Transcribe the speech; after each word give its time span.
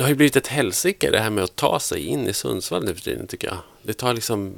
Det 0.00 0.04
har 0.04 0.08
ju 0.08 0.14
blivit 0.14 0.36
ett 0.36 0.46
helsike 0.46 1.10
det 1.10 1.18
här 1.18 1.30
med 1.30 1.44
att 1.44 1.56
ta 1.56 1.80
sig 1.80 2.06
in 2.06 2.28
i 2.28 2.32
Sundsvall 2.32 2.84
nu 2.84 2.94
för 2.94 3.02
tiden, 3.02 3.26
tycker 3.26 3.48
jag. 3.48 3.58
Det 3.82 3.92
tar 3.92 4.14
liksom... 4.14 4.54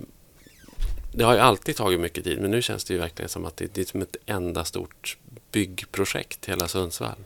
Det 1.13 1.25
har 1.25 1.35
ju 1.35 1.41
alltid 1.41 1.77
tagit 1.77 2.01
mycket 2.01 2.25
tid, 2.25 2.41
men 2.41 2.51
nu 2.51 2.63
känns 2.63 2.85
det 2.85 2.95
ju 2.95 3.01
verkligen 3.01 3.29
som 3.29 3.45
att 3.47 3.57
det, 3.57 3.75
det 3.75 3.81
är 3.81 3.85
som 3.85 4.03
ett 4.03 4.17
enda 4.27 4.65
stort 4.65 5.17
byggprojekt, 5.53 6.47
hela 6.47 6.69
Sundsvall. 6.69 7.25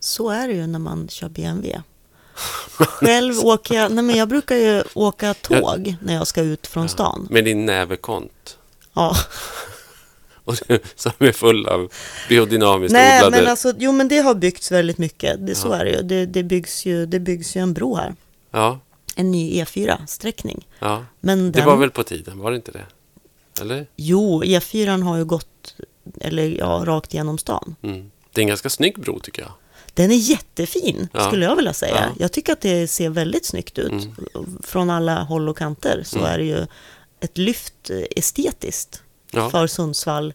Så 0.00 0.30
är 0.30 0.48
det 0.48 0.54
ju 0.54 0.66
när 0.66 0.78
man 0.78 1.08
kör 1.08 1.28
BMW. 1.28 1.82
Själv 2.78 3.38
åker 3.38 3.74
jag, 3.74 3.92
nej 3.92 4.04
men 4.04 4.16
jag 4.16 4.28
brukar 4.28 4.56
ju 4.56 4.82
åka 4.94 5.34
tåg 5.34 5.96
när 6.02 6.14
jag 6.14 6.26
ska 6.26 6.40
ut 6.40 6.66
från 6.66 6.88
stan. 6.88 7.28
Med 7.30 7.44
din 7.44 7.66
näverkont. 7.66 8.58
Ja. 8.94 9.16
Och 10.70 10.80
som 10.94 11.12
är 11.18 11.32
full 11.32 11.66
av 11.66 11.92
biodynamiskt 12.28 12.92
Nej, 12.92 13.18
odlade... 13.26 13.42
men 13.42 13.50
alltså, 13.50 13.72
jo 13.78 13.92
men 13.92 14.08
det 14.08 14.18
har 14.18 14.34
byggts 14.34 14.72
väldigt 14.72 14.98
mycket. 14.98 15.46
Det, 15.46 15.54
Så 15.54 15.68
Ja. 15.68 15.74
är 15.76 15.84
det 15.84 15.90
ju. 15.90 16.02
Det, 16.02 16.26
det, 16.26 16.42
byggs 16.42 16.86
ju. 16.86 17.06
det 17.06 17.20
byggs 17.20 17.56
ju 17.56 17.60
en 17.60 17.74
bro 17.74 17.94
här. 17.96 18.14
Ja, 18.50 18.80
En 19.16 19.30
ny 19.30 19.62
E4-sträckning. 19.62 20.66
ja. 20.78 21.04
Men 21.20 21.52
Det 21.52 21.58
den, 21.58 21.66
var 21.68 21.76
väl 21.76 21.90
på 21.90 22.02
tiden, 22.02 22.38
var 22.38 22.50
det 22.50 22.56
inte 22.56 22.72
det? 22.72 22.86
Eller? 23.60 23.86
Jo, 23.96 24.42
E4 24.44 25.02
har 25.02 25.16
ju 25.16 25.24
gått, 25.24 25.74
eller 26.20 26.58
ja, 26.58 26.82
rakt 26.86 27.14
genom 27.14 27.38
stan. 27.38 27.76
Mm. 27.82 28.10
Det 28.32 28.40
är 28.40 28.42
en 28.42 28.48
ganska 28.48 28.70
snygg 28.70 28.98
bro, 29.00 29.20
tycker 29.20 29.42
jag. 29.42 29.52
Den 29.94 30.10
är 30.10 30.14
jättefin, 30.16 31.08
Ja. 31.12 31.20
skulle 31.26 31.44
jag 31.44 31.56
vilja 31.56 31.72
säga. 31.72 31.94
Ja. 31.94 32.14
Jag 32.18 32.32
tycker 32.32 32.52
att 32.52 32.60
det 32.60 32.86
ser 32.88 33.10
väldigt 33.10 33.46
snyggt 33.46 33.78
ut. 33.78 33.90
Mm. 33.92 34.58
Från 34.62 34.90
alla 34.90 35.22
håll 35.22 35.48
och 35.48 35.58
kanter 35.58 36.02
så 36.04 36.18
Mm. 36.18 36.30
är 36.30 36.38
det 36.38 36.44
ju 36.44 36.66
ett 37.20 37.38
lyft 37.38 37.90
eh, 37.90 37.96
estetiskt 38.16 39.02
Ja. 39.30 39.50
för 39.50 39.66
Sundsvall. 39.66 40.34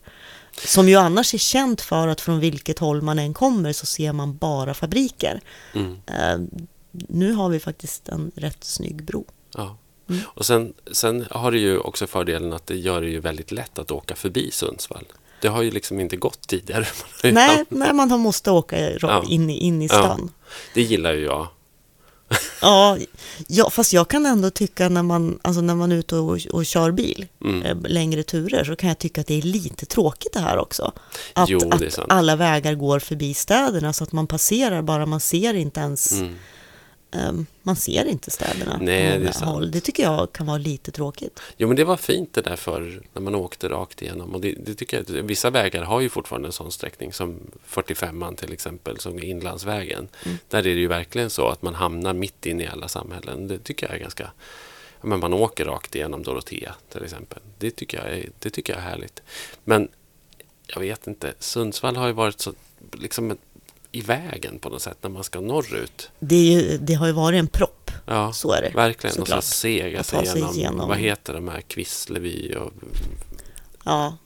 Som 0.66 0.90
ju 0.90 0.96
annars 0.96 1.34
är 1.34 1.38
känt 1.38 1.82
för 1.82 2.08
att 2.08 2.22
från 2.22 2.40
vilket 2.40 2.80
håll 2.80 3.02
man 3.02 3.20
än 3.20 3.34
kommer 3.34 3.74
så 3.74 3.86
ser 3.86 4.14
man 4.14 4.38
bara 4.38 4.74
fabriker. 4.74 5.42
Mm. 5.74 5.98
Eh, 6.08 6.62
nu 6.92 7.34
har 7.34 7.50
vi 7.50 7.60
faktiskt 7.60 8.10
en 8.10 8.32
rätt 8.36 8.64
snygg 8.64 9.04
bro. 9.04 9.26
Ja. 9.58 9.78
Mm. 10.10 10.22
Och 10.26 10.46
sen, 10.46 10.74
sen 10.92 11.26
har 11.32 11.52
det 11.52 11.60
ju 11.60 11.78
också 11.78 12.08
fördelen 12.08 12.54
att 12.54 12.68
det 12.68 12.76
gör 12.76 13.02
det 13.02 13.10
ju 13.10 13.20
väldigt 13.20 13.52
lätt 13.52 13.80
att 13.80 13.92
åka 13.92 14.16
förbi 14.16 14.52
Sundsvall. 14.52 15.06
Det 15.42 15.48
har 15.48 15.62
ju 15.62 15.72
liksom 15.72 16.00
inte 16.00 16.16
gått 16.18 16.48
tidigare. 16.48 16.88
Nej, 17.24 17.66
när 17.70 17.94
man 17.94 18.20
måste 18.20 18.52
åka 18.52 18.92
Ja. 19.00 19.24
in, 19.30 19.50
i- 19.50 19.58
in 19.58 19.82
i 19.82 19.86
Ja. 19.86 19.90
stan. 20.00 20.32
Det 20.74 20.82
gillar 20.82 21.14
ju 21.14 21.24
jag. 21.24 21.48
Ja, 22.62 22.98
ja, 23.48 23.70
fast 23.70 23.94
jag 23.94 24.08
kan 24.08 24.26
ändå 24.26 24.50
tycka 24.50 24.90
när 24.90 25.04
man, 25.04 25.40
alltså 25.42 25.62
när 25.62 25.76
man 25.76 25.92
är 25.92 25.96
ute 25.96 26.16
och, 26.16 26.40
och 26.52 26.66
kör 26.66 26.92
bil, 26.92 27.26
Mm. 27.46 27.62
eh, 27.64 27.78
längre 27.92 28.24
turer, 28.24 28.64
så 28.64 28.76
kan 28.76 28.90
jag 28.90 28.98
tycka 29.00 29.22
att 29.22 29.28
det 29.28 29.38
är 29.38 29.42
lite 29.42 29.86
tråkigt 29.86 30.34
det 30.34 30.40
här 30.40 30.58
också. 30.58 30.92
Att, 31.34 31.50
Jo, 31.50 31.60
att 31.72 32.00
alla 32.10 32.36
vägar 32.36 32.74
går 32.74 33.00
förbi 33.00 33.34
städerna 33.34 33.94
så 33.94 34.04
att 34.04 34.12
man 34.12 34.28
passerar 34.28 34.82
bara, 34.82 35.06
man 35.06 35.20
ser 35.20 35.54
inte 35.54 35.80
ens, 35.80 36.12
Mm. 36.12 36.36
Ehm, 37.14 37.46
man 37.62 37.76
ser 37.76 38.06
inte 38.06 38.32
städerna 38.32 38.78
Nej, 38.82 39.14
på 39.14 39.20
många 39.20 39.52
håll. 39.54 39.72
Det 39.72 39.80
tycker 39.82 40.04
jag 40.04 40.32
kan 40.34 40.46
vara 40.46 40.58
lite 40.58 40.92
tråkigt. 40.92 41.40
Jo, 41.58 41.68
men 41.68 41.78
det 41.78 41.84
var 41.84 41.98
fint 41.98 42.34
det 42.34 42.42
där 42.42 42.56
för 42.56 43.02
när 43.14 43.22
man 43.22 43.36
åkte 43.36 43.70
rakt 43.70 44.02
igenom. 44.02 44.36
Och 44.36 44.42
det, 44.42 44.52
det 44.52 44.76
tycker 44.76 44.98
jag, 45.08 45.24
vissa 45.24 45.50
vägar 45.50 45.84
har 45.84 46.02
ju 46.02 46.10
fortfarande 46.10 46.48
en 46.48 46.52
sån 46.54 46.72
sträckning 46.72 47.14
som 47.14 47.40
45an 47.70 48.36
till 48.36 48.54
exempel, 48.54 49.00
som 49.00 49.18
är 49.18 49.24
inlandsvägen. 49.24 50.08
Mm. 50.26 50.38
Där 50.48 50.60
är 50.60 50.64
det 50.64 50.70
ju 50.70 50.88
verkligen 50.88 51.30
så 51.30 51.48
att 51.48 51.62
man 51.62 51.76
hamnar 51.76 52.14
mitt 52.14 52.46
inne 52.46 52.64
i 52.64 52.68
alla 52.68 52.88
samhällen. 52.88 53.48
Det 53.48 53.60
tycker 53.60 53.86
jag 53.88 53.96
är 53.96 54.00
ganska... 54.00 54.32
Men 55.02 55.20
man 55.20 55.34
åker 55.34 55.66
rakt 55.66 55.96
igenom 55.96 56.24
Dorotea 56.24 56.76
till 56.92 57.04
exempel. 57.04 57.40
Det 57.58 57.72
tycker, 57.72 57.98
jag 57.98 58.18
är, 58.18 58.30
det 58.40 58.50
tycker 58.50 58.74
jag 58.74 58.82
är 58.84 58.90
härligt. 58.90 59.22
Men 59.64 59.88
jag 60.68 60.80
vet 60.80 61.08
inte, 61.08 61.34
Sundsvall 61.40 61.96
har 61.96 62.08
ju 62.08 62.14
varit 62.14 62.40
så 62.42 62.54
liksom 62.92 63.32
ett- 63.32 63.40
i 63.96 64.02
vägen 64.02 64.60
på 64.60 64.70
något 64.70 64.82
sätt 64.82 64.98
när 65.02 65.10
man 65.10 65.24
ska 65.24 65.42
norrut. 65.42 66.10
Det, 66.20 66.36
ju, 66.36 66.78
det 66.78 66.94
har 66.94 67.08
ju 67.08 67.14
varit 67.14 67.40
en 67.40 67.48
propp, 67.48 67.92
Ja, 68.06 68.34
så 68.34 68.52
är 68.52 68.62
det. 68.62 68.70
verkligen. 68.76 69.22
Och 69.22 69.28
så 69.28 69.42
sega 69.42 70.04
sig 70.04 70.26
sig 70.26 70.36
igenom, 70.38 70.56
igenom. 70.56 70.90
vad 70.90 70.98
heter 70.98 71.34
de 71.34 71.48
här, 71.48 71.62
Kvissleby 71.62 72.56
och 72.56 72.72
Ja, 73.86 74.18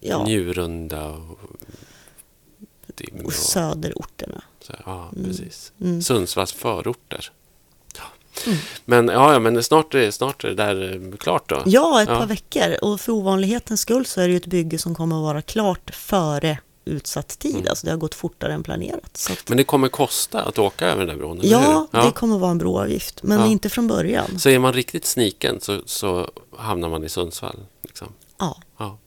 ja. 0.00 0.24
Njurunda 0.24 1.08
och 1.08 1.38
Dimrå. 2.86 3.26
och 3.26 3.32
söderorterna. 3.32 4.42
Så, 4.60 4.72
ja, 4.86 5.10
Mm. 5.16 5.24
precis. 5.24 5.72
Mm. 5.80 6.02
Sundsvalls 6.02 6.52
förorter. 6.52 7.30
Mm. 8.46 8.58
Men, 8.84 9.08
ja, 9.08 9.32
ja, 9.32 9.38
men 9.38 9.62
snart, 9.62 9.94
är- 9.94 10.10
snart 10.10 10.44
är 10.44 10.48
det 10.48 10.54
där 10.54 10.94
eh, 11.12 11.16
klart 11.16 11.48
då. 11.48 11.62
Ja, 11.66 12.02
ett 12.02 12.08
Ja. 12.08 12.18
par 12.18 12.26
veckor. 12.26 12.76
Och 12.82 13.00
för 13.00 13.12
ovanlighetens 13.12 13.80
skull 13.80 14.06
så 14.06 14.20
är 14.20 14.24
det 14.24 14.30
ju 14.30 14.36
ett 14.36 14.46
bygge 14.46 14.78
som 14.78 14.94
kommer 14.94 15.16
att 15.16 15.22
vara 15.22 15.42
klart 15.42 15.94
före 15.94 16.58
utsatt 16.84 17.38
tid. 17.38 17.54
Mm. 17.54 17.66
Alltså 17.68 17.86
det 17.86 17.90
har 17.92 17.98
gått 17.98 18.14
fortare 18.14 18.52
än 18.52 18.62
planerat. 18.62 19.28
Att, 19.30 19.48
Men 19.48 19.56
det 19.56 19.64
kommer 19.64 19.88
kosta 19.88 20.42
att 20.42 20.58
åka 20.58 20.86
över 20.86 20.98
den 21.06 21.08
där 21.08 21.16
bron, 21.24 21.40
ja, 21.42 21.86
hur? 21.92 22.02
det 22.02 22.10
kommer 22.12 22.38
vara 22.38 22.50
en 22.50 22.58
broavgift, 22.58 23.22
men 23.22 23.40
Ja. 23.40 23.46
inte 23.46 23.68
från 23.68 23.86
början. 23.86 24.38
Så 24.38 24.48
är 24.48 24.58
man 24.58 24.72
riktigt 24.72 25.04
sniken 25.06 25.60
så, 25.60 25.82
så 25.86 26.30
hamnar 26.56 26.88
man 26.88 27.04
i 27.04 27.08
Sundsvall. 27.08 27.58
Liksom. 27.82 28.08
Ja. 28.38 28.56
Ja. 28.78 28.98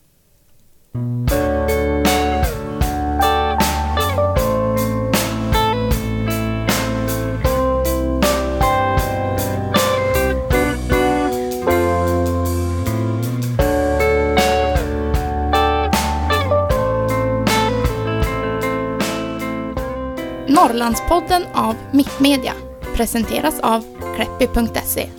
Norrlandspodden 20.66 21.44
av 21.54 21.76
Mittmedia 21.94 22.54
presenteras 22.96 23.60
av 23.60 23.86
Kleppi.se. 24.16 25.10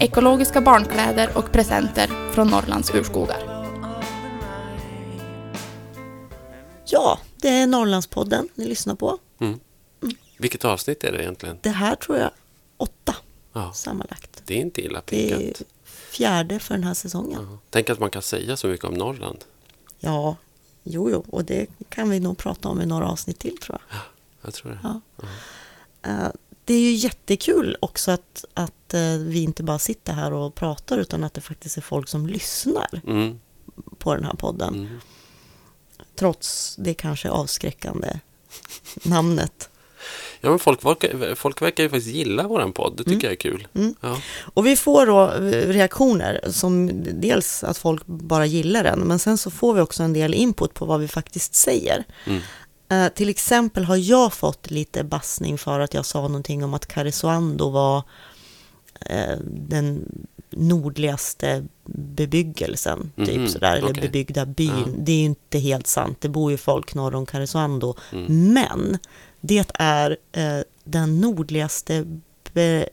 Ekologiska 0.00 0.60
barnkläder 0.60 1.38
och 1.38 1.52
presenter 1.52 2.32
från 2.32 2.48
Norrlands 2.48 2.94
urskogar. 2.94 3.66
ja, 6.86 7.18
det 7.36 7.48
är 7.48 7.66
Norrlandspodden 7.66 8.48
ni 8.54 8.64
lyssnar 8.64 8.94
på. 8.94 9.18
Mm. 9.38 9.60
Vilket 10.38 10.64
avsnitt 10.64 11.04
är 11.04 11.12
det 11.12 11.22
egentligen? 11.22 11.58
Det 11.62 11.70
här 11.70 11.94
tror 11.96 12.18
jag 12.18 12.30
åtta 12.76 13.14
Ja, 13.52 13.72
sammanlagt. 13.72 14.42
det 14.44 14.54
är 14.54 14.58
inte 14.60 14.80
illa 14.82 15.02
Det 15.04 15.32
är 15.32 15.38
pinkat. 15.38 15.62
fjärde 16.10 16.58
för 16.58 16.74
den 16.74 16.84
här 16.84 16.94
säsongen. 16.94 17.48
Ja. 17.50 17.58
Tänk 17.70 17.90
att 17.90 17.98
man 18.00 18.10
kan 18.10 18.22
säga 18.22 18.56
så 18.56 18.66
mycket 18.66 18.84
om 18.86 18.94
Norrland. 18.94 19.44
Ja, 19.98 20.36
jo, 20.82 21.10
jo, 21.10 21.24
och 21.30 21.44
det 21.44 21.66
kan 21.88 22.10
vi 22.10 22.20
nog 22.20 22.38
prata 22.38 22.68
om 22.68 22.80
i 22.80 22.86
några 22.86 23.08
avsnitt 23.08 23.38
till 23.38 23.58
tror 23.58 23.78
jag. 23.90 23.98
Jag 24.46 24.54
tror 24.54 24.70
det. 24.72 24.78
Ja. 24.82 25.00
Eh, 26.10 26.28
Det 26.64 26.74
är 26.74 26.80
ju 26.80 26.92
jättekul 26.92 27.76
också 27.80 28.10
att, 28.10 28.44
att 28.54 28.94
eh, 28.94 29.00
vi 29.18 29.42
inte 29.42 29.62
bara 29.62 29.78
sitter 29.78 30.12
här 30.12 30.32
och 30.32 30.54
pratar 30.54 30.98
utan 30.98 31.24
att 31.24 31.34
det 31.34 31.40
faktiskt 31.40 31.76
är 31.76 31.80
folk 31.82 32.08
som 32.08 32.26
lyssnar 32.26 33.00
Mm. 33.06 33.40
på 33.98 34.14
den 34.14 34.24
här 34.24 34.32
podden. 34.34 34.74
Mm. 34.74 35.00
Trots 36.18 36.76
det 36.78 36.94
kanske 36.94 37.30
avskräckande 37.30 38.20
namnet. 39.02 39.70
Ja, 40.40 40.50
men 40.50 40.58
folk, 40.58 40.80
folk 41.36 41.62
verkar 41.62 41.82
ju 41.82 41.88
faktiskt 41.90 42.14
gilla 42.14 42.48
våran 42.48 42.72
podd. 42.72 42.94
Det 42.96 43.04
tycker 43.04 43.26
jag 43.26 43.32
är 43.32 43.36
kul. 43.36 43.68
Mm. 43.74 43.94
Ja. 44.00 44.18
Och 44.54 44.66
vi 44.66 44.76
får 44.76 45.06
då 45.06 45.32
eh, 45.32 45.68
reaktioner 45.68 46.40
som 46.50 46.90
dels 47.20 47.64
att 47.64 47.78
folk 47.78 48.06
bara 48.06 48.46
gillar 48.46 48.84
den 48.84 49.00
men 49.00 49.18
sen 49.18 49.38
så 49.38 49.50
får 49.50 49.74
vi 49.74 49.80
också 49.80 50.02
en 50.02 50.12
del 50.12 50.34
input 50.34 50.74
på 50.74 50.84
vad 50.84 51.00
vi 51.00 51.08
faktiskt 51.08 51.54
säger. 51.54 52.04
Mm. 52.24 52.40
Eh, 52.88 53.08
till 53.08 53.28
exempel 53.28 53.84
har 53.84 53.96
jag 53.96 54.32
fått 54.32 54.70
lite 54.70 55.04
bassning 55.04 55.58
för 55.58 55.80
att 55.80 55.94
jag 55.94 56.06
sa 56.06 56.22
någonting 56.22 56.64
om 56.64 56.74
att 56.74 56.86
Karesuando 56.86 57.70
var 57.70 58.02
eh, 59.00 59.36
den 59.44 60.04
nordligaste 60.50 61.64
bebyggelsen, 61.84 63.12
typ 63.16 63.36
Mhm, 63.36 63.48
sådär, 63.48 63.76
eller 63.76 63.90
okej. 63.90 64.02
bebyggda 64.02 64.46
byn. 64.46 64.68
Ja. 64.86 64.92
Det 64.98 65.12
är 65.12 65.16
ju 65.18 65.24
inte 65.24 65.58
helt 65.58 65.86
sant, 65.86 66.20
det 66.20 66.28
bor 66.28 66.50
ju 66.50 66.56
folk 66.56 66.94
norr 66.94 67.14
om 67.14 67.26
Karesuando. 67.26 67.94
Mm. 68.12 68.52
Men 68.52 68.98
det 69.40 69.70
är 69.74 70.16
eh, 70.32 70.60
den 70.84 71.20
nordligaste, 71.20 72.18
be, 72.52 72.88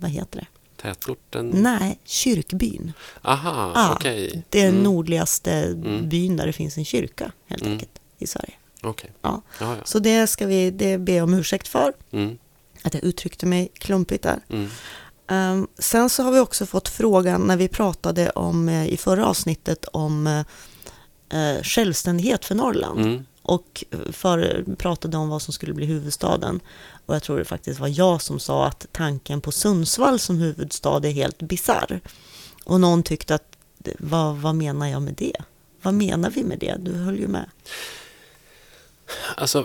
vad 0.00 0.10
heter 0.10 0.38
det? 0.40 0.46
Tätorten? 0.82 1.48
Nej, 1.54 1.98
kyrkbyn. 2.04 2.92
Aha, 3.22 3.72
Ah, 3.74 3.92
okej. 3.94 4.44
Det 4.50 4.60
är 4.60 4.68
Mm. 4.68 4.82
nordligaste 4.82 5.52
Mm. 5.52 6.08
byn 6.08 6.36
där 6.36 6.46
det 6.46 6.52
finns 6.52 6.76
en 6.78 6.84
kyrka, 6.84 7.32
helt 7.46 7.62
Mm. 7.62 7.72
enkelt, 7.72 7.98
i 8.18 8.26
Sverige. 8.26 8.54
Okej. 8.86 9.12
Ja. 9.22 9.42
Så 9.84 9.98
det 9.98 10.26
ska 10.26 10.46
vi 10.46 10.70
det 10.70 11.12
jag 11.14 11.24
om 11.24 11.34
ursäkt 11.34 11.68
för, 11.68 11.92
Mm. 12.10 12.38
att 12.82 12.94
jag 12.94 13.04
uttryckte 13.04 13.46
mig 13.46 13.68
klumpigt 13.74 14.22
där. 14.22 14.38
Mm. 14.48 14.68
Ehm, 15.28 15.66
sen 15.78 16.10
så 16.10 16.22
har 16.22 16.32
vi 16.32 16.40
också 16.40 16.66
fått 16.66 16.88
frågan 16.88 17.40
när 17.40 17.56
vi 17.56 17.68
pratade 17.68 18.30
om, 18.30 18.68
eh, 18.68 18.86
i 18.86 18.96
förra 18.96 19.26
avsnittet 19.26 19.84
om 19.84 20.26
eh, 20.26 21.62
självständighet 21.62 22.44
för 22.44 22.54
Norrland. 22.54 23.00
Mm. 23.00 23.26
Och 23.42 23.84
för, 24.12 24.64
pratade 24.78 25.16
om 25.16 25.28
vad 25.28 25.42
som 25.42 25.52
skulle 25.54 25.74
bli 25.74 25.86
huvudstaden. 25.86 26.60
Och 27.06 27.14
jag 27.14 27.22
tror 27.22 27.38
det 27.38 27.44
faktiskt 27.44 27.80
var 27.80 27.88
jag 27.88 28.22
som 28.22 28.38
sa 28.38 28.66
att 28.66 28.86
tanken 28.92 29.40
på 29.40 29.52
Sundsvall 29.52 30.18
som 30.18 30.38
huvudstad 30.38 30.96
är 31.06 31.10
helt 31.10 31.42
bizarr. 31.42 32.00
Och 32.64 32.80
någon 32.80 33.02
tyckte 33.02 33.34
att, 33.34 33.56
vad, 33.98 34.36
vad 34.36 34.54
menar 34.54 34.86
jag 34.86 35.02
med 35.02 35.14
det? 35.14 35.36
Vad 35.82 35.94
menar 35.94 36.30
vi 36.30 36.44
med 36.44 36.58
det? 36.58 36.76
Du 36.78 36.92
höll 36.94 37.18
ju 37.18 37.28
med. 37.28 37.50
Alltså, 39.36 39.64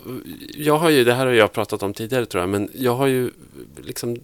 jag 0.54 0.78
har 0.78 0.90
ju, 0.90 1.04
det 1.04 1.14
här 1.14 1.26
har 1.26 1.34
jag 1.34 1.54
pratat 1.54 1.84
om 1.84 1.94
tidigare 1.94 2.26
tror 2.26 2.42
jag, 2.42 2.50
men 2.50 2.70
jag 2.74 2.96
har 2.96 3.08
ju 3.08 3.32
liksom 3.82 4.18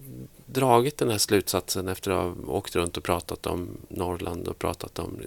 dragit 0.46 0.98
den 0.98 1.10
här 1.10 1.18
slutsatsen 1.18 1.88
efter 1.88 2.10
att 2.10 2.36
ha 2.36 2.52
åkt 2.52 2.76
runt 2.76 2.96
och 2.96 3.02
pratat 3.02 3.46
om 3.46 3.68
Norrland 3.88 4.48
och 4.48 4.58
pratat 4.58 4.98
om... 4.98 5.20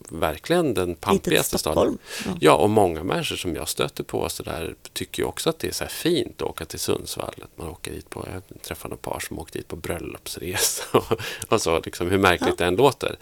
verkligen 0.10 0.74
den 0.74 0.96
pampigaste 0.96 1.58
staden. 1.58 1.98
Ja. 2.26 2.32
ja, 2.40 2.54
och 2.54 2.70
många 2.70 3.04
människor 3.04 3.36
som 3.36 3.56
jag 3.56 3.70
stöter 3.70 4.04
på 4.04 4.30
så 4.30 4.44
där, 4.44 4.76
tycker 4.94 5.24
ju 5.24 5.28
också 5.28 5.50
att 5.50 5.60
det 5.60 5.68
är 5.68 5.72
så 5.72 5.86
fint 5.86 6.42
att 6.42 6.48
åka 6.48 6.66
till 6.66 6.80
Sundsvall. 6.80 7.36
Att 7.44 7.58
man 7.58 7.68
åker 7.68 7.92
dit 7.92 8.10
på, 8.10 8.28
jag 8.34 8.62
träffade 8.62 8.94
ett 8.94 9.02
par 9.02 9.20
som 9.20 9.40
åkte 9.40 9.58
dit 9.58 9.68
på 9.68 9.76
bröllopsresa 9.76 10.84
och, 10.98 11.22
och 11.50 11.62
så, 11.62 11.80
liksom, 11.80 12.10
hur 12.10 12.18
märkligt 12.18 12.50
ja. 12.50 12.56
det 12.58 12.66
än 12.66 12.76
låter. 12.76 13.16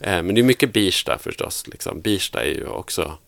Eh, 0.00 0.22
men 0.22 0.34
det 0.34 0.40
är 0.40 0.42
mycket 0.42 0.72
Birsta 0.72 1.18
förstås. 1.18 1.66
Liksom. 1.66 2.00
Birsta 2.00 2.42
är 2.42 2.54
ju 2.54 2.66
också 2.66 3.18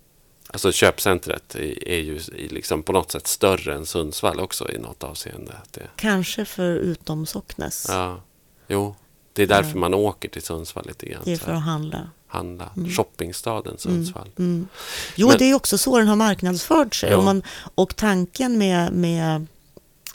Alltså 0.55 0.73
köpcentret 0.73 1.55
är 1.87 1.99
ju 1.99 2.21
liksom 2.51 2.83
på 2.83 2.93
något 2.93 3.13
sätt 3.13 3.27
större 3.27 3.75
än 3.75 3.87
Sundsvall 3.87 4.41
också 4.41 4.71
i 4.71 4.79
något 4.79 5.03
avseende. 5.03 5.53
Det... 5.71 5.89
Kanske 5.97 6.45
för 6.45 6.77
utom 6.77 7.27
Socknes. 7.27 7.87
Ja, 7.89 8.21
jo. 8.69 8.95
Det 9.33 9.43
är 9.43 9.47
därför 9.47 9.79
man 9.79 9.95
åker 9.95 10.29
till 10.29 10.43
Sundsvall 10.43 10.87
lite 10.87 11.07
grann. 11.07 11.23
Det 11.25 11.33
är 11.33 11.37
för 11.37 11.53
att 11.53 11.63
handla. 11.63 12.11
Handla. 12.27 12.71
Mm. 12.77 12.91
Shoppingstaden 12.91 13.79
Sundsvall. 13.79 14.31
Mm. 14.39 14.51
Mm. 14.51 14.69
Jo, 15.15 15.29
Men... 15.29 15.39
det 15.39 15.45
är 15.45 15.55
också 15.55 15.79
så 15.79 15.99
den 15.99 16.09
har 16.09 16.17
marknadsfört 16.17 16.95
sig. 16.95 17.15
Och, 17.15 17.25
man, 17.25 17.43
och 17.75 17.97
tanken 17.97 18.59
med, 18.59 18.93
med 18.93 19.47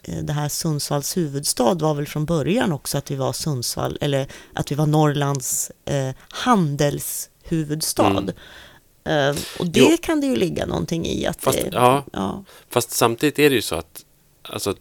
eh, 0.04 0.24
det 0.24 0.34
här 0.34 0.50
Sundsvalls 0.50 1.18
huvudstad 1.18 1.74
var 1.74 1.94
väl 1.94 2.08
från 2.08 2.26
början 2.26 2.72
också 2.72 2.98
att 2.98 3.12
vi 3.12 3.16
var 3.16 3.34
Sundsvall, 3.34 3.98
eller 4.02 4.28
att 4.54 4.72
vi 4.72 4.76
var 4.76 4.86
Norrlands 4.86 5.72
eh, 5.86 6.12
handelshuvudstad. 6.30 8.08
Mm. 8.08 8.32
Uh, 9.08 9.38
och 9.60 9.68
det 9.68 9.80
jo. 9.80 9.98
kan 10.02 10.22
det 10.22 10.28
ju 10.28 10.36
ligga 10.36 10.66
någonting 10.66 11.06
i. 11.06 11.26
Att 11.26 11.42
fast, 11.42 11.62
det, 11.62 11.70
ja, 11.74 12.04
ja. 12.14 12.44
fast 12.70 12.92
samtidigt 12.92 13.40
är 13.40 13.50
det 13.50 13.56
ju 13.56 13.62
så 13.62 13.76
att 13.76 14.06
alltså, 14.42 14.76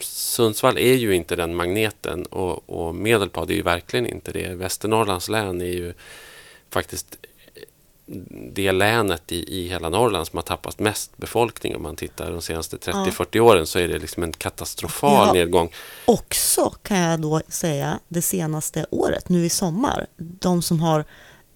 Sundsvall 0.00 0.78
är 0.78 0.94
ju 0.94 1.14
inte 1.14 1.36
den 1.36 1.54
magneten 1.54 2.24
och, 2.24 2.70
och 2.70 2.94
Medelpad 2.94 3.50
är 3.50 3.54
ju 3.54 3.62
verkligen 3.62 4.06
inte 4.06 4.32
det. 4.32 4.54
Västernorrlands 4.54 5.28
län 5.28 5.60
är 5.60 5.64
ju 5.64 5.94
faktiskt 6.70 7.16
det 8.52 8.72
länet 8.72 9.32
i, 9.32 9.60
i 9.60 9.68
hela 9.68 9.88
Norrland 9.88 10.26
som 10.26 10.36
har 10.36 10.42
tappat 10.42 10.78
mest 10.78 11.16
befolkning 11.16 11.76
om 11.76 11.82
man 11.82 11.96
tittar 11.96 12.30
de 12.30 12.42
senaste 12.42 12.76
30-40 12.76 13.26
ja. 13.30 13.42
åren 13.42 13.66
så 13.66 13.78
är 13.78 13.88
det 13.88 13.98
liksom 13.98 14.22
en 14.22 14.32
katastrofal 14.32 15.26
ja, 15.26 15.32
nedgång. 15.32 15.70
Också 16.04 16.70
kan 16.82 16.98
jag 16.98 17.20
då 17.20 17.40
säga 17.48 17.98
det 18.08 18.22
senaste 18.22 18.86
året, 18.90 19.28
nu 19.28 19.44
i 19.44 19.48
sommar, 19.48 20.06
de 20.16 20.62
som 20.62 20.80
har 20.80 21.04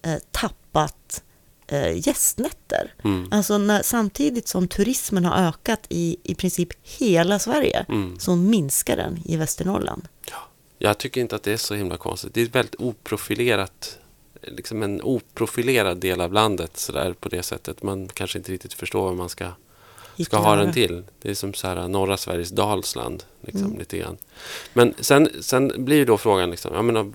eh, 0.02 0.16
tappat 0.30 1.22
eh, 1.66 2.08
gästnätter. 2.08 2.94
Mm. 3.04 3.28
Alltså 3.30 3.58
när, 3.58 3.82
samtidigt 3.82 4.48
som 4.48 4.68
turismen 4.68 5.24
har 5.24 5.48
ökat 5.48 5.86
i 5.88 6.16
i 6.22 6.34
princip 6.34 6.68
hela 6.82 7.38
Sverige 7.38 7.86
mm. 7.88 8.18
så 8.18 8.36
minskar 8.36 8.96
den 8.96 9.18
i 9.24 9.36
Västernorrland. 9.36 10.08
Ja, 10.30 10.48
jag 10.78 10.98
tycker 10.98 11.20
inte 11.20 11.36
att 11.36 11.42
det 11.42 11.52
är 11.52 11.56
så 11.56 11.74
himla 11.74 11.96
konstigt. 11.96 12.34
Det 12.34 12.40
är 12.40 12.46
väldigt 12.46 12.74
oprofilerat 12.74 13.98
liksom 14.42 14.82
en 14.82 15.02
oprofilerad 15.02 15.98
del 15.98 16.20
av 16.20 16.32
landet 16.32 16.76
så 16.76 16.92
där, 16.92 17.12
på 17.12 17.28
det 17.28 17.42
sättet. 17.42 17.82
Man 17.82 18.08
kanske 18.08 18.38
inte 18.38 18.52
riktigt 18.52 18.74
förstår 18.74 19.04
vad 19.04 19.16
man 19.16 19.28
ska, 19.28 19.48
ska 20.24 20.36
ha 20.36 20.56
den 20.56 20.72
till. 20.72 21.02
Det 21.22 21.30
är 21.30 21.34
som 21.34 21.54
så 21.54 21.66
här, 21.66 21.88
norra 21.88 22.16
Sveriges 22.16 22.50
Dalsland. 22.50 23.24
Liksom, 23.40 23.64
mm. 23.64 23.78
lite 23.78 23.98
grann. 23.98 24.16
Men 24.72 24.94
sen, 25.00 25.28
sen 25.40 25.72
blir 25.84 26.06
då 26.06 26.18
frågan, 26.18 26.50
liksom, 26.50 26.74
jag 26.74 26.84
menar, 26.84 27.12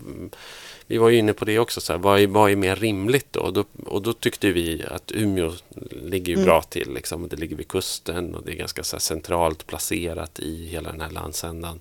vi 0.91 0.97
var 0.97 1.09
ju 1.09 1.17
inne 1.17 1.33
på 1.33 1.45
det 1.45 1.59
också, 1.59 1.81
så 1.81 1.93
här, 1.93 1.99
vad, 1.99 2.19
är, 2.19 2.27
vad 2.27 2.51
är 2.51 2.55
mer 2.55 2.75
rimligt 2.75 3.33
då? 3.33 3.39
Och, 3.39 3.53
då? 3.53 3.65
och 3.85 4.01
då 4.01 4.13
tyckte 4.13 4.51
vi 4.51 4.83
att 4.91 5.11
Umeå 5.11 5.53
ligger 5.91 6.33
mm. 6.33 6.45
bra 6.45 6.61
till. 6.61 6.93
Liksom, 6.93 7.27
det 7.27 7.35
ligger 7.35 7.55
vid 7.55 7.67
kusten 7.67 8.35
och 8.35 8.43
det 8.45 8.51
är 8.51 8.55
ganska 8.55 8.83
så 8.83 8.95
här, 8.95 9.01
centralt 9.01 9.67
placerat 9.67 10.39
i 10.39 10.65
hela 10.65 10.91
den 10.91 11.01
här 11.01 11.09
landsändan. 11.09 11.79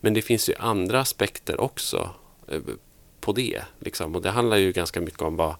Men 0.00 0.14
det 0.14 0.22
finns 0.22 0.48
ju 0.48 0.54
andra 0.58 1.00
aspekter 1.00 1.60
också 1.60 2.10
eh, 2.48 2.60
på 3.20 3.32
det. 3.32 3.62
Liksom. 3.78 4.14
Och 4.14 4.22
det 4.22 4.30
handlar 4.30 4.56
ju 4.56 4.72
ganska 4.72 5.00
mycket 5.00 5.22
om 5.22 5.36
vad, 5.36 5.54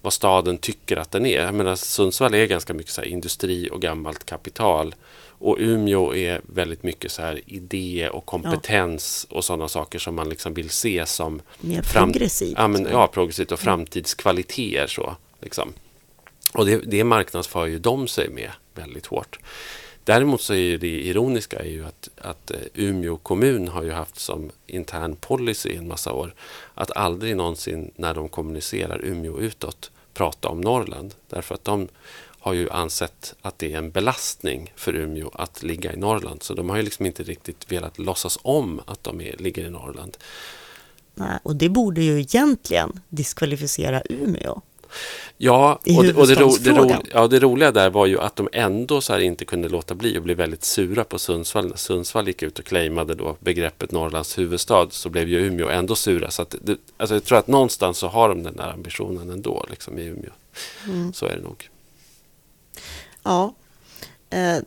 vad 0.00 0.12
staden 0.12 0.58
tycker 0.58 0.96
att 0.96 1.10
den 1.10 1.26
är. 1.26 1.42
Jag 1.42 1.54
menar, 1.54 1.76
Sundsvall 1.76 2.34
är 2.34 2.46
ganska 2.46 2.74
mycket 2.74 2.92
så 2.92 3.02
industri 3.02 3.68
och 3.72 3.82
gammalt 3.82 4.24
kapital. 4.26 4.94
Och 5.40 5.56
Umeå 5.60 6.14
är 6.14 6.40
väldigt 6.46 6.82
mycket 6.82 7.12
så 7.12 7.22
här 7.22 7.40
idé 7.46 8.08
och 8.12 8.26
kompetens 8.26 9.26
ja. 9.30 9.36
och 9.36 9.44
sådana 9.44 9.68
saker 9.68 9.98
som 9.98 10.14
man 10.14 10.28
liksom 10.28 10.54
vill 10.54 10.70
se 10.70 11.06
som 11.06 11.42
Mer 11.60 11.82
fram 11.82 12.12
progressivt. 12.12 12.54
Ja, 12.58 12.68
men, 12.68 12.86
ja, 12.90 13.06
progressivt 13.06 13.52
och 13.52 13.60
framtidskvaliteter. 13.60 14.86
Så, 14.86 15.16
liksom. 15.40 15.72
Och 16.52 16.66
det, 16.66 16.76
det 16.76 17.04
marknadsför 17.04 17.66
ju 17.66 17.78
de 17.78 18.08
sig 18.08 18.28
med 18.28 18.50
väldigt 18.74 19.06
hårt. 19.06 19.38
Däremot 20.04 20.40
så 20.40 20.54
är 20.54 20.78
det 20.78 20.86
ironiska 20.86 21.58
är 21.58 21.68
ju 21.68 21.86
att, 21.86 22.08
att 22.16 22.50
eh, 22.50 22.56
Umeå 22.74 23.16
kommun 23.16 23.68
har 23.68 23.82
ju 23.82 23.92
haft 23.92 24.18
som 24.18 24.50
intern 24.66 25.16
policy 25.16 25.68
i 25.68 25.76
en 25.76 25.88
massa 25.88 26.12
år 26.12 26.34
att 26.74 26.96
aldrig 26.96 27.36
någonsin 27.36 27.90
när 27.96 28.14
de 28.14 28.28
kommunicerar 28.28 29.04
Umeå 29.04 29.40
utåt 29.40 29.90
prata 30.14 30.48
om 30.48 30.60
Norrland. 30.60 31.14
Därför 31.28 31.54
att 31.54 31.64
de 31.64 31.88
har 32.40 32.52
ju 32.52 32.70
ansett 32.70 33.34
att 33.42 33.58
det 33.58 33.72
är 33.72 33.78
en 33.78 33.90
belastning 33.90 34.72
för 34.76 34.94
Umeå 34.94 35.30
att 35.34 35.62
ligga 35.62 35.92
i 35.92 35.96
Norrland. 35.96 36.42
Så 36.42 36.54
de 36.54 36.70
har 36.70 36.76
ju 36.76 36.82
liksom 36.82 37.06
inte 37.06 37.22
riktigt 37.22 37.72
velat 37.72 37.98
låtsas 37.98 38.38
om 38.42 38.80
att 38.86 39.04
de 39.04 39.20
är, 39.20 39.36
ligger 39.36 39.66
i 39.66 39.70
Norrland. 39.70 40.16
Nej, 41.14 41.38
och 41.42 41.56
det 41.56 41.68
borde 41.68 42.02
ju 42.02 42.20
egentligen 42.20 43.00
diskvalificera 43.08 44.02
Umeå. 44.08 44.62
Ja, 45.36 45.78
och, 45.96 46.04
det, 46.04 46.14
och 46.14 46.26
det, 46.26 46.34
ro, 46.34 46.56
det, 46.60 46.70
ro, 46.70 46.90
ja, 47.12 47.26
det 47.26 47.38
roliga 47.38 47.72
där 47.72 47.90
var 47.90 48.06
ju 48.06 48.20
att 48.20 48.36
de 48.36 48.48
ändå 48.52 49.00
så 49.00 49.18
inte 49.18 49.44
kunde 49.44 49.68
låta 49.68 49.94
bli 49.94 50.18
och 50.18 50.22
bli 50.22 50.34
väldigt 50.34 50.64
sura 50.64 51.04
på 51.04 51.18
Sundsvall. 51.18 51.68
När 51.68 51.76
Sundsvall 51.76 52.26
gick 52.26 52.42
ut 52.42 52.58
och 52.58 52.64
claimade 52.64 53.14
då 53.14 53.36
begreppet 53.40 53.92
Norrlands 53.92 54.38
huvudstad 54.38 54.86
så 54.90 55.08
blev 55.08 55.28
ju 55.28 55.46
Umeå 55.46 55.68
ändå 55.68 55.94
sura. 55.94 56.30
Så 56.30 56.42
att 56.42 56.54
det, 56.62 56.76
alltså 56.96 57.14
jag 57.14 57.24
tror 57.24 57.38
att 57.38 57.46
någonstans 57.46 57.98
så 57.98 58.08
har 58.08 58.28
de 58.28 58.42
den 58.42 58.56
där 58.56 58.72
ambitionen 58.72 59.30
ändå 59.30 59.66
liksom 59.70 59.98
i 59.98 60.04
Umeå. 60.04 60.32
Mm. 60.86 61.12
Så 61.12 61.26
är 61.26 61.36
det 61.36 61.42
nog. 61.42 61.68
Ja. 63.22 63.54
Eh, 64.30 64.58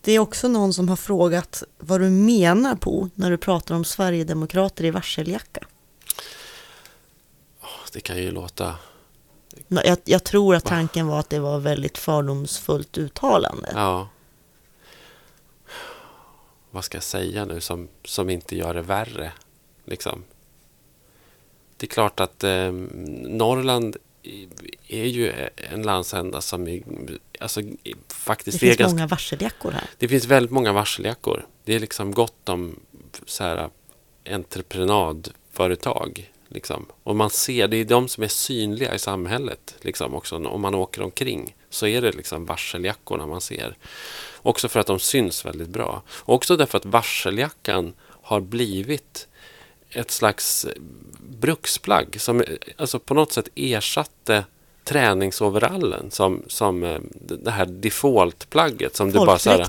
det 0.00 0.12
är 0.12 0.18
också 0.18 0.48
någon 0.48 0.74
som 0.74 0.88
har 0.88 0.96
frågat 0.96 1.62
vad 1.78 2.00
du 2.00 2.10
menar 2.10 2.76
på 2.76 3.10
när 3.14 3.30
du 3.30 3.36
pratar 3.38 3.74
om 3.74 3.84
Sverigedemokrater 3.84 4.84
i 4.84 4.90
varseljacka. 4.90 5.66
Det 7.92 8.00
kan 8.00 8.16
ju 8.16 8.30
låta... 8.30 8.76
Jag, 9.68 9.98
jag 10.04 10.24
tror 10.24 10.54
att 10.54 10.64
tanken 10.64 11.06
var 11.06 11.20
att 11.20 11.30
det 11.30 11.38
var 11.38 11.58
väldigt 11.58 11.98
fördomsfullt 11.98 12.98
uttalande. 12.98 13.72
Ja. 13.74 14.08
Vad 16.70 16.84
ska 16.84 16.96
jag 16.96 17.02
säga 17.02 17.44
nu 17.44 17.60
som, 17.60 17.88
som 18.04 18.30
inte 18.30 18.56
gör 18.56 18.74
det 18.74 18.82
värre? 18.82 19.32
Liksom. 19.84 20.24
Det 21.76 21.86
är 21.86 21.90
klart 21.90 22.20
att 22.20 22.44
eh, 22.44 22.72
Norrland 22.72 23.96
är 24.88 25.04
ju 25.04 25.48
en 25.56 25.82
landsända 25.82 26.40
som 26.40 26.68
är, 26.68 26.82
alltså, 27.40 27.60
faktiskt... 28.08 28.60
Det 28.60 28.66
finns 28.66 28.76
ganska, 28.76 28.96
många 28.96 29.06
varseljackor 29.06 29.70
här. 29.70 29.84
Det 29.98 30.08
finns 30.08 30.24
väldigt 30.24 30.52
många 30.52 30.72
varseljackor. 30.72 31.46
Det 31.64 31.74
är 31.74 31.80
liksom 31.80 32.12
gott 32.12 32.48
om 32.48 32.80
så 33.26 33.44
här, 33.44 33.68
entreprenadföretag. 34.30 36.30
Liksom. 36.48 36.86
Och 37.02 37.16
man 37.16 37.30
ser, 37.30 37.68
det 37.68 37.76
är 37.76 37.84
de 37.84 38.08
som 38.08 38.24
är 38.24 38.28
synliga 38.28 38.94
i 38.94 38.98
samhället. 38.98 39.74
Liksom, 39.80 40.14
också. 40.14 40.36
Om 40.36 40.60
man 40.60 40.74
åker 40.74 41.02
omkring 41.02 41.56
så 41.70 41.86
är 41.86 42.02
det 42.02 42.12
liksom 42.12 42.46
varseljackorna 42.46 43.26
man 43.26 43.40
ser. 43.40 43.76
Också 44.36 44.68
för 44.68 44.80
att 44.80 44.86
de 44.86 44.98
syns 44.98 45.46
väldigt 45.46 45.68
bra. 45.68 46.02
Och 46.08 46.34
också 46.34 46.56
därför 46.56 46.78
att 46.78 46.86
varseljackan 46.86 47.94
har 48.22 48.40
blivit 48.40 49.28
ett 49.94 50.10
slags 50.10 50.66
bruksplagg 51.20 52.16
som 52.20 52.44
alltså 52.76 52.98
på 52.98 53.14
något 53.14 53.32
sätt 53.32 53.48
ersatte 53.54 54.44
träningsoverallen 54.84 56.10
som, 56.10 56.42
som 56.46 56.82
eh, 56.82 56.98
det 57.14 57.50
här 57.50 57.66
defaultplagget. 57.66 58.96
Som 58.96 59.12
det 59.12 59.18
bara 59.18 59.38
så 59.38 59.50
här, 59.50 59.68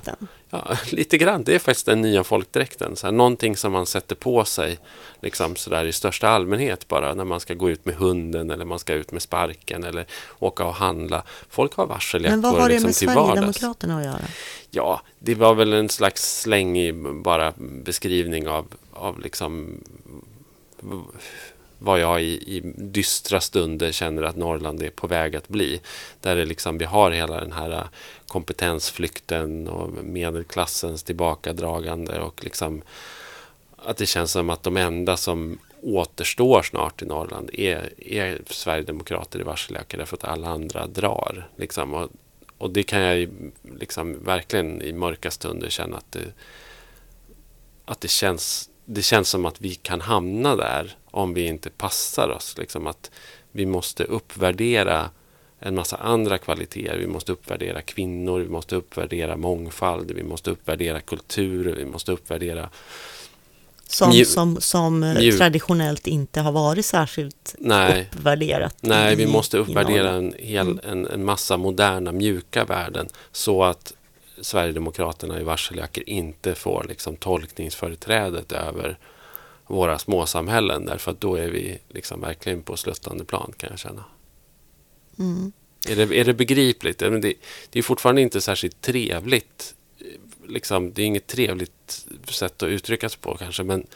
ja, 0.49 0.77
lite 0.91 1.17
grann. 1.17 1.43
Det 1.43 1.55
är 1.55 1.59
faktiskt 1.59 1.85
den 1.85 2.01
nya 2.01 2.23
folkdräkten. 2.23 2.95
Så 2.95 3.07
här, 3.07 3.11
någonting 3.11 3.57
som 3.57 3.71
man 3.71 3.85
sätter 3.85 4.15
på 4.15 4.45
sig 4.45 4.79
liksom 5.21 5.55
så 5.55 5.69
där, 5.69 5.85
i 5.85 5.93
största 5.93 6.29
allmänhet 6.29 6.87
bara 6.87 7.13
när 7.13 7.25
man 7.25 7.39
ska 7.39 7.53
gå 7.53 7.69
ut 7.69 7.85
med 7.85 7.95
hunden 7.95 8.51
eller 8.51 8.65
man 8.65 8.79
ska 8.79 8.93
ut 8.93 9.11
med 9.11 9.21
sparken 9.21 9.83
eller 9.83 10.05
åka 10.39 10.65
och 10.65 10.75
handla. 10.75 11.23
Folk 11.49 11.73
har 11.73 11.85
varseljackor 11.85 12.37
Men 12.37 12.41
vad 12.41 12.61
har 12.61 12.69
det 12.69 12.73
liksom, 12.73 12.87
med 12.87 12.95
till 12.95 13.07
Sverigedemokraterna 13.07 13.97
att 13.97 14.05
göra? 14.05 14.21
Ja, 14.71 15.01
det 15.19 15.35
var 15.35 15.53
väl 15.53 15.73
en 15.73 15.89
slags 15.89 16.41
slängig 16.41 16.95
bara 17.23 17.53
beskrivning 17.57 18.47
av, 18.47 18.65
av 18.93 19.19
liksom 19.19 19.79
vad 21.79 21.99
jag 21.99 22.23
i, 22.23 22.57
i 22.57 22.61
dystra 22.75 23.41
stunder 23.41 23.91
känner 23.91 24.23
att 24.23 24.35
Norrland 24.35 24.81
är 24.81 24.89
på 24.89 25.07
väg 25.07 25.35
att 25.35 25.47
bli. 25.47 25.81
Där 26.21 26.35
det 26.35 26.45
liksom, 26.45 26.77
vi 26.77 26.85
har 26.85 27.11
hela 27.11 27.39
den 27.39 27.51
här 27.51 27.87
kompetensflykten 28.27 29.67
och 29.67 29.89
medelklassens 30.03 31.03
tillbakadragande 31.03 32.19
och 32.19 32.43
liksom 32.43 32.81
att 33.77 33.97
det 33.97 34.05
känns 34.05 34.31
som 34.31 34.49
att 34.49 34.63
de 34.63 34.77
enda 34.77 35.17
som 35.17 35.59
återstår 35.81 36.61
snart 36.61 37.01
i 37.01 37.05
Norrland 37.05 37.49
är, 37.53 37.89
är 37.97 38.41
Sverigedemokrater 38.47 39.39
i 39.39 39.43
varseljackor 39.43 39.97
därför 39.97 40.17
att 40.17 40.23
alla 40.23 40.47
andra 40.47 40.87
drar. 40.87 41.49
Liksom. 41.55 41.93
Och, 41.93 42.09
och 42.57 42.69
det 42.69 42.83
kan 42.83 43.01
jag 43.01 43.29
liksom 43.79 44.23
verkligen 44.23 44.81
i 44.81 44.93
mörka 44.93 45.31
stunder 45.31 45.69
känna 45.69 45.97
att 45.97 46.11
det, 46.11 46.33
att 47.85 48.01
det 48.01 48.07
känns 48.07 48.69
det 48.85 49.01
känns 49.01 49.29
som 49.29 49.45
att 49.45 49.61
vi 49.61 49.75
kan 49.75 50.01
hamna 50.01 50.55
där 50.55 50.95
om 51.11 51.33
vi 51.33 51.47
inte 51.47 51.69
passar 51.69 52.29
oss. 52.29 52.57
Liksom 52.57 52.87
att 52.87 53.11
vi 53.51 53.65
måste 53.65 54.03
uppvärdera 54.03 55.09
en 55.59 55.75
massa 55.75 55.97
andra 55.97 56.37
kvaliteter. 56.37 56.97
Vi 56.97 57.07
måste 57.07 57.31
uppvärdera 57.31 57.81
kvinnor, 57.81 58.39
vi 58.39 58.49
måste 58.49 58.75
uppvärdera 58.75 59.37
mångfald, 59.37 60.11
vi 60.11 60.23
måste 60.23 60.51
uppvärdera 60.51 61.01
kultur, 61.01 61.75
vi 61.77 61.85
måste 61.85 62.11
uppvärdera 62.11 62.69
som, 63.87 64.25
som, 64.25 64.61
som 64.61 65.03
eh, 65.03 65.37
traditionellt 65.37 66.07
inte 66.07 66.41
har 66.41 66.51
varit 66.51 66.85
särskilt 66.85 67.55
Nej. 67.59 68.09
uppvärderat. 68.13 68.75
Nej, 68.81 69.13
i, 69.13 69.15
vi 69.15 69.27
måste 69.27 69.57
uppvärdera 69.57 70.09
en, 70.11 70.33
hel, 70.39 70.67
mm. 70.67 70.79
en, 70.83 71.07
en 71.07 71.25
massa 71.25 71.57
moderna 71.57 72.11
mjuka 72.11 72.65
värden 72.65 73.07
så 73.31 73.63
att 73.63 73.93
Sverigedemokraterna 74.41 75.39
i 75.39 75.43
varseljackor 75.43 76.03
inte 76.07 76.55
får 76.55 76.85
liksom 76.89 77.15
tolkningsföreträdet 77.15 78.51
över 78.51 78.97
våra 79.67 79.99
småsamhällen 79.99 80.85
därför 80.85 81.11
att 81.11 81.21
då 81.21 81.35
är 81.35 81.47
vi 81.47 81.79
liksom 81.89 82.21
verkligen 82.21 82.61
på 82.61 82.77
sluttande 82.77 83.25
plan 83.25 83.53
kan 83.57 83.69
jag 83.69 83.79
känna. 83.79 84.03
Mm. 85.19 85.51
Är, 85.89 85.95
det, 85.95 86.19
är 86.19 86.25
det 86.25 86.33
begripligt? 86.33 86.99
Det, 86.99 87.33
det 87.69 87.79
är 87.79 87.83
fortfarande 87.83 88.21
inte 88.21 88.41
särskilt 88.41 88.81
trevligt. 88.81 89.75
Liksom, 90.47 90.93
det 90.93 91.01
är 91.01 91.05
inget 91.05 91.27
trevligt 91.27 92.05
sätt 92.29 92.63
att 92.63 92.69
uttrycka 92.69 93.09
sig 93.09 93.19
på 93.19 93.37
kanske 93.37 93.63
men 93.63 93.87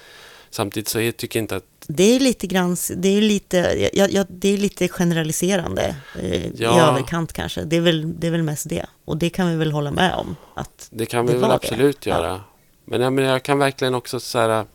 samtidigt 0.51 0.87
så 0.87 0.99
är, 0.99 1.11
tycker 1.11 1.39
jag 1.39 1.43
inte 1.43 1.55
att 1.55 1.65
det 1.87 2.15
är 2.15 2.19
lite 2.19 2.47
grann, 2.47 2.77
det 2.95 3.17
är 3.17 3.21
lite, 3.21 3.89
ja, 3.93 4.07
ja, 4.09 4.25
det 4.29 4.53
är 4.53 4.57
lite 4.57 4.87
generaliserande 4.87 5.95
eh, 6.21 6.47
ja. 6.55 6.77
i 6.77 6.79
överkant 6.79 7.33
kanske. 7.33 7.61
Det 7.61 7.75
är, 7.75 7.81
väl, 7.81 8.19
det 8.19 8.27
är 8.27 8.31
väl 8.31 8.43
mest 8.43 8.69
det. 8.69 8.85
Och 9.05 9.17
det 9.17 9.29
kan 9.29 9.49
vi 9.49 9.55
väl 9.55 9.71
hålla 9.71 9.91
med 9.91 10.13
om. 10.13 10.35
Att 10.53 10.87
det 10.91 11.05
kan 11.05 11.25
vi 11.25 11.33
det 11.33 11.39
väl 11.39 11.51
absolut 11.51 12.01
det. 12.01 12.09
göra. 12.09 12.27
Ja. 12.27 12.43
Men, 12.85 13.01
ja, 13.01 13.09
men 13.09 13.25
jag 13.25 13.43
kan 13.43 13.59
verkligen 13.59 13.95
också 13.95 14.19
så 14.19 14.39
här, 14.39 14.49
jag 14.49 14.65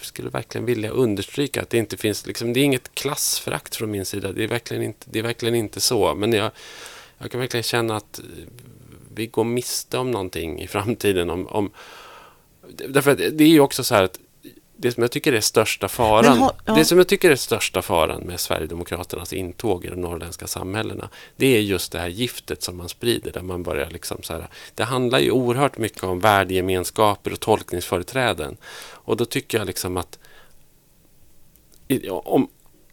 skulle 0.00 0.30
verkligen 0.30 0.64
vilja 0.64 0.90
understryka 0.90 1.62
att 1.62 1.70
det 1.70 1.78
inte 1.78 1.96
finns, 1.96 2.26
liksom, 2.26 2.52
det 2.52 2.60
är 2.60 2.64
inget 2.64 2.94
klassförakt 2.94 3.76
från 3.76 3.90
min 3.90 4.04
sida. 4.04 4.32
Det 4.32 4.44
är 4.44 4.48
verkligen 4.48 4.82
inte, 4.82 5.06
det 5.10 5.18
är 5.18 5.22
verkligen 5.22 5.54
inte 5.54 5.80
så. 5.80 6.14
Men 6.14 6.32
jag, 6.32 6.50
jag 7.18 7.30
kan 7.30 7.40
verkligen 7.40 7.64
känna 7.64 7.96
att 7.96 8.20
vi 9.14 9.26
går 9.26 9.44
miste 9.44 9.98
om 9.98 10.10
någonting 10.10 10.60
i 10.60 10.66
framtiden. 10.66 11.30
Om, 11.30 11.46
om, 11.46 11.70
därför 12.88 13.10
att 13.10 13.18
det 13.18 13.44
är 13.44 13.48
ju 13.48 13.60
också 13.60 13.84
så 13.84 13.94
här 13.94 14.02
att 14.02 14.18
det 14.80 14.92
som 14.92 15.02
jag 15.02 15.10
tycker 15.10 15.32
är 15.32 15.40
största 15.40 15.88
faran 15.88 16.38
har, 16.38 16.52
ja. 16.64 16.74
Det 16.74 16.84
som 16.84 16.98
jag 16.98 17.08
tycker 17.08 17.30
är 17.30 17.36
största 17.36 17.82
faran 17.82 18.22
med 18.22 18.40
Sverigedemokraternas 18.40 19.32
intåg 19.32 19.84
i 19.84 19.88
de 19.88 20.00
norrländska 20.00 20.46
samhällena 20.46 21.08
det 21.36 21.56
är 21.56 21.60
just 21.60 21.92
det 21.92 21.98
här 21.98 22.08
giftet 22.08 22.62
som 22.62 22.76
man 22.76 22.88
sprider 22.88 23.32
där 23.32 23.42
man 23.42 23.62
börjar 23.62 23.90
liksom 23.90 24.22
så 24.22 24.32
här, 24.32 24.48
Det 24.74 24.84
handlar 24.84 25.18
ju 25.18 25.30
oerhört 25.30 25.78
mycket 25.78 26.04
om 26.04 26.20
värdegemenskaper 26.20 27.32
och 27.32 27.40
tolkningsföreträden 27.40 28.56
och 28.90 29.16
då 29.16 29.24
tycker 29.24 29.58
jag 29.58 29.66
liksom 29.66 29.96
att 29.96 30.18
om, 32.10 32.48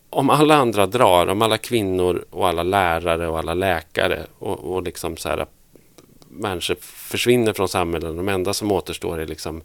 om 0.10 0.30
alla 0.30 0.56
andra 0.56 0.88
drar, 0.88 1.28
om 1.28 1.42
alla 1.42 1.58
kvinnor 1.58 2.26
och 2.30 2.48
alla 2.48 2.64
lärare 2.64 3.28
och 3.28 3.40
alla 3.40 3.54
läkare 3.54 4.26
och, 4.40 4.60
och 4.60 4.84
liksom 4.84 5.18
så 5.18 5.30
här 5.30 5.46
människor 6.30 6.76
försvinner 6.82 7.54
från 7.54 7.70
samhället, 7.70 8.18
de 8.18 8.30
enda 8.30 8.54
som 8.54 8.72
återstår 8.72 9.20
är 9.20 9.28
liksom 9.28 9.62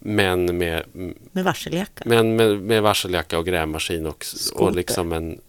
men 0.00 0.58
med, 0.58 0.84
med 1.32 1.44
varseljacka. 1.44 2.04
Men 2.06 2.36
med, 2.36 2.60
med 2.60 2.82
varseljacka 2.82 3.38
och 3.38 3.46
grävmaskin 3.46 4.06
och, 4.06 4.24
och 4.54 4.72
liksom 4.72 5.12
en 5.12 5.40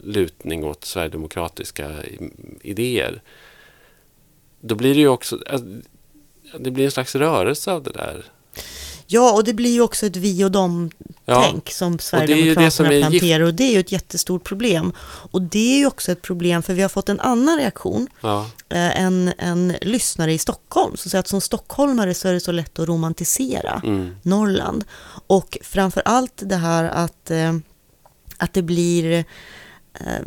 lutning 0.00 0.64
åt 0.64 0.84
sverigedemokratiska 0.84 1.94
idéer. 2.62 3.22
Då 4.60 4.74
blir 4.74 4.94
det 4.94 5.00
ju 5.00 5.08
också, 5.08 5.38
alltså, 5.46 5.66
det 6.58 6.70
blir 6.70 6.84
en 6.84 6.90
slags 6.90 7.14
rörelse 7.14 7.72
av 7.72 7.82
det 7.82 7.92
där. 7.92 8.24
Ja, 9.12 9.32
och 9.32 9.44
det 9.44 9.54
blir 9.54 9.72
ju 9.72 9.80
också 9.80 10.06
ett 10.06 10.16
vi 10.16 10.44
och 10.44 10.50
dem-tänk 10.50 11.68
ja. 11.68 11.72
som 11.72 11.98
Sverigedemokraterna 11.98 12.88
det 12.88 13.00
planterar. 13.00 13.44
Och 13.44 13.54
det 13.54 13.64
är 13.64 13.72
ju 13.72 13.80
ett 13.80 13.92
jättestort 13.92 14.44
problem. 14.44 14.92
Och 15.30 15.42
det 15.42 15.74
är 15.74 15.78
ju 15.78 15.86
också 15.86 16.12
ett 16.12 16.22
problem, 16.22 16.62
för 16.62 16.74
vi 16.74 16.82
har 16.82 16.88
fått 16.88 17.08
en 17.08 17.20
annan 17.20 17.58
reaktion. 17.58 18.08
Ja. 18.20 18.46
Eh, 18.68 19.00
en, 19.00 19.32
en 19.38 19.74
lyssnare 19.82 20.32
i 20.32 20.38
Stockholm 20.38 20.96
som 20.96 21.10
säger 21.10 21.20
att 21.20 21.28
som 21.28 21.40
stockholmare 21.40 22.14
så 22.14 22.28
är 22.28 22.32
det 22.32 22.40
så 22.40 22.52
lätt 22.52 22.78
att 22.78 22.88
romantisera 22.88 23.80
mm. 23.84 24.16
Norrland. 24.22 24.84
Och 25.26 25.58
framför 25.62 26.02
allt 26.04 26.42
det 26.46 26.56
här 26.56 26.84
att, 26.84 27.30
eh, 27.30 27.56
att 28.36 28.52
det 28.52 28.62
blir 28.62 29.24
eh, 29.94 30.26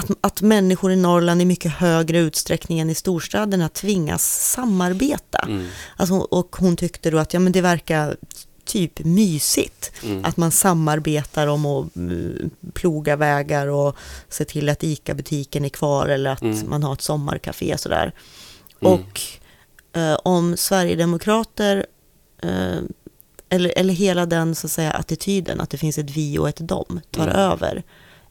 att, 0.00 0.10
att 0.20 0.42
människor 0.42 0.92
i 0.92 0.96
Norrland 0.96 1.42
i 1.42 1.44
mycket 1.44 1.72
högre 1.72 2.18
utsträckning 2.18 2.80
än 2.80 2.90
i 2.90 2.94
storstäderna 2.94 3.68
tvingas 3.68 4.52
samarbeta. 4.52 5.38
Mm. 5.38 5.66
Alltså, 5.96 6.14
och 6.14 6.56
hon 6.58 6.76
tyckte 6.76 7.10
då 7.10 7.18
att 7.18 7.34
ja, 7.34 7.40
men 7.40 7.52
det 7.52 7.60
verkar 7.60 8.16
typ 8.64 9.04
mysigt. 9.04 9.92
Mm. 10.02 10.24
Att 10.24 10.36
man 10.36 10.50
samarbetar 10.50 11.46
om 11.46 11.66
att 11.66 11.96
mm, 11.96 12.50
ploga 12.72 13.16
vägar 13.16 13.66
och 13.66 13.96
se 14.28 14.44
till 14.44 14.68
att 14.68 14.84
ICA-butiken 14.84 15.64
är 15.64 15.68
kvar 15.68 16.06
eller 16.06 16.30
att 16.30 16.42
mm. 16.42 16.70
man 16.70 16.82
har 16.82 16.92
ett 16.92 17.00
sommarkafé 17.00 17.78
sådär. 17.78 18.12
Mm. 18.80 18.92
Och 18.92 19.20
eh, 20.00 20.18
om 20.24 20.56
Sverigedemokrater 20.56 21.86
eh, 22.42 22.80
eller, 23.48 23.72
eller 23.76 23.94
hela 23.94 24.26
den 24.26 24.54
så 24.54 24.66
att 24.66 24.70
säga, 24.70 24.90
attityden 24.90 25.60
att 25.60 25.70
det 25.70 25.78
finns 25.78 25.98
ett 25.98 26.10
vi 26.10 26.38
och 26.38 26.48
ett 26.48 26.56
dom 26.56 27.00
tar 27.10 27.28
mm. 27.28 27.36
över. 27.36 27.82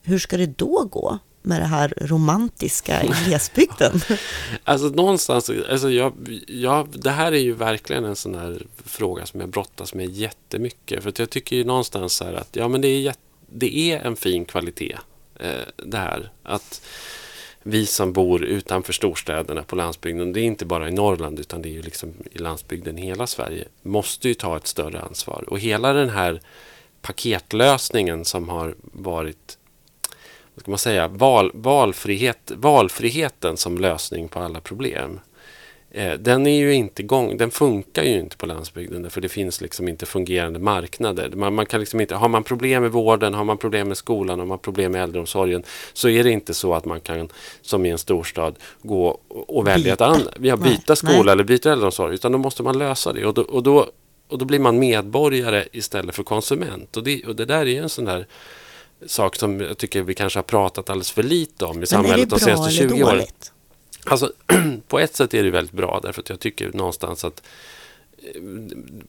Hur 0.02 0.18
ska 0.18 0.36
det 0.36 0.58
då 0.58 0.88
gå? 0.90 1.18
Med 1.42 1.60
det 1.60 1.66
här 1.66 1.94
romantiska 1.96 3.02
i 3.02 3.10
glesbygden? 3.26 4.00
alltså 4.64 4.86
någonstans, 4.86 5.50
alltså 5.70 5.90
jag, 5.90 6.12
jag, 6.46 6.88
det 6.88 7.10
här 7.10 7.32
är 7.32 7.38
ju 7.38 7.52
verkligen 7.52 8.04
en 8.04 8.16
sån 8.16 8.34
här 8.34 8.62
fråga 8.84 9.26
som 9.26 9.40
jag 9.40 9.48
brottas 9.48 9.94
med 9.94 10.10
jättemycket. 10.10 11.02
För 11.02 11.12
jag 11.16 11.30
tycker 11.30 11.56
ju 11.56 11.64
någonstans 11.64 12.20
här 12.20 12.32
att 12.32 12.48
ja, 12.52 12.68
men 12.68 12.80
det, 12.80 12.88
är, 12.88 13.14
det 13.46 13.92
är 13.92 14.00
en 14.00 14.16
fin 14.16 14.44
kvalitet 14.44 14.98
eh, 15.40 15.66
det 15.76 15.98
här. 15.98 16.30
Att 16.42 16.82
vi 17.62 17.86
som 17.86 18.12
bor 18.12 18.44
utanför 18.44 18.92
storstäderna 18.92 19.62
på 19.62 19.76
landsbygden, 19.76 20.32
det 20.32 20.40
är 20.40 20.44
inte 20.44 20.64
bara 20.64 20.88
i 20.88 20.92
Norrland 20.92 21.40
utan 21.40 21.62
det 21.62 21.68
är 21.68 21.72
ju 21.72 21.82
liksom 21.82 22.14
i 22.32 22.38
landsbygden 22.38 22.98
i 22.98 23.02
hela 23.02 23.26
Sverige, 23.26 23.68
måste 23.82 24.28
ju 24.28 24.34
ta 24.34 24.56
ett 24.56 24.66
större 24.66 25.00
ansvar. 25.00 25.44
Och 25.48 25.58
hela 25.58 25.92
den 25.92 26.10
här 26.10 26.40
paketlösningen 27.02 28.24
som 28.24 28.48
har 28.48 28.74
varit 28.80 29.58
vad 30.60 30.64
ska 30.64 30.70
man 30.70 30.94
säga, 30.94 31.08
val, 31.08 31.50
valfrihet, 31.54 32.52
valfriheten 32.56 33.56
som 33.56 33.78
lösning 33.78 34.28
på 34.28 34.40
alla 34.40 34.60
problem. 34.60 35.20
Eh, 35.90 36.12
den 36.12 36.46
är 36.46 36.58
ju 36.58 36.74
inte 36.74 37.02
igång, 37.02 37.36
den 37.36 37.50
funkar 37.50 38.02
ju 38.02 38.20
inte 38.20 38.36
på 38.36 38.46
landsbygden 38.46 39.10
för 39.10 39.20
det 39.20 39.28
finns 39.28 39.60
liksom 39.60 39.88
inte 39.88 40.06
fungerande 40.06 40.58
marknader. 40.58 41.30
Man, 41.34 41.54
man, 41.54 41.66
kan 41.66 41.80
liksom 41.80 42.00
inte, 42.00 42.14
har 42.14 42.28
man 42.28 42.44
problem 42.44 42.82
med 42.82 42.92
vården, 42.92 43.34
har 43.34 43.44
man 43.44 43.58
problem 43.58 43.88
med 43.88 43.96
skolan, 43.96 44.38
har 44.38 44.46
man 44.46 44.58
problem 44.58 44.92
med 44.92 45.02
äldreomsorgen 45.02 45.62
så 45.92 46.08
är 46.08 46.24
det 46.24 46.30
inte 46.30 46.54
så 46.54 46.74
att 46.74 46.84
man 46.84 47.00
kan 47.00 47.28
som 47.62 47.86
i 47.86 47.90
en 47.90 47.98
storstad 47.98 48.54
gå 48.82 49.20
och 49.28 49.66
välja 49.66 49.92
byta. 49.92 49.92
ett 49.92 50.00
annat, 50.00 50.34
ja, 50.40 50.56
byta 50.56 50.96
skola 50.96 51.22
nej. 51.22 51.32
eller 51.32 51.44
byta 51.44 51.72
äldreomsorg 51.72 52.14
utan 52.14 52.32
då 52.32 52.38
måste 52.38 52.62
man 52.62 52.78
lösa 52.78 53.12
det 53.12 53.26
och 53.26 53.34
då, 53.34 53.42
och 53.42 53.62
då 53.62 53.86
och 54.28 54.38
då 54.38 54.44
blir 54.44 54.58
man 54.58 54.78
medborgare 54.78 55.64
istället 55.72 56.14
för 56.14 56.22
konsument. 56.22 56.96
Och 56.96 57.04
det, 57.04 57.24
och 57.24 57.36
det 57.36 57.44
där 57.44 57.66
är 57.66 57.82
en 57.82 57.88
sån 57.88 58.04
där 58.04 58.26
sak 59.06 59.36
som 59.36 59.60
jag 59.60 59.78
tycker 59.78 60.02
vi 60.02 60.14
kanske 60.14 60.38
har 60.38 60.44
pratat 60.44 60.90
alldeles 60.90 61.10
för 61.10 61.22
lite 61.22 61.64
om 61.64 61.76
i 61.76 61.78
Men 61.78 61.86
samhället 61.86 62.30
de 62.30 62.40
senaste 62.40 62.82
eller 62.82 62.94
20 62.94 63.04
åren. 63.04 63.26
Alltså, 64.04 64.32
på 64.88 64.98
ett 64.98 65.16
sätt 65.16 65.34
är 65.34 65.42
det 65.42 65.50
väldigt 65.50 65.74
bra 65.74 66.00
därför 66.02 66.20
att 66.20 66.28
jag 66.28 66.40
tycker 66.40 66.72
någonstans 66.72 67.24
att 67.24 67.42
eh, 68.34 68.42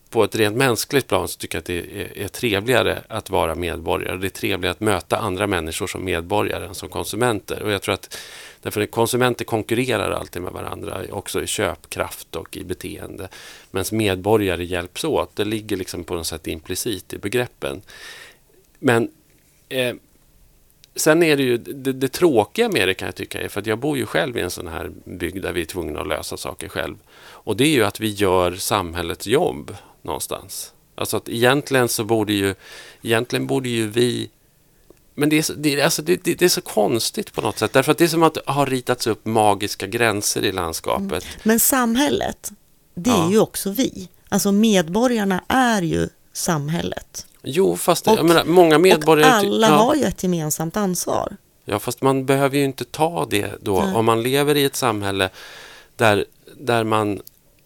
på 0.10 0.24
ett 0.24 0.36
rent 0.36 0.58
mänskligt 0.58 1.08
plan 1.08 1.28
så 1.28 1.38
tycker 1.38 1.56
jag 1.56 1.60
att 1.60 1.66
det 1.66 1.78
är, 1.78 2.24
är 2.24 2.28
trevligare 2.28 3.04
att 3.08 3.30
vara 3.30 3.56
medborgare. 3.56 4.18
Det 4.18 4.28
är 4.28 4.30
trevligare 4.30 4.72
att 4.72 4.80
möta 4.80 5.18
andra 5.18 5.48
människor 5.48 5.88
som 5.88 6.06
medborgare 6.06 6.66
än 6.66 6.76
som 6.76 6.90
konsumenter. 6.90 7.64
Och 7.64 7.72
jag 7.72 7.82
tror 7.82 7.94
att 7.94 8.18
därför 8.62 8.82
att 8.82 8.92
konsumenter 8.92 9.46
konkurrerar 9.46 10.12
alltid 10.12 10.42
med 10.42 10.54
varandra, 10.54 11.02
också 11.12 11.44
i 11.44 11.48
köpkraft 11.48 12.36
och 12.36 12.58
i 12.58 12.64
beteende. 12.64 13.30
Medan 13.72 13.86
medborgare 13.92 14.66
hjälps 14.66 15.04
åt. 15.04 15.36
Det 15.36 15.46
ligger 15.46 15.78
liksom 15.78 16.04
på 16.04 16.14
något 16.14 16.28
sätt 16.28 16.48
implicit 16.48 17.14
i 17.14 17.18
begreppen. 17.18 17.82
Men 18.80 19.10
eh, 19.72 19.96
Sen 20.96 21.24
är 21.24 21.38
det 21.38 21.44
ju 21.44 21.58
det, 21.58 21.94
det 21.94 22.08
tråkiga 22.08 22.70
med 22.70 22.88
det 22.88 22.94
kan 22.94 23.06
jag 23.06 23.16
tycka 23.16 23.42
är 23.42 23.48
för 23.48 23.60
att 23.62 23.68
jag 23.68 23.80
bor 23.80 23.98
ju 23.98 24.06
själv 24.06 24.38
i 24.38 24.42
en 24.42 24.52
sån 24.52 24.68
här 24.68 24.92
bygd 25.06 25.44
där 25.44 25.54
vi 25.54 25.62
är 25.62 25.66
tvungna 25.66 26.02
att 26.02 26.08
lösa 26.08 26.38
saker 26.38 26.68
själv. 26.70 26.96
Och 27.22 27.58
det 27.58 27.64
är 27.64 27.72
ju 27.72 27.84
att 27.84 28.00
vi 28.00 28.10
gör 28.10 28.56
samhällets 28.56 29.28
jobb 29.28 29.76
någonstans. 30.02 30.74
Alltså 30.96 31.18
att 31.18 31.30
egentligen 31.30 31.88
så 31.90 32.04
borde 32.04 32.34
ju, 32.34 32.56
egentligen 33.02 33.48
borde 33.48 33.70
ju 33.70 33.88
vi 33.88 34.30
men 35.16 35.30
det 35.30 35.38
är, 35.38 35.42
så, 35.42 35.54
det, 35.54 35.80
är, 35.80 35.84
alltså 35.84 36.02
det, 36.02 36.24
det, 36.24 36.34
det 36.34 36.46
är 36.46 36.50
så 36.50 36.62
konstigt 36.62 37.34
på 37.34 37.42
något 37.42 37.58
sätt. 37.58 37.74
Därför 37.74 37.92
att 37.92 37.98
det 37.98 38.04
är 38.04 38.08
som 38.08 38.24
att 38.24 38.34
det 38.34 38.42
har 38.46 38.66
ritats 38.66 39.08
upp 39.08 39.26
magiska 39.26 39.88
gränser 39.88 40.46
i 40.46 40.52
landskapet. 40.52 41.26
Men 41.44 41.60
samhället, 41.60 42.52
det 42.96 43.10
är 43.10 43.14
Ja. 43.14 43.32
ju 43.32 43.40
också 43.40 43.70
vi. 43.72 44.10
Alltså 44.30 44.52
medborgarna 44.52 45.44
är 45.48 45.82
ju 45.82 46.10
samhället. 46.34 47.28
Jo, 47.44 47.78
fast 47.78 48.08
Och- 48.08 48.18
jag 48.18 48.26
menar, 48.26 48.46
många 48.46 48.78
medborgare... 48.78 49.30
och 49.32 49.38
alla 49.38 49.68
ja. 49.68 49.74
har 49.76 49.96
ju 49.96 50.04
ett 50.04 50.24
gemensamt 50.24 50.78
ansvar. 50.78 51.38
Ja, 51.66 51.80
fast 51.80 52.02
man 52.02 52.26
behöver 52.26 52.58
ju 52.58 52.64
inte 52.64 52.84
ta 52.86 53.26
det 53.30 53.52
då. 53.62 53.82
Nej. 53.82 53.96
Om 53.96 54.06
man 54.06 54.24
lever 54.24 54.58
i 54.58 54.64
ett 54.66 54.76
samhälle 54.76 55.30
där, 55.96 56.26
där 56.58 56.84
man 56.84 57.22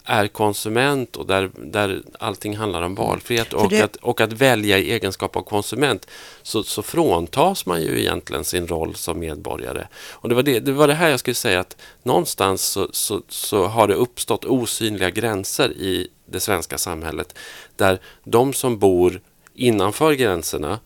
är 0.07 0.27
konsument 0.27 1.15
och 1.15 1.25
där, 1.25 1.51
där 1.57 2.01
allting 2.19 2.57
handlar 2.57 2.81
om 2.81 2.95
valfrihet 2.95 3.53
och, 3.53 3.69
det- 3.69 3.81
att, 3.81 3.95
och 3.95 4.21
att 4.21 4.33
välja 4.33 4.77
i 4.77 4.91
egenskap 4.91 5.35
av 5.35 5.41
konsument 5.41 6.07
så, 6.43 6.63
så 6.63 6.81
fråntas 6.81 7.65
man 7.65 7.81
ju 7.81 7.99
egentligen 7.99 8.43
sin 8.43 8.67
roll 8.67 8.95
som 8.95 9.19
medborgare. 9.19 9.87
Och 10.11 10.29
det 10.29 10.35
var 10.35 10.43
det, 10.43 10.59
det, 10.59 10.71
var 10.71 10.87
det 10.87 10.93
här 10.93 11.09
jag 11.09 11.19
skulle 11.19 11.35
säga 11.35 11.59
att 11.59 11.77
någonstans 12.03 12.61
så, 12.61 12.87
så, 12.91 13.21
så 13.29 13.65
har 13.65 13.87
det 13.87 13.93
uppstått 13.95 14.45
osynliga 14.45 15.09
gränser 15.09 15.69
i 15.71 16.07
det 16.25 16.39
svenska 16.39 16.77
samhället 16.77 17.35
där 17.75 17.99
de 18.23 18.53
som 18.53 18.79
bor 18.79 19.21
innanför 19.55 20.13
gränserna 20.13 20.79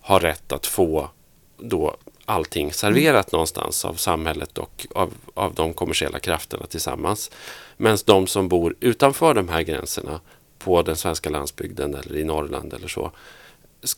har 0.00 0.20
rätt 0.20 0.52
att 0.52 0.66
få 0.66 1.10
då 1.58 1.96
allting 2.24 2.72
serverat 2.72 3.32
någonstans 3.32 3.84
av 3.84 3.94
samhället 3.94 4.58
och 4.58 4.86
av, 4.94 5.14
av 5.34 5.54
de 5.54 5.74
kommersiella 5.74 6.18
krafterna 6.18 6.66
tillsammans. 6.66 7.30
Medan 7.76 7.98
de 8.04 8.26
som 8.26 8.48
bor 8.48 8.74
utanför 8.80 9.34
de 9.34 9.48
här 9.48 9.62
gränserna 9.62 10.20
på 10.58 10.82
den 10.82 10.96
svenska 10.96 11.30
landsbygden 11.30 11.94
eller 11.94 12.16
i 12.16 12.24
Norrland 12.24 12.72
eller 12.74 12.88
så 12.88 13.12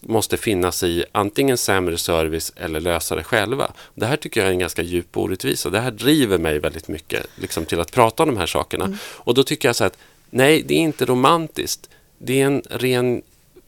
måste 0.01 0.37
finna 0.37 0.73
sig 0.73 0.99
i 0.99 1.05
antingen 1.13 1.59
sämre 1.59 1.99
service 1.99 2.53
eller 2.57 2.81
lösa 2.81 3.17
det 3.17 3.25
själva. 3.25 3.73
Det 3.95 4.07
här 4.07 4.17
tycker 4.17 4.41
jag 4.41 4.49
är 4.49 4.53
en 4.53 4.59
ganska 4.59 4.83
djup 4.83 5.17
orättvisa. 5.17 5.71
Det 5.71 5.81
här 5.81 5.91
driver 5.91 6.39
mig 6.39 6.59
väldigt 6.59 6.89
mycket 6.89 7.27
liksom, 7.37 7.65
till 7.65 7.81
att 7.81 7.93
prata 7.93 8.23
om 8.23 8.29
de 8.29 8.37
här 8.37 8.47
sakerna. 8.47 8.99
Och 9.03 9.35
då 9.35 9.43
tycker 9.43 9.69
jag 9.69 9.77
så 9.77 9.85
att 9.85 9.99
nej, 10.31 10.63
det 10.63 10.75
är 10.75 10.79
inte 10.79 11.05
romantiskt. 11.05 11.91
Det 12.19 12.41
är 12.41 12.47
en 12.47 12.63
ren 12.71 13.23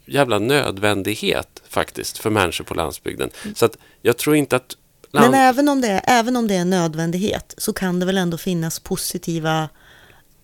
jävla 0.06 0.38
nödvändighet 0.38 1.62
faktiskt 1.68 2.18
för 2.18 2.30
människor 2.30 2.64
på 2.64 2.74
landsbygden. 2.74 3.30
Så 3.54 3.64
att 3.64 3.78
jag 4.02 4.16
tror 4.16 4.36
inte 4.36 4.56
att... 4.56 4.76
Land... 5.10 5.30
Men 5.30 5.40
även 5.40 5.68
om, 5.68 5.80
det 5.80 5.88
är, 5.88 6.02
även 6.06 6.36
om 6.36 6.48
det 6.48 6.54
är 6.54 6.60
en 6.60 6.70
nödvändighet 6.70 7.54
så 7.58 7.72
kan 7.72 8.00
det 8.00 8.06
väl 8.06 8.18
ändå 8.18 8.36
finnas 8.36 8.78
positiva 8.78 9.68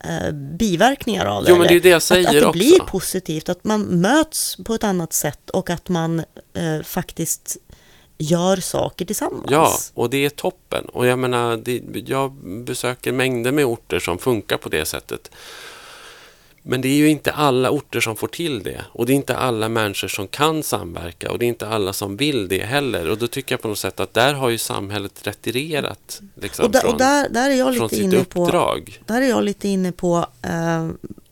eh, 0.04 0.32
biverkningar 0.32 1.26
av 1.26 1.44
det? 1.44 1.50
Jo, 1.50 1.56
men 1.56 1.66
det 1.66 1.72
är 1.72 1.74
eller? 1.74 1.82
det 1.82 1.88
jag 1.88 1.96
att, 1.96 2.02
säger 2.02 2.28
att 2.28 2.32
det 2.32 2.46
också. 2.46 2.58
blir 2.58 2.78
positivt, 2.78 3.48
att 3.48 3.64
man 3.64 3.82
möts 3.82 4.56
på 4.64 4.74
ett 4.74 4.84
annat 4.84 5.12
sätt 5.12 5.50
och 5.50 5.70
att 5.70 5.88
man 5.88 6.18
eh, 6.54 6.82
faktiskt 6.84 7.56
gör 8.18 8.56
saker 8.56 9.04
tillsammans. 9.04 9.46
Ja, 9.50 9.78
och 9.94 10.10
det 10.10 10.24
är 10.24 10.30
toppen. 10.30 10.84
Och 10.84 11.06
jag 11.06 11.18
menar, 11.18 11.56
det, 11.56 11.82
jag 12.06 12.32
besöker 12.64 13.12
mängder 13.12 13.52
med 13.52 13.64
orter 13.64 13.98
som 13.98 14.18
funkar 14.18 14.56
på 14.56 14.68
det 14.68 14.84
sättet. 14.84 15.30
Men 16.62 16.80
det 16.80 16.88
är 16.88 16.96
ju 16.96 17.08
inte 17.08 17.32
alla 17.32 17.70
orter 17.70 18.00
som 18.00 18.16
får 18.16 18.28
till 18.28 18.62
det. 18.62 18.84
Och 18.92 19.06
det 19.06 19.12
är 19.12 19.14
inte 19.14 19.36
alla 19.36 19.68
människor 19.68 20.08
som 20.08 20.28
kan 20.28 20.62
samverka. 20.62 21.30
Och 21.30 21.38
det 21.38 21.44
är 21.44 21.48
inte 21.48 21.68
alla 21.68 21.92
som 21.92 22.16
vill 22.16 22.48
det 22.48 22.64
heller. 22.64 23.08
Och 23.10 23.18
då 23.18 23.26
tycker 23.26 23.52
jag 23.52 23.62
på 23.62 23.68
något 23.68 23.78
sätt 23.78 24.00
att 24.00 24.14
där 24.14 24.34
har 24.34 24.50
ju 24.50 24.58
samhället 24.58 25.26
retirerat. 25.26 26.20
Liksom, 26.34 26.64
och, 26.64 26.70
där, 26.70 26.80
från, 26.80 26.92
och 26.92 26.98
där, 26.98 27.28
där 27.28 27.50
är 27.50 27.54
jag 27.54 27.72
lite 27.72 27.88
sitt 27.88 27.98
inne 27.98 28.24
på 28.24 28.44
uppdrag. 28.44 29.02
Där 29.06 29.22
är 29.22 29.28
jag 29.28 29.44
lite 29.44 29.68
inne 29.68 29.92
på 29.92 30.26
eh, 30.42 30.88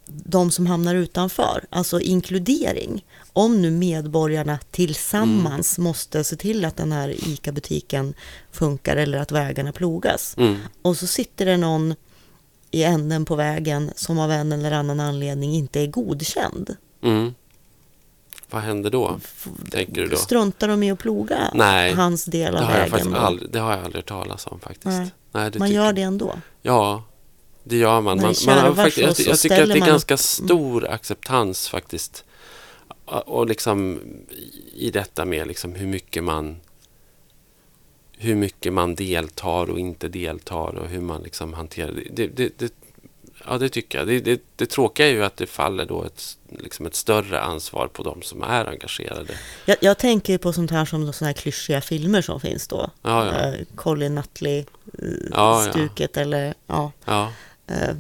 de 0.07 0.51
som 0.51 0.67
hamnar 0.67 0.95
utanför, 0.95 1.65
alltså 1.71 2.01
inkludering. 2.01 3.05
Om 3.33 3.63
nu 3.63 3.71
medborgarna 3.71 4.59
tillsammans 4.71 5.79
Mm. 5.79 5.89
måste 5.89 6.25
se 6.25 6.37
till 6.37 6.65
att 6.65 6.77
den 6.77 6.93
här 6.93 7.09
ICA-butiken 7.29 8.15
funkar 8.53 8.97
eller 8.97 9.19
att 9.19 9.33
vägarna 9.33 9.73
plogas. 9.73 10.35
Mm. 10.39 10.57
Och 10.83 10.97
så 10.97 11.07
sitter 11.07 11.47
det 11.47 11.57
någon 11.57 11.95
i 12.71 12.83
änden 12.85 13.25
på 13.25 13.35
vägen 13.37 13.91
som 13.97 14.19
av 14.19 14.33
en 14.33 14.53
eller 14.53 14.73
annan 14.73 15.01
anledning 15.01 15.55
inte 15.55 15.81
är 15.81 15.87
godkänd. 15.87 16.77
Mm. 17.03 17.35
Vad 18.51 18.63
händer 18.63 18.91
då, 18.91 19.21
tänker 19.71 19.93
du 20.03 20.07
då? 20.07 20.17
Struntar 20.17 20.69
de 20.69 20.83
i 20.83 20.91
att 20.91 20.99
ploga 20.99 21.51
Nej, 21.55 21.93
hans 21.95 22.25
del 22.25 22.53
Det 22.53 22.59
av 22.59 22.65
jag 22.65 22.71
vägen? 22.73 22.91
faktiskt 22.91 23.15
aldrig, 23.15 23.51
det 23.51 23.59
har 23.59 23.71
jag 23.71 23.85
aldrig 23.85 23.97
hört 23.97 24.09
talas 24.09 24.47
om 24.47 24.61
faktiskt. 24.61 24.87
Nej. 24.87 25.11
Nej, 25.33 25.51
det 25.51 25.59
Man 25.59 25.71
gör 25.71 25.93
det 25.93 26.03
ändå. 26.03 26.35
Ja, 26.63 27.03
det 27.65 27.77
gör 27.77 28.01
man. 28.01 28.21
Man, 28.21 28.33
det 28.33 28.47
man 28.47 28.59
har 28.59 28.75
faktiskt, 28.75 28.99
jag, 28.99 29.17
så 29.17 29.23
jag 29.31 29.39
tycker 29.39 29.63
att 29.63 29.69
det 29.69 29.75
är 29.75 29.87
ganska 29.87 30.15
upp. 30.15 30.21
stor 30.21 30.89
acceptans 30.89 31.69
faktiskt. 31.69 32.25
Och 33.05 33.47
liksom 33.47 34.01
i 34.75 34.91
detta 34.91 35.25
med 35.25 35.47
liksom 35.47 35.75
hur 35.75 35.87
mycket 35.87 36.25
man 36.25 36.57
hur 38.19 38.35
mycket 38.35 38.73
man 38.73 38.95
deltar 38.95 39.71
och 39.71 39.79
inte 39.79 40.09
deltar 40.09 40.75
och 40.77 40.89
hur 40.89 41.01
man 41.01 41.23
liksom 41.23 41.53
hanterar 41.55 41.93
det. 41.93 42.03
det, 42.13 42.27
det, 42.37 42.59
det 42.59 42.73
ja, 43.47 43.59
det 43.59 43.69
tycker 43.69 43.99
jag. 43.99 44.07
Det, 44.07 44.21
det, 44.21 44.41
det 44.57 44.67
tråkiga 44.67 45.07
är 45.07 45.11
ju 45.13 45.25
att 45.25 45.37
det 45.37 45.47
faller 45.47 45.85
då 45.87 46.05
ett, 46.05 46.37
liksom 46.59 46.87
ett 46.87 46.95
större 46.95 47.41
ansvar 47.41 47.89
på 47.89 48.03
de 48.03 48.23
som 48.23 48.43
är 48.43 48.65
engagerade. 48.65 49.33
Jag, 49.67 49.77
jag 49.81 49.99
tänker 49.99 50.39
på 50.39 50.53
sånt 50.53 50.71
här 50.71 50.85
som 50.85 51.13
såna 51.13 51.27
här 51.29 51.33
klyschiga 51.35 51.81
filmer 51.81 52.23
som 52.23 52.41
finns 52.41 52.69
då. 52.69 52.91
Ja, 53.03 53.27
ja. 53.27 53.33
Eh, 53.55 53.55
Colin 53.75 54.15
Nutley, 54.15 54.59
eh, 54.59 54.65
Ja, 55.33 55.67
eller 56.15 56.55
ja. 56.67 56.93
Eh, 57.67 57.95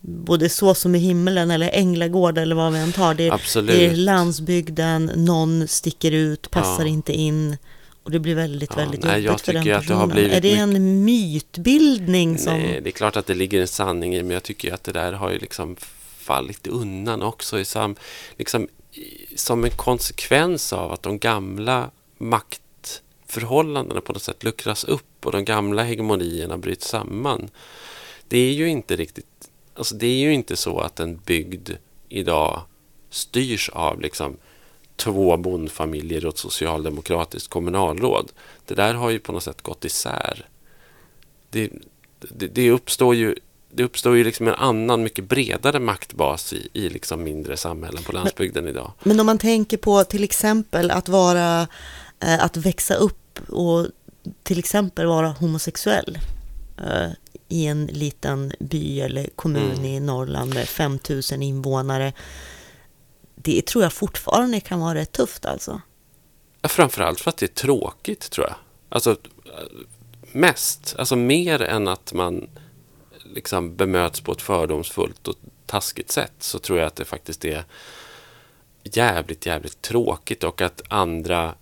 både 0.00 0.48
Så 0.48 0.74
som 0.74 0.94
i 0.94 0.98
himmelen 0.98 1.50
eller 1.50 1.70
Änglagård 1.72 2.38
eller 2.38 2.56
vad 2.56 2.72
vi 2.72 2.78
än 2.78 2.92
tar. 2.92 3.14
Det, 3.14 3.26
är- 3.26 3.62
det 3.62 3.86
är 3.86 3.96
landsbygden, 3.96 5.10
någon 5.16 5.68
sticker 5.68 6.12
ut, 6.12 6.50
passar 6.50 6.84
inte 6.84 7.12
in. 7.12 7.56
Och 8.08 8.12
det 8.12 8.18
blir 8.20 8.34
väldigt, 8.34 8.70
Ja, 8.70 8.76
väldigt 8.76 9.02
nej, 9.02 9.12
jag 9.12 9.20
jobbigt 9.20 9.40
för 9.40 9.52
den 9.52 9.62
tycker 9.62 9.76
att 9.76 9.86
det 9.86 9.94
har 9.94 10.06
personen. 10.06 10.14
blivit 10.16 10.36
Är 10.36 10.40
det 10.40 10.54
en 10.54 11.04
mytbildning 11.04 12.38
som... 12.38 12.52
Nej, 12.52 12.80
det 12.82 12.90
är 12.90 12.92
klart 12.92 13.16
att 13.16 13.26
det 13.26 13.34
ligger 13.34 13.60
en 13.60 13.68
sanning 13.68 14.14
i 14.14 14.22
men 14.22 14.30
jag 14.30 14.42
tycker 14.42 14.74
att 14.74 14.84
det 14.84 14.92
där 14.92 15.12
har 15.12 15.30
ju 15.30 15.38
liksom 15.38 15.76
fallit 16.18 16.66
undan 16.66 17.22
också 17.22 17.58
i 17.58 17.64
sam, 17.64 17.96
liksom, 18.36 18.68
som 19.36 19.64
en 19.64 19.70
konsekvens 19.70 20.72
av 20.72 20.92
att 20.92 21.02
de 21.02 21.18
gamla 21.18 21.90
maktförhållandena 22.18 24.00
på 24.00 24.12
något 24.12 24.22
sätt 24.22 24.44
luckras 24.44 24.84
upp 24.84 25.26
och 25.26 25.32
de 25.32 25.44
gamla 25.44 25.82
hegemonierna 25.82 26.58
bryts 26.58 26.88
samman. 26.88 27.50
Det 28.28 28.38
är 28.38 28.52
ju 28.52 28.68
inte 28.68 28.96
riktigt, 28.96 29.50
alltså 29.74 29.94
det 29.94 30.06
är 30.06 30.18
ju 30.18 30.34
inte 30.34 30.56
så 30.56 30.80
att 30.80 31.00
en 31.00 31.16
bygd 31.16 31.70
idag 32.08 32.62
styrs 33.10 33.68
av 33.68 34.00
liksom 34.00 34.36
två 34.98 35.36
bondfamiljer 35.36 36.26
och 36.26 36.32
ett 36.32 36.38
socialdemokratiskt 36.38 37.48
kommunalråd. 37.48 38.32
Det 38.66 38.74
där 38.74 38.94
har 38.94 39.10
ju 39.10 39.18
på 39.18 39.32
något 39.32 39.42
sätt 39.42 39.62
gått 39.62 39.84
isär 39.84 40.46
det, 41.50 41.70
det, 42.20 42.46
det 42.46 42.70
uppstår 42.70 43.14
ju 43.14 43.34
det 43.70 43.84
uppstår 43.84 44.16
ju 44.16 44.24
liksom 44.24 44.48
en 44.48 44.54
annan, 44.54 45.02
mycket 45.02 45.24
bredare 45.24 45.80
maktbas 45.80 46.52
i, 46.52 46.68
i 46.72 46.88
liksom 46.88 47.22
mindre 47.22 47.56
samhällen 47.56 48.02
på 48.02 48.12
landsbygden 48.12 48.68
idag. 48.68 48.92
Men 49.02 49.20
om 49.20 49.26
man 49.26 49.38
tänker 49.38 49.76
på 49.76 50.04
till 50.04 50.24
exempel 50.24 50.90
att 50.90 51.08
vara, 51.08 51.68
eh, 52.20 52.44
att 52.44 52.56
växa 52.56 52.94
upp 52.94 53.40
och 53.48 53.86
till 54.42 54.58
exempel 54.58 55.06
vara 55.06 55.28
homosexuell 55.28 56.18
eh, 56.78 57.10
i 57.48 57.66
en 57.66 57.86
liten 57.86 58.52
by 58.58 59.00
eller 59.00 59.28
kommun 59.36 59.72
Mm. 59.72 59.84
i 59.84 60.00
Norrland 60.00 60.54
med 60.54 60.68
5000 60.68 61.42
invånare. 61.42 62.12
Det 63.42 63.66
tror 63.66 63.84
jag 63.84 63.92
fortfarande 63.92 64.60
kan 64.60 64.80
vara 64.80 64.94
rätt 64.94 65.12
tufft 65.12 65.46
alltså. 65.46 65.80
Ja, 66.60 66.68
Framförallt 66.68 67.20
för 67.20 67.30
att 67.30 67.36
det 67.36 67.46
är 67.46 67.54
tråkigt, 67.54 68.30
tror 68.30 68.46
jag. 68.46 68.56
Alltså, 68.88 69.16
mest. 70.32 70.94
Alltså 70.98 71.16
mer 71.16 71.62
än 71.62 71.88
att 71.88 72.12
man 72.12 72.48
liksom 73.34 73.76
bemöts 73.76 74.20
på 74.20 74.32
ett 74.32 74.42
fördomsfullt 74.42 75.28
och 75.28 75.34
taskigt 75.66 76.10
sätt 76.10 76.32
så 76.38 76.58
tror 76.58 76.78
jag 76.78 76.86
att 76.86 76.96
det 76.96 77.04
faktiskt 77.04 77.44
är 77.44 77.64
jävligt, 78.82 79.46
jävligt 79.46 79.82
tråkigt 79.82 80.44
och 80.44 80.60
att 80.60 80.82
andra 80.88 81.54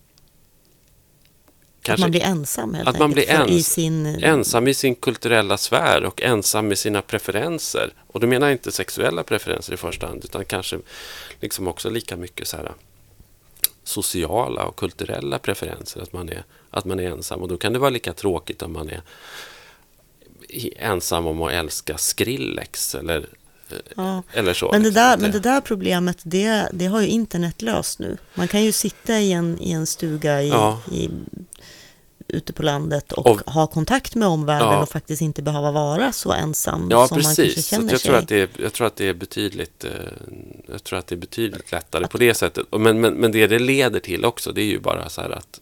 att 1.93 1.99
man 1.99 2.11
blir 2.11 2.23
ensam 2.23 2.73
helt 2.73 2.87
att 2.87 2.99
man 2.99 3.11
blir 3.11 3.29
ens, 3.29 3.51
i 3.51 3.63
sin... 3.63 4.05
ensam 4.23 4.67
i 4.67 4.73
sin 4.73 4.95
kulturella 4.95 5.57
sfär 5.57 6.03
och 6.03 6.21
ensam 6.21 6.67
med 6.67 6.77
sina 6.77 7.01
preferenser. 7.01 7.93
Och 8.07 8.19
då 8.19 8.27
menar 8.27 8.47
jag 8.47 8.53
inte 8.53 8.71
sexuella 8.71 9.23
preferenser 9.23 9.73
i 9.73 9.77
första 9.77 10.07
hand 10.07 10.23
utan 10.23 10.45
kanske 10.45 10.79
liksom 11.39 11.67
också 11.67 11.89
lika 11.89 12.17
mycket 12.17 12.47
så 12.47 12.57
här, 12.57 12.71
sociala 13.83 14.63
och 14.63 14.75
kulturella 14.75 15.39
preferenser. 15.39 16.01
Att 16.01 16.13
man, 16.13 16.29
är, 16.29 16.43
att 16.69 16.85
man 16.85 16.99
är 16.99 17.11
ensam. 17.11 17.41
Och 17.41 17.47
då 17.47 17.57
kan 17.57 17.73
det 17.73 17.79
vara 17.79 17.89
lika 17.89 18.13
tråkigt 18.13 18.61
om 18.61 18.73
man 18.73 18.89
är 18.89 19.01
ensam 20.75 21.27
om 21.27 21.41
att 21.41 21.51
älska 21.51 21.97
Skrillex 21.97 22.95
eller, 22.95 23.29
Ja. 23.95 24.23
eller 24.33 24.53
så. 24.53 24.69
Men 24.71 24.81
det, 24.83 24.87
liksom. 24.87 25.03
där, 25.03 25.17
men 25.17 25.31
det 25.31 25.39
där 25.39 25.61
problemet, 25.61 26.17
det, 26.23 26.69
det 26.73 26.85
har 26.85 27.01
ju 27.01 27.07
internet 27.07 27.61
löst 27.61 27.99
nu. 27.99 28.17
Man 28.33 28.47
kan 28.47 28.63
ju 28.63 28.71
sitta 28.71 29.19
i 29.19 29.31
en, 29.31 29.57
i 29.61 29.71
en 29.71 29.85
stuga 29.87 30.41
i, 30.41 30.49
Ja. 30.49 30.81
i, 30.91 31.09
ute 32.27 32.53
på 32.53 32.63
landet 32.63 33.11
och, 33.11 33.27
Och- 33.27 33.41
ha 33.53 33.67
kontakt 33.67 34.15
med 34.15 34.27
omvärlden 34.27 34.67
Ja. 34.73 34.81
och 34.81 34.89
faktiskt 34.89 35.21
inte 35.21 35.41
behöva 35.41 35.71
vara 35.71 36.11
så 36.11 36.31
ensam 36.31 36.87
Ja, 36.91 37.07
som 37.07 37.15
man 37.15 37.23
kanske 37.23 37.43
precis. 37.43 37.67
Känner 37.67 37.85
att 37.85 37.91
jag, 37.91 37.99
sig. 38.01 38.09
tror 38.09 38.19
att 38.19 38.27
det 38.27 38.41
är, 38.41 38.49
jag 38.63 38.73
tror 38.73 38.87
att 38.87 38.95
det 38.95 39.07
är 39.09 39.13
betydligt 39.13 39.83
eh, 39.83 39.91
Jag 40.67 40.83
tror 40.83 40.99
att 40.99 41.07
det 41.07 41.15
är 41.15 41.19
betydligt 41.19 41.71
lättare 41.71 42.07
på 42.07 42.17
det 42.17 42.33
sättet. 42.33 42.65
Men, 42.71 43.01
men, 43.01 43.13
men 43.13 43.31
det 43.31 43.47
det 43.47 43.59
leder 43.59 43.99
till 43.99 44.25
också, 44.25 44.51
det 44.51 44.61
är 44.61 44.65
ju 44.65 44.79
bara 44.79 45.09
så 45.09 45.21
här 45.21 45.29
att 45.29 45.59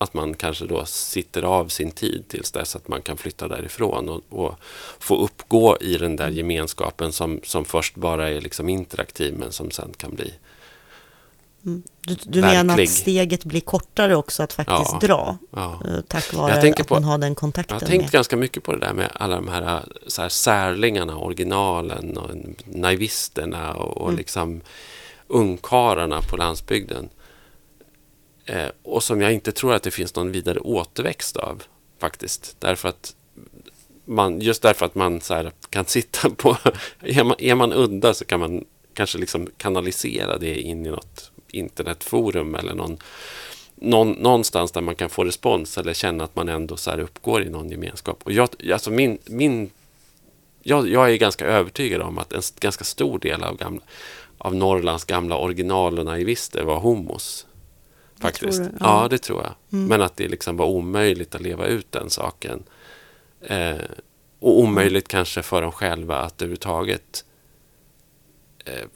att 0.00 0.14
man 0.14 0.34
kanske 0.34 0.66
då 0.66 0.84
sitter 0.84 1.42
av 1.42 1.68
sin 1.68 1.90
tid 1.90 2.24
tills 2.28 2.50
dess 2.52 2.76
att 2.76 2.88
man 2.88 3.02
kan 3.02 3.16
flytta 3.16 3.48
därifrån 3.48 4.08
och, 4.08 4.20
och 4.28 4.54
få 4.98 5.16
uppgå 5.24 5.76
i 5.80 5.96
den 5.98 6.16
där 6.16 6.28
gemenskapen 6.28 7.12
som, 7.12 7.40
som 7.44 7.64
först 7.64 7.94
bara 7.94 8.28
är 8.28 8.40
liksom 8.40 8.68
interaktiv 8.68 9.34
men 9.38 9.52
som 9.52 9.70
sen 9.70 9.92
kan 9.96 10.14
bli 10.14 10.32
Du, 12.00 12.16
du 12.24 12.40
menar 12.40 12.80
att 12.80 12.88
steget 12.88 13.44
blir 13.44 13.60
kortare 13.60 14.16
också 14.16 14.42
att 14.42 14.52
faktiskt 14.52 14.92
Ja. 14.92 14.98
dra? 15.00 15.38
ja, 15.50 15.80
eh, 15.84 16.00
Tack 16.08 16.32
vare 16.34 16.52
Jag 16.52 16.60
tänker 16.60 16.80
att 16.82 16.88
på- 16.88 16.94
man 16.94 17.04
har 17.04 17.18
den 17.18 17.28
Jag 17.30 17.36
kontakten 17.36 17.74
har 17.74 17.86
tänkt 17.86 18.02
med. 18.02 18.10
ganska 18.10 18.36
mycket 18.36 18.62
på 18.62 18.72
det 18.72 18.78
där 18.78 18.92
med 18.92 19.08
alla 19.14 19.34
de 19.36 19.48
här, 19.48 19.82
så 20.06 20.22
här 20.22 20.28
särlingarna, 20.28 21.16
originalen 21.18 22.18
och 22.18 22.30
naivisterna 22.64 23.74
och, 23.74 23.96
och 23.96 24.08
Mm. 24.08 24.18
liksom 24.18 24.60
ungkarlarna 25.26 26.22
på 26.22 26.36
landsbygden. 26.36 27.08
Eh, 28.44 28.68
och 28.82 29.02
som 29.02 29.20
jag 29.20 29.32
inte 29.32 29.52
tror 29.52 29.74
att 29.74 29.82
det 29.82 29.90
finns 29.90 30.14
någon 30.14 30.32
vidare 30.32 30.58
återväxt 30.60 31.36
av 31.36 31.62
faktiskt. 32.00 32.56
Därför 32.58 32.88
att 32.88 33.14
man, 34.04 34.40
just 34.40 34.62
därför 34.62 34.86
att 34.86 34.94
man 34.94 35.20
så 35.20 35.50
kan 35.70 35.84
sitta 35.86 36.30
på... 36.30 36.56
Är 37.00 37.24
man, 37.24 37.36
är 37.38 37.54
man 37.54 37.72
udda 37.72 38.14
så 38.14 38.24
kan 38.24 38.40
man 38.40 38.64
kanske 38.94 39.18
liksom 39.18 39.48
kanalisera 39.56 40.38
det 40.38 40.60
in 40.60 40.86
i 40.86 40.90
något 40.90 41.27
internetforum 41.50 42.54
eller 42.54 42.74
någon, 42.74 42.98
någon, 43.74 44.12
någonstans 44.12 44.72
där 44.72 44.80
man 44.80 44.94
kan 44.94 45.10
få 45.10 45.24
respons 45.24 45.78
eller 45.78 45.94
känna 45.94 46.24
att 46.24 46.36
man 46.36 46.48
ändå 46.48 46.76
så 46.76 46.90
här 46.90 46.98
uppgår 46.98 47.42
i 47.42 47.50
någon 47.50 47.70
gemenskap. 47.70 48.20
Och 48.24 48.32
jag, 48.32 48.48
alltså 48.72 48.90
min, 48.90 49.18
min, 49.24 49.70
jag, 50.62 50.88
jag 50.88 51.12
är 51.12 51.16
ganska 51.16 51.46
övertygad 51.46 52.02
om 52.02 52.18
att 52.18 52.32
en 52.32 52.42
ganska 52.60 52.84
stor 52.84 53.18
del 53.18 53.42
av, 53.42 53.56
gamla, 53.56 53.82
av 54.38 54.54
Norrlands 54.54 55.04
gamla 55.04 55.36
original 55.36 55.98
och 55.98 56.04
naivister 56.04 56.62
var 56.62 56.78
homos. 56.78 57.46
Det 58.16 58.22
Faktiskt. 58.22 58.58
du? 58.58 58.70
Ja. 58.80 59.02
Ja. 59.02 59.08
det 59.08 59.18
tror 59.18 59.42
jag. 59.42 59.54
Mm. 59.72 59.88
Men 59.88 60.02
att 60.02 60.16
det 60.16 60.28
liksom 60.28 60.56
var 60.56 60.66
omöjligt 60.66 61.34
att 61.34 61.40
leva 61.40 61.66
ut 61.66 61.92
den 61.92 62.10
saken. 62.10 62.62
Eh, 63.40 63.76
och 64.40 64.58
omöjligt 64.58 65.08
kanske 65.08 65.42
för 65.42 65.62
dem 65.62 65.72
själva 65.72 66.18
att 66.18 66.42
överhuvudtaget 66.42 67.24
eh, 68.64 68.86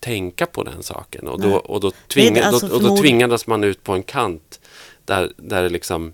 tänka 0.00 0.46
på 0.46 0.62
den 0.62 0.82
saken. 0.82 1.28
Och 1.28 1.40
då, 1.40 1.56
och, 1.56 1.80
då 1.80 1.92
Det 2.14 2.28
är 2.28 2.42
alltså 2.42 2.68
då, 2.68 2.74
och 2.74 2.82
då 2.82 2.96
tvingades 2.96 3.46
man 3.46 3.64
ut 3.64 3.82
på 3.84 3.92
en 3.92 4.02
kant 4.02 4.60
där, 5.04 5.32
där 5.36 5.62
det 5.62 5.68
liksom 5.68 6.12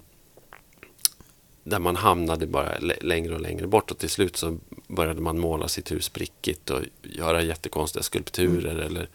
där 1.66 1.78
man 1.78 1.96
hamnade 1.96 2.46
bara 2.46 2.78
lä- 2.78 2.98
längre 3.00 3.34
och 3.34 3.40
längre 3.40 3.66
bort 3.66 3.90
och 3.90 3.98
till 3.98 4.10
slut 4.10 4.36
så 4.36 4.58
började 4.88 5.20
man 5.20 5.38
måla 5.38 5.68
sitt 5.68 5.92
hus 5.92 6.08
prickigt 6.08 6.70
och 6.70 6.80
göra 7.02 7.42
jättekonstiga 7.42 8.02
skulpturer 8.02 8.70
Mm. 8.74 8.86
eller 8.86 9.08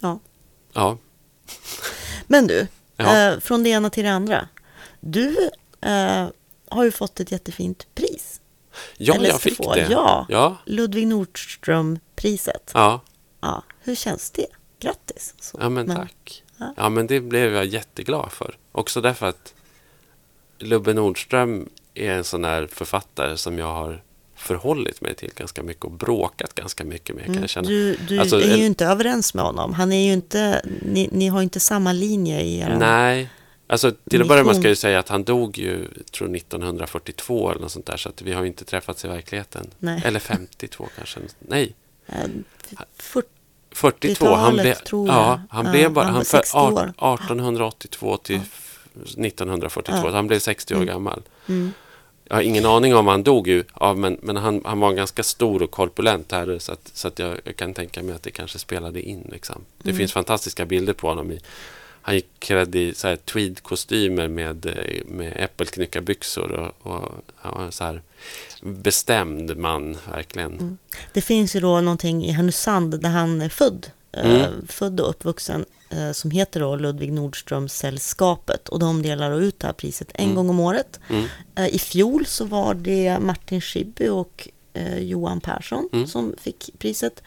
Ja. 0.00 0.18
ja, 0.72 0.98
Men 2.26 2.46
du, 2.46 2.66
Ja. 2.96 3.32
eh, 3.32 3.40
från 3.40 3.62
det 3.62 3.68
ena 3.70 3.90
till 3.90 4.04
det 4.04 4.10
andra. 4.12 4.48
Du 5.00 5.50
eh, 5.80 6.26
har 6.68 6.84
ju 6.84 6.90
fått 6.90 7.20
ett 7.20 7.32
jättefint 7.32 7.86
pris. 7.94 8.40
ja 8.98 9.14
Eller 9.14 9.28
jag 9.28 9.40
fick 9.40 9.56
få, 9.56 9.74
det. 9.74 9.86
ja. 9.90 10.26
ja, 10.28 10.56
Ludvig 10.64 11.06
Nordström-priset. 12.24 12.70
ja. 12.74 13.00
Ja, 13.40 13.62
hur 13.80 13.94
känns 13.94 14.30
det? 14.30 14.46
Grattis! 14.80 15.34
Så, 15.40 15.58
Ja, 15.60 15.68
men 15.68 15.86
tack. 15.96 16.42
ja. 16.58 16.74
Ja, 16.76 16.88
men 16.88 17.06
det 17.06 17.20
blev 17.20 17.54
jag 17.54 17.64
jätteglad 17.66 18.32
för. 18.32 18.56
Också 18.72 19.00
därför 19.00 19.26
att 19.26 19.54
Lubbe 20.58 20.94
Nordström 20.94 21.68
är 21.94 22.10
en 22.10 22.24
sån 22.24 22.44
här 22.44 22.66
författare 22.66 23.36
som 23.36 23.58
jag 23.58 23.66
har 23.74 24.02
förhållit 24.36 25.00
mig 25.00 25.14
till 25.14 25.30
ganska 25.36 25.62
mycket 25.62 25.84
och 25.84 25.90
bråkat 25.90 26.54
ganska 26.54 26.84
mycket 26.84 27.14
med 27.16 27.24
kan 27.24 27.30
Mm. 27.34 27.42
jag 27.42 27.50
känna. 27.50 27.68
Du, 27.68 27.96
du 27.96 28.18
Alltså, 28.18 28.40
är 28.40 28.56
ju 28.56 28.66
inte 28.66 28.86
överens 28.86 29.34
med 29.34 29.44
honom. 29.44 29.74
Han 29.74 29.92
är 29.92 30.06
ju 30.06 30.12
inte, 30.12 30.62
ni, 30.82 31.08
ni 31.12 31.28
har 31.28 31.42
inte 31.42 31.60
samma 31.60 31.92
linje 31.92 32.40
i 32.40 32.58
era... 32.58 32.78
Nej, 32.78 33.30
alltså 33.66 33.92
till 34.10 34.22
att 34.22 34.28
börja 34.28 34.44
med 34.44 34.56
ska 34.56 34.68
jag 34.68 34.78
säga 34.78 34.98
att 34.98 35.08
han 35.08 35.24
dog 35.24 35.58
ju, 35.58 35.88
tror 36.12 36.36
1942 36.36 37.50
eller 37.50 37.60
något 37.60 37.72
sånt 37.72 37.86
där, 37.86 37.96
så 37.96 38.08
att 38.08 38.22
vi 38.22 38.32
har 38.32 38.42
ju 38.42 38.48
inte 38.48 38.64
träffats 38.64 39.04
i 39.04 39.08
verkligheten. 39.08 39.70
Nej. 39.78 40.02
Eller 40.04 40.20
52 40.20 40.88
kanske. 40.96 41.20
Nej, 41.38 41.74
40, 42.98 43.28
42. 43.70 44.26
Han, 44.26 44.34
40-talet, 44.54 44.62
blev, 44.62 44.74
tror 44.74 45.08
jag. 45.08 45.16
ja, 45.16 45.40
han 45.50 45.64
Ja, 45.66 45.72
blev 45.72 45.90
bara, 45.92 46.04
han 46.04 46.24
för 46.24 46.38
60 46.38 46.56
år. 46.58 46.82
1882 46.82 48.16
till 48.16 48.40
1942. 48.94 49.96
Ja. 50.08 50.10
Han 50.10 50.26
blev 50.26 50.38
60 50.38 50.74
år 50.74 50.76
Mm. 50.76 50.86
gammal. 50.88 51.22
mm, 51.48 51.72
Jag 52.24 52.36
har 52.36 52.42
ingen 52.42 52.66
aning 52.66 52.94
om 52.94 53.06
han 53.06 53.22
dog 53.22 53.48
ju, 53.48 53.64
ja, 53.80 53.94
men, 53.94 54.18
men 54.22 54.36
han, 54.36 54.62
han 54.64 54.80
var 54.80 54.92
ganska 54.92 55.22
stor 55.22 55.62
och 55.62 55.70
korpulent 55.70 56.32
herre 56.32 56.60
så 56.60 56.72
att, 56.72 56.90
så 56.94 57.08
att 57.08 57.18
jag, 57.18 57.38
jag 57.44 57.56
kan 57.56 57.74
tänka 57.74 58.02
mig 58.02 58.14
att 58.14 58.22
det 58.22 58.30
kanske 58.30 58.58
spelade 58.58 59.02
in. 59.02 59.28
Liksom. 59.32 59.64
Det 59.78 59.88
Mm. 59.90 59.98
finns 59.98 60.12
fantastiska 60.12 60.64
bilder 60.66 60.92
på 60.92 61.08
honom. 61.08 61.32
I, 61.32 61.40
han 62.02 62.14
gick 62.14 62.26
klädd 62.38 62.74
i 62.74 62.94
här 63.02 63.16
tweedkostymer 63.16 64.28
med, 64.28 64.66
eh, 64.66 65.04
med 65.06 65.32
äppelknyckarbyxor 65.36 66.72
och, 66.82 67.02
och 67.42 67.74
så 67.74 67.84
här 67.84 68.02
bestämd 68.62 69.56
man, 69.56 69.96
verkligen. 70.12 70.52
Mm. 70.52 70.78
Det 71.12 71.20
finns 71.20 71.56
ju 71.56 71.60
då 71.60 71.80
någonting 71.80 72.24
i 72.24 72.30
Härnösand 72.32 73.00
där 73.00 73.08
han 73.08 73.40
är 73.42 73.48
född. 73.48 73.86
eh, 74.12 74.30
Mm. 74.34 74.66
Född 74.68 75.00
och 75.00 75.10
uppvuxen. 75.10 75.64
eh, 75.90 76.12
Som 76.12 76.30
heter 76.30 76.60
då 76.60 76.76
Ludvig 76.76 77.12
Nordström 77.12 77.68
Sällskapet. 77.68 78.68
Och 78.68 78.78
de 78.78 79.02
delar 79.02 79.40
ut 79.40 79.60
det 79.60 79.66
här 79.66 79.74
priset 79.74 80.08
en 80.14 80.24
Mm. 80.24 80.36
gång 80.36 80.50
om 80.50 80.60
året. 80.60 81.00
Mm. 81.10 81.26
Eh, 81.56 81.66
I 81.74 81.78
fjol 81.78 82.26
så 82.26 82.44
var 82.44 82.74
det 82.74 83.18
Martin 83.20 83.60
Schibbye 83.60 84.10
och 84.10 84.48
eh, 84.74 84.98
Johan 84.98 85.40
Persson 85.40 85.88
Mm. 85.92 86.06
som 86.06 86.34
fick 86.40 86.70
priset. 86.78 87.22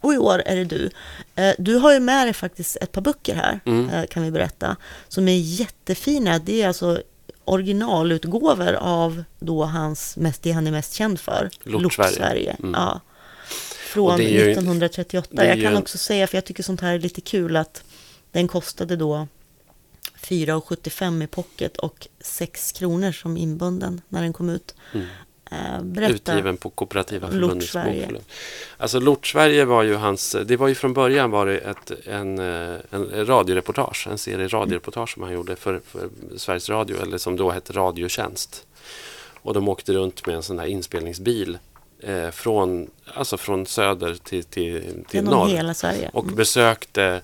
Och 0.00 0.14
i 0.14 0.18
år 0.18 0.42
är 0.46 0.56
det 0.56 0.64
du. 0.64 0.90
Eh, 1.34 1.54
du 1.58 1.74
har 1.74 1.92
ju 1.92 2.00
med 2.00 2.26
dig 2.26 2.34
faktiskt 2.34 2.76
ett 2.80 2.92
par 2.92 3.00
böcker 3.02 3.34
här, 3.34 3.60
Mm. 3.66 3.88
eh, 3.90 4.06
kan 4.06 4.22
vi 4.22 4.30
berätta. 4.30 4.76
Som 5.08 5.28
är 5.28 5.36
jättefina. 5.38 6.38
Det 6.38 6.62
är 6.62 6.68
alltså 6.68 7.02
originalutgåvor 7.46 8.72
av 8.74 9.24
då 9.38 9.64
hans, 9.64 10.16
mest, 10.16 10.42
det 10.42 10.52
han 10.52 10.66
är 10.66 10.70
mest 10.70 10.92
känd 10.92 11.20
för. 11.20 11.50
Lort-Sverige. 11.64 12.56
Mm. 12.58 12.74
Ja. 12.74 13.00
Från 13.92 14.18
ju- 14.20 14.50
1938. 14.50 15.28
det 15.32 15.42
är 15.42 15.46
Jag 15.48 15.56
ju 15.56 15.62
kan 15.62 15.72
en- 15.72 15.78
också 15.82 15.98
säga, 15.98 16.26
för 16.26 16.36
jag 16.36 16.44
tycker 16.44 16.62
sånt 16.62 16.80
här 16.80 16.94
är 16.94 16.98
lite 16.98 17.20
kul, 17.20 17.56
att 17.56 17.84
den 18.30 18.48
kostade 18.48 18.96
då 18.96 19.26
4,75 20.20 21.22
i 21.22 21.26
pocket 21.26 21.76
och 21.76 22.08
6 22.20 22.72
kronor 22.72 23.12
som 23.12 23.36
inbunden 23.36 24.00
när 24.08 24.22
den 24.22 24.32
kom 24.32 24.50
ut. 24.50 24.74
Mm. 24.94 25.06
Eh, 25.50 25.82
berätta. 25.82 26.12
Utgiven 26.12 26.56
på 26.56 26.70
Kooperativa 26.70 27.28
förbundets 27.30 27.72
bokförlag. 27.72 28.22
Alltså 28.76 29.00
Lort-Sverige 29.00 29.64
var 29.64 29.82
ju 29.82 29.94
hans, 29.94 30.36
det 30.44 30.56
var 30.56 30.68
ju 30.68 30.74
från 30.74 30.92
början 30.92 31.30
var 31.30 31.46
det 31.46 31.58
ett, 31.58 31.92
en, 32.06 32.38
eh, 32.38 32.76
en 32.90 33.26
radioreportage, 33.26 34.06
en 34.10 34.18
serie 34.18 34.48
radioreportage 34.48 35.14
som 35.14 35.22
han 35.22 35.32
gjorde 35.32 35.56
för, 35.56 35.80
för 35.86 36.08
Sveriges 36.36 36.68
Radio, 36.68 37.02
eller 37.02 37.18
som 37.18 37.36
då 37.36 37.50
hette 37.50 37.72
Radiotjänst. 37.72 38.66
Och 39.42 39.54
de 39.54 39.68
åkte 39.68 39.92
runt 39.92 40.26
med 40.26 40.36
en 40.36 40.42
sån 40.42 40.58
här 40.58 40.66
inspelningsbil 40.66 41.58
eh, 42.00 42.30
från, 42.30 42.90
alltså 43.14 43.36
från 43.36 43.66
söder 43.66 44.14
till, 44.14 44.44
till, 44.44 44.80
till 44.82 45.04
Genom 45.10 45.34
norr. 45.34 45.48
hela 45.48 45.74
Sverige. 45.74 46.10
Och 46.12 46.24
besökte 46.24 47.20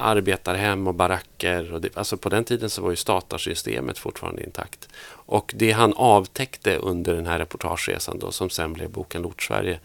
arbetarhem 0.00 0.86
och 0.86 0.94
baracker. 0.94 1.72
Och 1.72 1.80
det, 1.80 1.96
alltså 1.96 2.16
på 2.16 2.28
den 2.28 2.44
tiden 2.44 2.70
så 2.70 2.82
var 2.82 2.90
ju 2.90 2.96
statarsystemet 2.96 3.98
fortfarande 3.98 4.44
intakt. 4.44 4.88
Och 5.10 5.52
det 5.56 5.72
han 5.72 5.92
avtäckte 5.92 6.76
under 6.76 7.14
den 7.14 7.26
här 7.26 7.38
reportageresan 7.38 8.18
då, 8.18 8.32
som 8.32 8.50
sen 8.50 8.72
blev 8.72 8.90
boken 8.90 9.22
Lort-Sverige, 9.22 9.80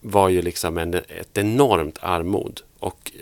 var 0.00 0.28
ju 0.28 0.42
liksom 0.42 0.78
en, 0.78 0.94
ett 0.94 1.38
enormt 1.38 1.98
armod 2.00 2.60
och 2.78 3.12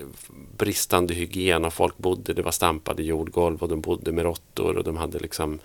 bristande 0.58 1.14
hygien 1.14 1.64
och 1.64 1.74
folk 1.74 1.98
bodde, 1.98 2.32
det 2.32 2.42
var 2.42 2.52
stampade 2.52 3.02
jordgolv 3.02 3.62
och 3.62 3.68
de 3.68 3.80
bodde 3.80 4.12
med 4.12 4.24
råttor 4.24 4.76
och 4.76 4.84
de 4.84 4.96
hade 4.96 5.18
liksom 5.18 5.58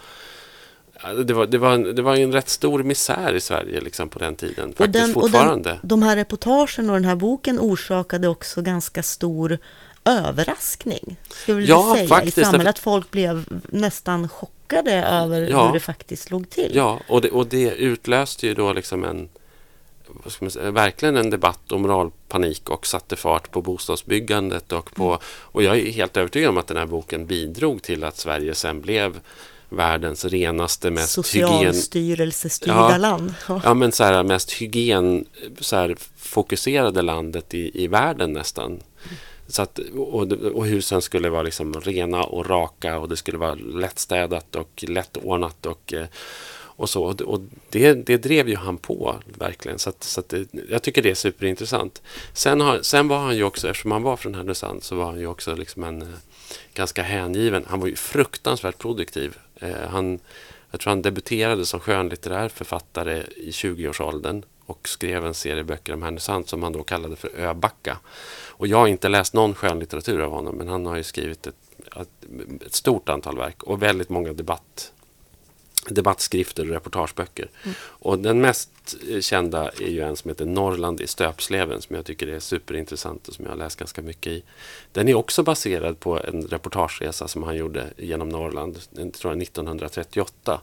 det 1.25 1.33
var, 1.33 1.45
det, 1.45 1.57
var 1.57 1.73
en, 1.73 1.95
det 1.95 2.01
var 2.01 2.15
en 2.15 2.31
rätt 2.31 2.49
stor 2.49 2.83
misär 2.83 3.33
i 3.33 3.41
Sverige 3.41 3.81
liksom, 3.81 4.09
på 4.09 4.19
den 4.19 4.35
tiden. 4.35 4.69
Och 4.69 4.77
Faktiskt 4.77 5.05
den, 5.05 5.15
och 5.15 5.21
fortfarande. 5.21 5.69
den, 5.69 5.79
de 5.83 6.01
här 6.01 6.15
reportagen 6.15 6.89
och 6.89 6.95
den 6.95 7.05
här 7.05 7.15
boken 7.15 7.59
orsakade 7.59 8.27
också 8.27 8.61
ganska 8.61 9.03
stor 9.03 9.57
överraskning. 10.05 11.15
Skulle 11.29 11.65
Ja, 11.65 11.87
jag 11.87 11.95
säga, 11.97 12.07
faktiskt, 12.07 12.37
I 12.37 12.43
samhället. 12.43 12.67
Att 12.67 12.79
folk 12.79 13.11
blev 13.11 13.45
nästan 13.69 14.29
chockade 14.29 14.91
över 14.93 15.41
Ja. 15.49 15.65
hur 15.65 15.73
det 15.73 15.79
faktiskt 15.79 16.31
låg 16.31 16.49
till. 16.49 16.71
Ja, 16.75 16.99
och 17.07 17.21
det, 17.21 17.29
och 17.31 17.47
det 17.47 17.69
utlöste 17.71 18.47
ju 18.47 18.53
då 18.53 18.73
liksom 18.73 19.03
en 19.03 19.29
säga, 20.49 20.71
verkligen 20.71 21.17
en 21.17 21.29
debatt 21.29 21.71
om 21.71 21.81
moralpanik 21.81 22.69
och 22.69 22.87
satte 22.87 23.15
fart 23.15 23.51
på 23.51 23.61
bostadsbyggandet 23.61 24.71
och 24.71 24.95
på 24.95 25.19
och 25.25 25.63
jag 25.63 25.77
är 25.77 25.91
helt 25.91 26.17
övertygad 26.17 26.49
om 26.49 26.57
att 26.57 26.67
den 26.67 26.77
här 26.77 26.85
boken 26.85 27.25
bidrog 27.25 27.81
till 27.83 28.03
att 28.03 28.17
Sverige 28.17 28.55
sen 28.55 28.81
blev 28.81 29.19
världens 29.69 30.25
renaste, 30.25 30.91
mest 30.91 31.35
hygien... 31.35 31.49
Socialstyrelsestyrda 31.49 32.89
Ja. 32.91 32.97
land. 32.97 33.33
Ja. 33.47 33.61
Ja, 33.63 33.73
men 33.73 33.91
så 33.91 34.03
här, 34.03 34.23
mest 34.23 34.51
hygien 34.51 35.25
så 35.59 35.75
här, 35.75 35.95
fokuserade 36.17 37.01
landet 37.01 37.53
i, 37.53 37.83
i 37.83 37.87
världen 37.87 38.33
nästan. 38.33 38.79
Så 39.51 39.61
att, 39.61 39.79
och, 39.95 40.31
och 40.31 40.65
husen 40.65 41.01
skulle 41.01 41.29
vara 41.29 41.41
liksom 41.41 41.73
rena 41.73 42.23
och 42.23 42.49
raka 42.49 42.99
och 42.99 43.09
det 43.09 43.17
skulle 43.17 43.37
vara 43.37 43.53
lättstädat 43.55 44.55
och 44.55 44.83
lättordnat 44.87 45.65
och, 45.65 45.93
eh, 45.93 46.05
och 46.53 46.89
så. 46.89 47.03
Och, 47.03 47.41
det, 47.69 47.93
det 47.93 48.17
drev 48.17 48.49
ju 48.49 48.55
han 48.55 48.77
på 48.77 49.15
verkligen. 49.25 49.79
Så, 49.79 49.89
att, 49.89 50.03
så 50.03 50.19
att 50.19 50.29
det, 50.29 50.47
jag 50.69 50.81
tycker 50.81 51.01
det 51.01 51.09
är 51.09 51.15
superintressant. 51.15 52.01
Sen, 52.33 52.61
har, 52.61 52.79
sen 52.81 53.07
var 53.07 53.19
han 53.19 53.35
ju 53.35 53.43
också, 53.43 53.69
eftersom 53.69 53.91
han 53.91 54.03
var 54.03 54.17
från 54.17 54.35
Härnösand, 54.35 54.83
så 54.83 54.95
var 54.95 55.05
han 55.05 55.19
ju 55.19 55.27
också 55.27 55.55
liksom 55.55 55.83
en 55.83 56.01
eh, 56.01 56.07
ganska 56.73 57.03
hängiven. 57.03 57.65
Han 57.67 57.79
var 57.79 57.87
ju 57.87 57.95
fruktansvärt 57.95 58.77
produktiv. 58.77 59.37
Eh, 59.55 59.87
han, 59.89 60.19
jag 60.71 60.79
tror 60.79 60.91
han 60.91 61.01
debuterade 61.01 61.65
som 61.65 61.79
skönlitterär 61.79 62.49
författare 62.49 63.23
i 63.35 63.49
20-årsåldern 63.49 64.43
och 64.71 64.87
skrev 64.87 65.25
en 65.25 65.33
serie 65.33 65.63
böcker 65.63 65.93
om 65.93 66.03
Härnösand 66.03 66.47
som 66.47 66.63
han 66.63 66.73
då 66.73 66.83
kallade 66.83 67.15
för 67.15 67.39
Öbacka. 67.39 67.97
Och 68.49 68.67
jag 68.67 68.77
har 68.77 68.87
inte 68.87 69.09
läst 69.09 69.33
någon 69.33 69.55
skönlitteratur 69.55 70.21
av 70.21 70.31
honom 70.31 70.55
men 70.55 70.67
han 70.67 70.85
har 70.85 70.95
ju 70.95 71.03
skrivit 71.03 71.47
ett, 71.47 71.55
ett, 72.65 72.73
stort 72.73 73.09
antal 73.09 73.37
verk 73.37 73.63
och 73.63 73.83
väldigt 73.83 74.09
många 74.09 74.33
debatt, 74.33 74.91
debattskrifter 75.89 76.63
och 76.63 76.69
reportageböcker. 76.69 77.49
Och 77.83 78.19
den 78.19 78.41
mest 78.41 78.69
kända 79.19 79.69
är 79.69 79.89
ju 79.89 80.01
en 80.01 80.15
som 80.15 80.29
heter 80.29 80.45
Norrland 80.45 81.01
i 81.01 81.07
stöpsleven 81.07 81.81
som 81.81 81.95
jag 81.95 82.05
tycker 82.05 82.27
är 82.27 82.39
superintressant 82.39 83.27
och 83.27 83.33
som 83.33 83.45
jag 83.45 83.51
har 83.51 83.57
läst 83.57 83.79
ganska 83.79 84.01
mycket 84.01 84.33
i. 84.33 84.43
Den 84.91 85.07
är 85.07 85.15
också 85.15 85.43
baserad 85.43 85.99
på 85.99 86.19
en 86.19 86.41
reportageresa 86.41 87.27
som 87.27 87.43
han 87.43 87.55
gjorde 87.55 87.89
genom 87.97 88.29
Norrland, 88.29 88.79
tror 88.93 89.33
jag 89.33 89.41
1938, 89.41 90.61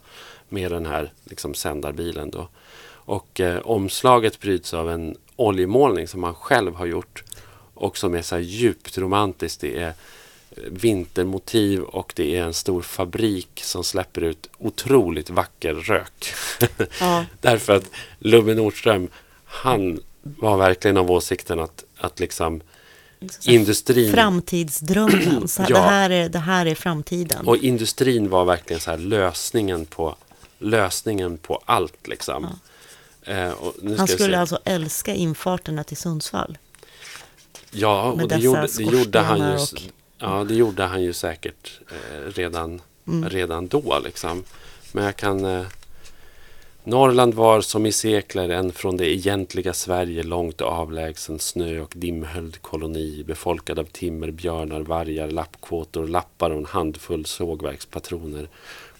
med 0.48 0.70
den 0.70 0.86
här 0.86 1.12
liksom, 1.24 1.54
sändarbilen. 1.54 2.30
Då. 2.30 2.48
Och 3.08 3.40
eh, 3.40 3.58
omslaget 3.58 4.40
bryts 4.40 4.74
av 4.74 4.90
en 4.90 5.16
oljemålning 5.36 6.08
som 6.08 6.22
han 6.22 6.34
själv 6.34 6.74
har 6.74 6.86
gjort 6.86 7.24
och 7.74 7.98
som 7.98 8.14
är 8.14 8.22
så 8.22 8.38
djupt 8.38 8.98
romantiskt. 8.98 9.60
Det 9.60 9.78
är 9.78 9.88
eh, 9.88 9.94
vintermotiv 10.70 11.82
och 11.82 12.12
det 12.16 12.36
är 12.36 12.42
en 12.42 12.54
stor 12.54 12.82
fabrik 12.82 13.60
som 13.64 13.84
släpper 13.84 14.20
ut 14.20 14.48
otroligt 14.58 15.30
vacker 15.30 15.74
rök. 15.74 16.32
Ja. 17.00 17.24
Därför 17.40 17.76
att 17.76 17.84
Lubbe 18.18 18.54
Nordström, 18.54 19.08
han 19.44 20.00
var 20.22 20.56
verkligen 20.56 20.96
av 20.96 21.10
åsikten 21.10 21.60
att, 21.60 21.84
att 21.96 22.20
liksom 22.20 22.60
industrin 23.46 24.12
Framtidsdrömmen. 24.12 25.48
Så 25.48 25.62
här, 25.62 25.70
Ja. 25.70 25.76
det, 25.76 25.80
här 25.82 26.10
är, 26.10 26.28
det 26.28 26.38
här 26.38 26.66
är 26.66 26.74
framtiden. 26.74 27.48
och 27.48 27.56
industrin 27.56 28.28
var 28.30 28.44
verkligen 28.44 28.80
så 28.80 28.90
här 28.90 28.98
lösningen 28.98 29.86
på 29.86 30.16
lösningen 30.58 31.38
på 31.38 31.62
allt 31.64 32.08
liksom. 32.08 32.46
Eh, 33.28 33.50
och 33.50 33.74
Han 33.98 34.08
skulle 34.08 34.38
alltså 34.38 34.58
älska 34.64 35.14
infarterna 35.14 35.84
till 35.84 35.96
Sundsvall. 35.96 36.58
Ja, 37.70 38.02
och 38.02 38.28
det 38.28 38.36
gjorde, 38.36 38.68
det, 38.76 38.82
gjorde 38.82 39.18
han 39.18 39.38
ju, 39.52 39.58
skorstenar 39.58 39.92
ja, 40.18 40.44
det 40.44 40.54
gjorde 40.54 40.82
han 40.82 41.02
ju 41.02 41.12
säkert 41.12 41.80
eh, 41.90 42.32
redan, 42.32 42.80
Mm. 43.08 43.28
redan 43.28 43.68
då. 43.68 43.98
Liksom. 44.04 44.44
Men 44.92 45.04
jag 45.04 45.16
kan... 45.16 45.44
Eh, 45.44 45.66
Norrland 46.84 47.34
var 47.34 47.60
som 47.60 47.86
i 47.86 47.92
sekler 47.92 48.48
en 48.48 48.72
från 48.72 48.96
det 48.96 49.14
egentliga 49.14 49.72
Sverige 49.72 50.22
långt 50.22 50.60
avlägsen 50.60 51.38
snö 51.38 51.80
och 51.80 51.92
dimhöljd 51.96 52.62
koloni 52.62 53.24
befolkad 53.26 53.78
av 53.78 53.84
timmerbjörnar, 53.84 54.80
vargar, 54.80 55.30
lappkåtor, 55.30 56.06
lappar 56.06 56.50
och 56.50 56.58
en 56.58 56.64
handfull 56.66 57.26
sågverkspatroner. 57.26 58.48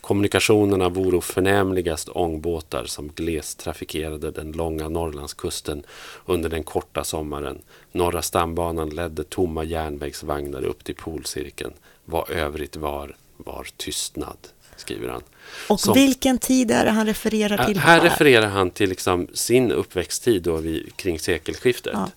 Kommunikationerna 0.09 0.89
voro 0.89 1.21
förnämligast 1.21 2.09
ångbåtar 2.09 2.85
som 2.85 3.11
glest 3.15 3.59
trafikerade 3.59 4.31
den 4.31 4.53
långa 4.53 4.89
Norrlandskusten 4.89 5.83
under 6.27 6.49
den 6.49 6.63
korta 6.63 7.05
sommaren. 7.05 7.59
Norra 7.93 8.23
stambanan 8.23 8.91
ledde 8.91 9.25
tomma 9.25 9.65
järnvägsvagnar 9.65 10.65
upp 10.65 10.85
till 10.85 10.95
polcirkeln. 10.95 11.73
Vad 12.05 12.31
övrigt 12.31 12.77
var, 12.77 13.17
var 13.37 13.67
tystnad, 13.77 14.37
skriver 14.77 15.09
han. 15.09 15.23
Och 15.69 15.81
Som- 15.81 15.95
vilken 15.95 16.39
tid 16.39 16.71
är 16.71 16.85
det 16.85 16.91
han 16.91 17.07
refererar 17.07 17.67
till 17.67 17.79
här 17.79 18.01
refererar 18.01 18.47
han 18.47 18.71
till 18.71 18.89
liksom 18.89 19.29
sin 19.35 19.73
uppväxttid 19.73 20.43
då 20.43 20.57
vid, 20.57 20.97
kring 20.97 21.19
sekelskiftet. 21.19 21.93
Ja. 21.95 22.11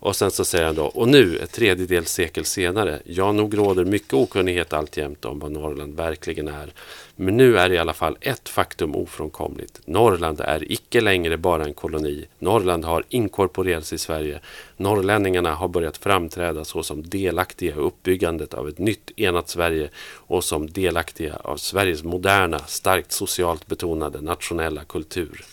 Och 0.00 0.16
sen 0.16 0.30
så 0.30 0.44
säger 0.44 0.64
han 0.64 0.74
då, 0.74 0.84
och 0.84 1.08
nu 1.08 1.38
ett 1.38 1.52
tredjedel 1.52 2.06
sekel 2.06 2.44
senare, 2.44 3.00
ja 3.04 3.32
nog 3.32 3.58
råder 3.58 3.84
mycket 3.84 4.14
okunnighet 4.14 4.72
alltjämt 4.72 5.24
om 5.24 5.38
vad 5.38 5.52
Norrland 5.52 5.96
verkligen 5.96 6.48
är. 6.48 6.72
Men 7.20 7.36
nu 7.36 7.58
är 7.58 7.72
i 7.72 7.78
alla 7.78 7.92
fall 7.92 8.16
ett 8.20 8.48
faktum 8.48 8.94
ofrånkomligt. 8.94 9.80
Norrland 9.84 10.40
är 10.40 10.72
icke 10.72 11.00
längre 11.00 11.36
bara 11.36 11.64
en 11.64 11.74
koloni. 11.74 12.26
Norrland 12.38 12.84
har 12.84 13.04
inkorporerats 13.08 13.92
i 13.92 13.98
Sverige. 13.98 14.40
Norrlänningarna 14.76 15.54
har 15.54 15.68
börjat 15.68 15.96
framträda 15.96 16.64
såsom 16.64 17.08
delaktiga 17.08 17.74
i 17.74 17.78
uppbyggandet 17.78 18.54
av 18.54 18.68
ett 18.68 18.78
nytt 18.78 19.10
enat 19.16 19.48
Sverige 19.48 19.90
och 20.14 20.44
som 20.44 20.70
delaktiga 20.70 21.36
av 21.36 21.56
Sveriges 21.56 22.04
moderna, 22.04 22.58
starkt 22.58 23.12
socialt 23.12 23.66
betonade 23.66 24.20
nationella 24.20 24.84
kultur. 24.84 25.44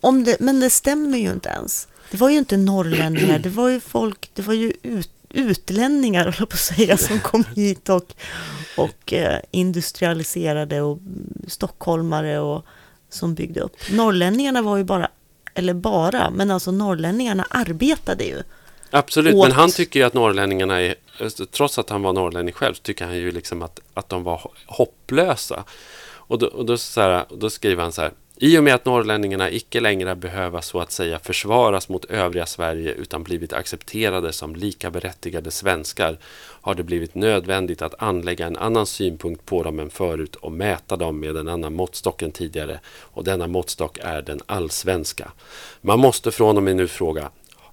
Om 0.00 0.24
det, 0.24 0.40
men 0.40 0.60
det 0.60 0.70
stämmer 0.70 1.18
ju 1.18 1.30
inte 1.30 1.48
ens. 1.48 1.88
Det 2.10 2.16
var 2.16 2.30
ju 2.30 2.38
inte 2.38 2.56
norrlänningar, 2.56 3.38
det 3.38 3.48
var 3.48 3.68
ju 3.68 3.80
folk, 3.80 4.30
det 4.34 4.42
var 4.42 4.54
ju 4.54 4.72
ut, 4.82 5.10
utlänningar, 5.34 6.32
på 6.38 6.42
att 6.42 6.58
säga, 6.58 6.96
som 6.96 7.20
kom 7.20 7.44
hit 7.56 7.88
och, 7.88 8.12
och 8.76 9.12
eh, 9.12 9.38
industrialiserade 9.50 10.80
och 10.82 10.98
stockholmare 11.48 12.38
och 12.38 12.64
som 13.10 13.34
byggde 13.34 13.60
upp. 13.60 13.76
Norrlänningarna 13.90 14.62
var 14.62 14.76
ju 14.76 14.84
bara, 14.84 15.08
eller 15.54 15.74
bara, 15.74 16.30
men 16.30 16.50
alltså 16.50 16.70
norrlänningarna 16.70 17.46
arbetade 17.50 18.24
ju. 18.24 18.42
Absolut, 18.90 19.34
åt- 19.34 19.48
men 19.48 19.52
han 19.56 19.70
tycker 19.70 20.00
ju 20.00 20.06
att 20.06 20.14
norrlänningarna 20.14 20.80
är, 20.80 20.94
trots 21.50 21.78
att 21.78 21.90
han 21.90 22.02
var 22.02 22.12
norrlänning 22.12 22.54
själv, 22.54 22.74
tycker 22.74 23.04
han 23.04 23.16
ju 23.16 23.30
liksom 23.32 23.62
att, 23.62 23.80
att 23.94 24.08
de 24.08 24.22
var 24.22 24.36
ho- 24.38 24.50
hopplösa. 24.66 25.64
Och 26.26 26.38
då, 26.38 26.46
och 26.46 26.66
då, 26.66 26.78
så 26.78 27.00
här, 27.00 27.24
då 27.30 27.50
skriver 27.50 27.82
han 27.82 27.92
så 27.92 28.02
här. 28.02 28.10
I 28.36 28.58
och 28.58 28.64
med 28.64 28.74
att 28.74 28.84
norrlänningarna 28.84 29.50
icke 29.50 29.80
längre 29.80 30.14
behöva 30.14 30.62
så 30.62 30.80
att 30.80 30.92
säga 30.92 31.18
försvaras 31.18 31.88
mot 31.88 32.04
övriga 32.04 32.46
Sverige 32.46 32.92
utan 32.92 33.22
blivit 33.22 33.52
accepterade 33.52 34.32
som 34.32 34.56
likaberättigade 34.56 35.50
svenskar 35.50 36.18
har 36.60 36.74
det 36.74 36.82
blivit 36.82 37.14
nödvändigt 37.14 37.82
att 37.82 38.02
anlägga 38.02 38.46
en 38.46 38.56
annan 38.56 38.86
synpunkt 38.86 39.46
på 39.46 39.62
dem 39.62 39.78
än 39.78 39.90
förut 39.90 40.34
och 40.34 40.52
mäta 40.52 40.96
dem 40.96 41.20
med 41.20 41.36
en 41.36 41.48
annan 41.48 41.74
måttstock 41.74 42.22
än 42.22 42.32
tidigare 42.32 42.80
och 43.00 43.24
denna 43.24 43.46
måttstock 43.46 43.98
är 44.02 44.22
den 44.22 44.40
allsvenska. 44.46 45.32
Man 45.80 45.98
måste 45.98 46.30
från 46.30 46.56
och 46.56 46.62
med 46.62 46.76
nu 46.76 46.88
fråga 46.88 47.30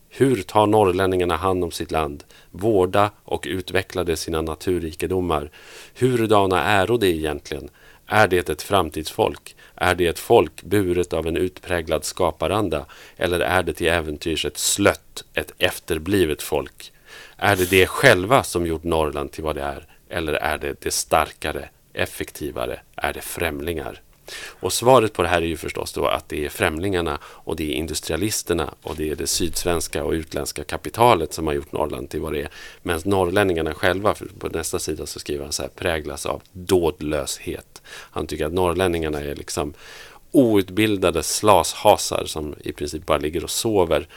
hur 0.10 0.42
tar 0.42 0.68
norrlänningarna 0.68 1.36
hand 1.36 1.64
om 1.64 1.72
sitt 1.72 1.92
land? 1.92 2.24
Vårda 2.52 3.12
och 3.24 3.48
utvecklade 3.50 4.18
sina 4.18 4.42
naturrikedomar? 4.42 5.52
Hurdana 6.00 6.64
äro 6.64 6.98
det 6.98 7.08
egentligen? 7.08 7.70
Är 8.06 8.28
det 8.28 8.50
ett 8.50 8.62
framtidsfolk? 8.62 9.56
Är 9.82 9.96
det 9.96 10.08
ett 10.08 10.20
folk 10.20 10.64
buret 10.64 11.14
av 11.14 11.28
en 11.28 11.38
utpräglad 11.38 12.06
skaparanda? 12.06 12.86
Eller 13.18 13.40
är 13.40 13.64
det 13.64 13.74
till 13.74 13.88
äventyrs 13.88 14.46
ett 14.46 14.58
slött, 14.58 15.24
ett 15.34 15.52
efterblivet 15.58 16.42
folk? 16.42 16.92
Är 17.38 17.56
det 17.56 17.70
det 17.70 17.88
själva 17.88 18.44
som 18.44 18.66
gjort 18.68 18.84
Norrland 18.84 19.32
till 19.32 19.44
vad 19.44 19.56
det 19.56 19.62
är? 19.62 19.86
Eller 20.10 20.34
är 20.34 20.58
det 20.58 20.82
det 20.82 20.92
starkare, 20.92 21.70
effektivare? 21.94 22.80
Är 22.96 23.14
det 23.14 23.22
främlingar? 23.22 24.02
Och 24.60 24.74
svaret 24.74 25.14
på 25.14 25.22
det 25.22 25.28
här 25.28 25.42
är 25.42 25.46
ju 25.46 25.58
förstås 25.58 25.94
då 25.94 26.06
att 26.06 26.30
det 26.30 26.46
är 26.46 26.50
främlingarna 26.50 27.20
och 27.24 27.56
det 27.56 27.64
är 27.64 27.74
industrialisterna 27.74 28.74
och 28.82 28.96
det 28.96 29.10
är 29.10 29.16
det 29.16 29.28
sydsvenska 29.28 30.04
och 30.04 30.12
utländska 30.12 30.64
kapitalet 30.64 31.34
som 31.34 31.48
har 31.48 31.54
gjort 31.54 31.72
Norrland 31.72 32.10
till 32.10 32.22
vad 32.22 32.34
det 32.34 32.42
är. 32.42 32.50
Men 32.82 33.02
norrlänningarna 33.06 33.74
själva, 33.74 34.16
för 34.16 34.26
på 34.40 34.48
nästa 34.48 34.80
sida 34.80 35.06
så 35.06 35.20
skriver 35.20 35.44
han 35.44 35.54
så 35.54 35.62
här, 35.62 35.70
präglas 35.70 36.26
av 36.26 36.42
dådlöshet. 36.52 37.82
Han 37.86 38.28
tycker 38.28 38.46
att 38.46 38.54
norrlänningarna 38.54 39.20
är 39.20 39.36
liksom 39.36 39.74
outbildade 40.32 41.24
slashasar 41.24 42.26
som 42.26 42.56
i 42.64 42.72
princip 42.72 43.06
bara 43.06 43.18
ligger 43.18 43.44
och 43.44 43.50
sover. 43.50 44.08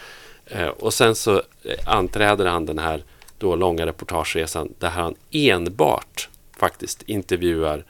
Eh, 0.46 0.68
och 0.68 0.94
sen 0.94 1.14
så 1.14 1.36
eh, 1.36 1.78
anträder 1.86 2.46
han 2.46 2.66
den 2.66 2.78
här 2.78 3.04
då 3.38 3.56
långa 3.56 3.86
reportageresan 3.86 4.74
där 4.78 4.88
han 4.88 5.14
enbart 5.30 6.28
faktiskt 6.56 7.02
intervjuar 7.02 7.84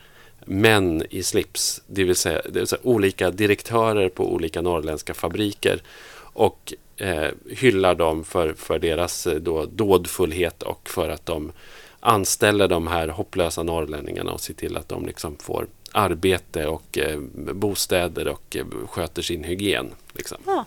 män 0.45 1.03
i 1.11 1.23
slips, 1.23 1.83
det 1.87 2.05
vill 2.05 2.17
säga, 2.17 2.43
det 2.45 2.59
vill 2.59 2.67
säga 2.67 2.81
olika 2.83 3.31
direktörer 3.31 4.09
på 4.09 4.33
olika 4.33 4.63
norrländska 4.63 5.15
fabriker 5.15 5.83
och 6.17 6.73
eh, 6.97 7.29
hyllar 7.51 7.95
dem 7.95 8.25
för, 8.25 8.53
för 8.53 8.79
deras 8.79 9.27
eh, 9.27 9.35
då, 9.35 9.67
dådfullhet 9.67 10.63
och 10.63 10.89
för 10.89 11.09
att 11.09 11.27
de 11.27 11.53
anställer 12.01 12.69
de 12.69 12.87
här 12.87 13.09
hopplösa 13.09 13.63
norrlänningarna 13.63 14.33
och 14.33 14.41
ser 14.41 14.55
till 14.55 14.77
att 14.77 14.89
de 14.89 15.07
liksom 15.07 15.37
får 15.37 15.67
arbete 15.93 16.67
och 16.67 16.99
eh, 16.99 17.19
bostäder 17.55 18.29
och 18.29 18.57
eh, 18.57 18.65
sköter 18.89 19.23
sin 19.23 19.45
hygien. 19.45 19.91
Liksom. 20.13 20.39
Ja. 20.47 20.65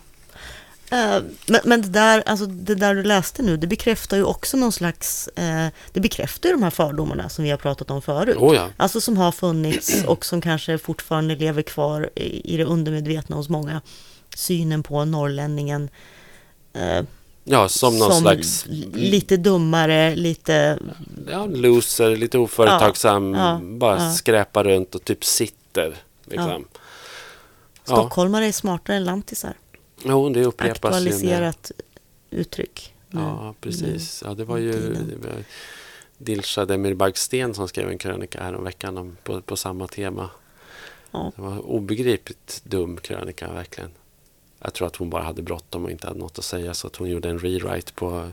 Eh, 0.90 1.22
men, 1.46 1.60
men 1.64 1.82
det, 1.82 1.88
där, 1.88 2.22
alltså 2.26 2.46
det 2.46 2.74
där 2.74 2.94
du 2.94 3.02
läste 3.02 3.42
nu, 3.42 3.56
det 3.56 3.66
bekräftar 3.66 4.16
ju 4.16 4.24
också 4.24 4.56
någon 4.56 4.72
slags... 4.72 5.28
Eh, 5.28 5.66
det 5.92 6.00
bekräftar 6.00 6.48
ju 6.48 6.54
de 6.54 6.62
här 6.62 6.70
fördomarna 6.70 7.28
som 7.28 7.44
vi 7.44 7.50
har 7.50 7.58
pratat 7.58 7.90
om 7.90 8.02
förut. 8.02 8.36
Oh 8.36 8.54
ja. 8.54 8.68
Alltså 8.76 9.00
som 9.00 9.16
har 9.16 9.32
funnits 9.32 10.04
och 10.06 10.24
som 10.24 10.40
kanske 10.40 10.78
fortfarande 10.78 11.36
lever 11.36 11.62
kvar 11.62 12.10
i, 12.14 12.56
det 12.56 12.64
undermedvetna 12.64 13.36
hos 13.36 13.48
många. 13.48 13.80
Synen 14.34 14.82
på 14.82 15.04
norrlänningen 15.04 15.90
eh, 16.72 17.02
Ja, 17.50 17.68
som 17.68 17.98
någon 17.98 18.12
som 18.12 18.20
slags 18.20 18.64
lite 18.94 19.36
dummare, 19.36 20.16
lite... 20.16 20.78
ja, 21.30 21.46
loser, 21.46 22.16
lite 22.16 22.38
oföretagsam, 22.38 23.34
Ja, 23.34 23.40
ja, 23.40 23.60
bara 23.62 24.04
ja. 24.04 24.10
skräpar 24.10 24.64
runt 24.64 24.94
och 24.94 25.04
typ 25.04 25.24
sitter. 25.24 25.96
Liksom. 26.24 26.64
Stockholmare 27.84 28.46
är 28.46 28.52
smartare 28.52 28.96
än 28.96 29.04
lantisar. 29.04 29.54
Jo, 30.04 30.28
det 30.28 30.44
upprepas 30.44 30.94
ju. 30.94 31.08
Aktualiserat 31.08 31.72
uttryck. 32.30 32.94
nu. 33.10 33.20
Ja, 33.20 33.54
precis. 33.60 34.22
Ja, 34.26 34.34
det 34.34 34.44
var 34.44 34.58
ju 34.58 34.96
Dilshad 36.18 36.68
Demirbag-Sten 36.68 37.54
som 37.54 37.68
skrev 37.68 37.88
en 37.88 37.98
krönika 37.98 38.42
här 38.42 38.54
om 38.98 39.16
på, 39.24 39.40
på 39.40 39.56
samma 39.56 39.86
tema. 39.86 40.30
Ja. 41.10 41.32
Det 41.36 41.42
var 41.42 41.58
obegripligt 41.58 42.60
dum 42.64 42.96
krönika, 42.96 43.52
verkligen. 43.52 43.90
Jag 44.58 44.74
tror 44.74 44.86
att 44.86 44.96
hon 44.96 45.10
bara 45.10 45.22
hade 45.22 45.42
bråttom 45.42 45.84
och 45.84 45.90
inte 45.90 46.06
hade 46.06 46.18
något 46.18 46.38
att 46.38 46.44
säga 46.44 46.74
så 46.74 46.86
att 46.86 46.96
hon 46.96 47.10
gjorde 47.10 47.28
en 47.28 47.38
rewrite 47.38 47.92
på 47.92 48.30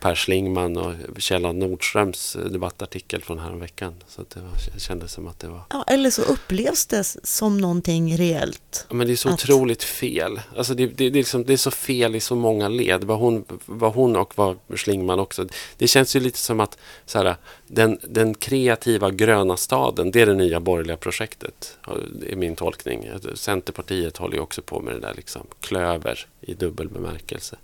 Per 0.00 0.14
Schlingman 0.14 0.76
och 0.76 0.94
Kjell 1.18 1.42
Nordströms 1.54 2.36
debattartikel 2.50 3.22
från 3.22 3.38
häromveckan. 3.38 3.94
Så 4.08 4.24
det 4.34 4.40
var, 4.40 4.50
det 4.74 4.80
kändes 4.80 5.12
som 5.12 5.26
att 5.26 5.38
det 5.38 5.48
var... 5.48 5.62
Ja, 5.70 5.84
eller 5.86 6.10
så 6.10 6.22
upplevs 6.22 6.86
det 6.86 7.04
som 7.22 7.58
någonting 7.58 8.16
reellt. 8.16 8.86
Ja, 8.88 8.94
Men 8.94 9.06
det 9.06 9.12
är 9.12 9.16
så 9.16 9.28
Att- 9.28 9.34
otroligt 9.34 9.82
fel. 9.82 10.40
Alltså 10.56 10.74
det, 10.74 10.86
det, 10.86 10.94
det, 10.94 11.04
är 11.06 11.10
liksom, 11.10 11.44
det 11.44 11.52
är 11.52 11.56
så 11.56 11.70
fel 11.70 12.16
i 12.16 12.20
så 12.20 12.34
många 12.34 12.68
led. 12.68 13.04
Vad 13.04 13.18
hon, 13.18 13.44
vad 13.66 13.94
hon 13.94 14.16
och 14.16 14.38
vad 14.38 14.58
Schlingman 14.74 15.20
också. 15.20 15.46
Det 15.76 15.88
känns 15.88 16.16
ju 16.16 16.20
lite 16.20 16.38
som 16.38 16.60
att 16.60 16.78
så 17.06 17.18
här, 17.18 17.36
den, 17.66 17.98
den 18.02 18.34
kreativa 18.34 19.10
gröna 19.10 19.56
staden, 19.56 20.10
det 20.10 20.20
är 20.20 20.26
det 20.26 20.34
nya 20.34 20.60
borgerliga 20.60 20.96
projektet. 20.96 21.78
Det 22.20 22.32
är 22.32 22.36
min 22.36 22.56
tolkning. 22.56 23.08
Centerpartiet 23.34 24.16
håller 24.16 24.34
ju 24.34 24.40
också 24.40 24.62
på 24.62 24.80
med 24.80 24.94
det 24.94 25.00
där 25.00 25.14
liksom, 25.14 25.46
klöver 25.60 26.26
i 26.40 26.54
dubbel 26.54 26.88
bemärkelse. 26.88 27.56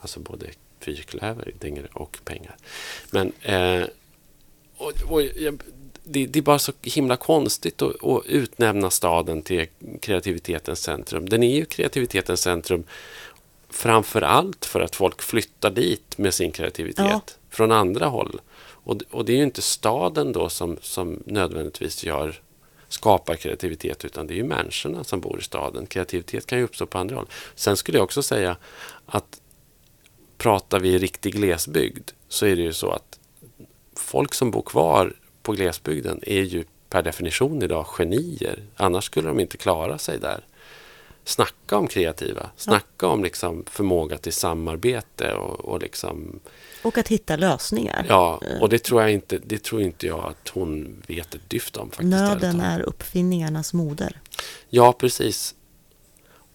Alltså 0.00 0.20
både 0.20 0.46
fyrklöver 0.86 1.52
dänger 1.58 1.88
och 1.92 2.18
pengar. 2.24 2.56
Men 3.10 3.32
eh, 3.42 3.86
och, 4.76 4.92
och, 5.08 5.22
det, 6.04 6.26
det 6.26 6.38
är 6.38 6.42
bara 6.42 6.58
så 6.58 6.72
himla 6.82 7.16
konstigt 7.16 7.82
att, 7.82 8.04
att 8.04 8.26
utnämna 8.26 8.90
staden 8.90 9.42
till 9.42 9.66
kreativitetens 10.00 10.82
centrum. 10.82 11.28
Den 11.28 11.42
är 11.42 11.54
ju 11.54 11.64
kreativitetens 11.64 12.40
centrum 12.40 12.84
framför 13.70 14.22
allt 14.22 14.64
för 14.64 14.80
att 14.80 14.96
folk 14.96 15.22
flyttar 15.22 15.70
dit 15.70 16.18
med 16.18 16.34
sin 16.34 16.52
kreativitet 16.52 17.06
Ja. 17.08 17.20
från 17.50 17.72
andra 17.72 18.06
håll. 18.06 18.40
Och, 18.84 19.02
och 19.10 19.24
det 19.24 19.32
är 19.32 19.36
ju 19.36 19.42
inte 19.42 19.62
staden 19.62 20.32
då 20.32 20.48
som, 20.48 20.76
som 20.82 21.22
nödvändigtvis 21.26 22.04
gör 22.04 22.40
skapar 22.88 23.36
kreativitet 23.36 24.04
utan 24.04 24.26
det 24.26 24.34
är 24.34 24.36
ju 24.36 24.44
människorna 24.44 25.04
som 25.04 25.20
bor 25.20 25.38
i 25.40 25.42
staden. 25.42 25.86
Kreativitet 25.86 26.46
kan 26.46 26.58
ju 26.58 26.64
uppstå 26.64 26.86
på 26.86 26.98
andra 26.98 27.16
håll. 27.16 27.26
Sen 27.54 27.76
skulle 27.76 27.98
jag 27.98 28.04
också 28.04 28.22
säga 28.22 28.56
att 29.06 29.40
pratar 30.38 30.80
vi 30.80 30.98
riktig 30.98 31.32
glesbygd 31.34 32.10
så 32.28 32.46
är 32.46 32.56
det 32.56 32.62
ju 32.62 32.72
så 32.72 32.90
att 32.90 33.18
folk 33.96 34.34
som 34.34 34.50
bor 34.50 34.62
kvar 34.62 35.14
på 35.42 35.52
glesbygden 35.52 36.20
är 36.22 36.42
ju 36.42 36.64
per 36.88 37.02
definition 37.02 37.62
idag 37.62 37.86
genier. 37.86 38.62
Annars 38.76 39.04
skulle 39.04 39.28
de 39.28 39.40
inte 39.40 39.56
klara 39.56 39.98
sig 39.98 40.18
där. 40.18 40.44
Snacka 41.24 41.76
om 41.76 41.86
kreativa. 41.86 42.50
Snacka 42.56 43.06
om 43.06 43.24
liksom 43.24 43.64
förmåga 43.70 44.18
till 44.18 44.32
samarbete 44.32 45.32
och, 45.32 45.60
och 45.60 45.82
liksom... 45.82 46.40
Och 46.82 46.98
att 46.98 47.08
hitta 47.08 47.36
lösningar. 47.36 48.06
Ja, 48.08 48.40
och 48.60 48.68
det 48.68 48.78
tror 48.78 49.02
jag 49.02 49.12
inte, 49.12 49.38
det 49.38 49.62
tror 49.62 49.82
inte 49.82 50.06
jag 50.06 50.24
att 50.24 50.48
hon 50.48 51.02
vet 51.06 51.34
ett 51.34 51.50
dyft 51.50 51.76
om. 51.76 51.90
Faktiskt, 51.90 52.10
Nöden 52.10 52.60
är 52.60 52.80
uppfinningarnas 52.80 53.72
moder. 53.72 54.20
Ja, 54.68 54.92
precis. 54.92 55.54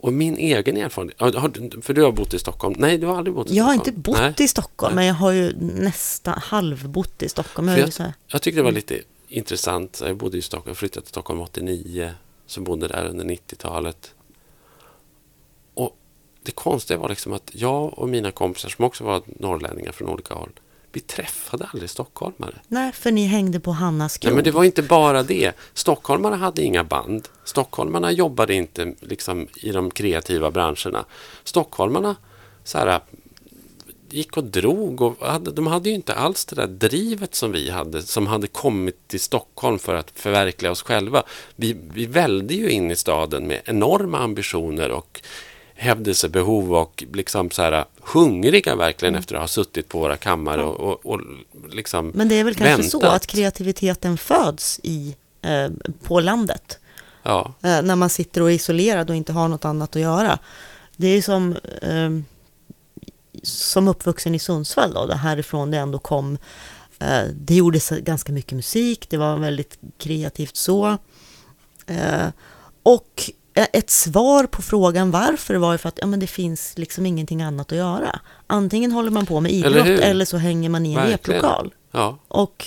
Och 0.01 0.13
min 0.13 0.37
egen 0.37 0.77
erfarenhet, 0.77 1.85
för 1.85 1.93
du 1.93 2.03
har 2.03 2.11
bott 2.11 2.33
i 2.33 2.39
Stockholm. 2.39 2.75
Nej, 2.77 2.97
du 2.97 3.07
har 3.07 3.17
aldrig 3.17 3.35
bott 3.35 3.51
i 3.51 3.55
Jag 3.55 3.63
har 3.63 3.73
Stockholm. 3.73 3.89
inte 3.97 4.01
bott 4.11 4.17
Nej. 4.19 4.33
i 4.39 4.47
Stockholm, 4.47 4.95
men 4.95 5.05
jag 5.05 5.13
har 5.13 5.31
ju 5.31 5.53
nästan 5.59 6.39
halvbott 6.43 7.23
i 7.23 7.29
Stockholm. 7.29 7.67
Jag 7.67 7.87
här, 7.99 8.13
Jag 8.27 8.41
tyckte 8.41 8.59
det 8.59 8.63
var 8.63 8.71
lite 8.71 8.99
intressant. 9.27 10.01
Jag 10.05 10.17
bodde 10.17 10.37
i 10.37 10.41
Stockholm, 10.41 10.75
flyttade 10.75 11.01
till 11.01 11.09
Stockholm 11.09 11.39
89, 11.41 12.11
så 12.45 12.61
bodde 12.61 12.87
där 12.87 13.05
under 13.05 13.25
90-talet. 13.25 14.13
Och 15.73 15.97
det 16.43 16.51
konstiga 16.51 16.99
var 16.99 17.09
liksom 17.09 17.33
att 17.33 17.51
jag 17.53 17.99
och 17.99 18.09
mina 18.09 18.31
kompisar 18.31 18.69
som 18.69 18.85
också 18.85 19.03
var 19.03 19.21
norrlänningar 19.25 19.91
från 19.91 20.09
olika 20.09 20.33
håll, 20.33 20.51
vi 20.91 20.99
träffade 20.99 21.69
aldrig 21.73 21.89
stockholmare. 21.89 22.55
nej, 22.67 22.91
för 22.91 23.11
ni 23.11 23.25
hängde 23.25 23.59
på 23.59 23.71
Hannas 23.71 24.15
Nej, 24.15 24.21
krog. 24.21 24.35
men 24.35 24.43
det 24.43 24.51
var 24.51 24.63
inte 24.63 24.81
bara 24.81 25.23
det. 25.23 25.51
Stockholmarna 25.73 26.35
hade 26.35 26.63
inga 26.63 26.83
band. 26.83 27.27
Stockholmarna 27.43 28.11
jobbade 28.11 28.53
inte 28.53 28.93
liksom, 28.99 29.47
i 29.55 29.71
de 29.71 29.91
kreativa 29.91 30.51
branscherna. 30.51 31.05
Stockholmarna 31.43 32.15
så 32.63 32.77
här, 32.77 33.01
gick 34.09 34.37
och 34.37 34.43
drog. 34.43 35.01
Och 35.01 35.15
hade, 35.27 35.51
de 35.51 35.67
hade 35.67 35.89
ju 35.89 35.95
inte 35.95 36.13
alls 36.13 36.45
det 36.45 36.55
där 36.55 36.67
drivet 36.67 37.35
som 37.35 37.51
vi 37.51 37.69
hade, 37.69 38.01
som 38.01 38.27
hade 38.27 38.47
kommit 38.47 39.07
till 39.07 39.19
Stockholm 39.19 39.79
för 39.79 39.95
att 39.95 40.11
förverkliga 40.15 40.71
oss 40.71 40.81
själva. 40.81 41.23
Vi, 41.55 41.77
vi 41.93 42.05
välde 42.05 42.53
ju 42.53 42.69
in 42.69 42.91
i 42.91 42.95
staden 42.95 43.47
med 43.47 43.61
enorma 43.65 44.19
ambitioner 44.19 44.91
och 44.91 45.21
hävdelsebehov 45.81 46.73
och 46.73 47.03
liksom 47.13 47.51
så 47.51 47.61
här, 47.61 47.85
hungriga 48.01 48.75
verkligen 48.75 49.15
efter 49.15 49.35
att 49.35 49.41
ha 49.41 49.47
suttit 49.47 49.89
på 49.89 49.99
våra 49.99 50.17
kammare 50.17 50.63
och, 50.63 50.79
och, 50.79 51.05
och 51.05 51.21
liksom 51.69 52.11
Men 52.15 52.29
det 52.29 52.35
är 52.35 52.43
väl 52.43 52.55
kanske 52.55 52.83
så 52.83 52.99
väntat. 52.99 53.15
att 53.15 53.27
kreativiteten 53.27 54.17
föds 54.17 54.79
i, 54.83 55.15
eh, 55.41 55.69
på 56.03 56.19
landet. 56.19 56.79
Ja, 57.23 57.53
Eh, 57.61 57.81
när 57.81 57.95
man 57.95 58.09
sitter 58.09 58.41
och 58.41 58.51
är 58.51 58.55
isolerad 58.55 59.09
och 59.09 59.15
inte 59.15 59.33
har 59.33 59.47
något 59.47 59.65
annat 59.65 59.95
att 59.95 60.01
göra. 60.01 60.39
Det 60.97 61.07
är 61.07 61.21
som, 61.21 61.55
eh, 61.81 62.09
som 63.43 63.87
uppvuxen 63.87 64.35
i 64.35 64.39
Sundsvall 64.39 64.93
då, 64.93 65.05
där 65.05 65.15
härifrån 65.15 65.71
det 65.71 65.77
ändå 65.77 65.99
kom. 65.99 66.37
Eh, 66.99 67.23
det 67.33 67.55
gjordes 67.55 67.89
ganska 67.89 68.31
mycket 68.31 68.51
musik, 68.51 69.05
det 69.09 69.17
var 69.17 69.37
väldigt 69.37 69.79
kreativt 69.97 70.55
så. 70.55 70.97
Eh, 71.85 72.27
och 72.83 73.31
ett 73.53 73.89
svar 73.89 74.43
på 74.45 74.61
frågan 74.61 75.11
varför 75.11 75.55
var 75.55 75.71
ju 75.71 75.77
för 75.77 75.89
att 75.89 75.97
ja, 76.01 76.05
men 76.07 76.19
det 76.19 76.27
finns 76.27 76.77
liksom 76.77 77.05
ingenting 77.05 77.41
annat 77.41 77.71
att 77.71 77.77
göra. 77.77 78.19
Antingen 78.47 78.91
håller 78.91 79.11
man 79.11 79.25
på 79.25 79.39
med 79.39 79.51
Eller 79.51 79.69
idrott 79.69 79.87
hur? 79.87 79.99
eller, 80.01 80.25
så 80.25 80.37
hänger 80.37 80.69
man 80.69 80.85
i 80.85 80.93
en 80.93 81.07
replokal. 81.07 81.73
ja. 81.91 82.17
Och 82.27 82.65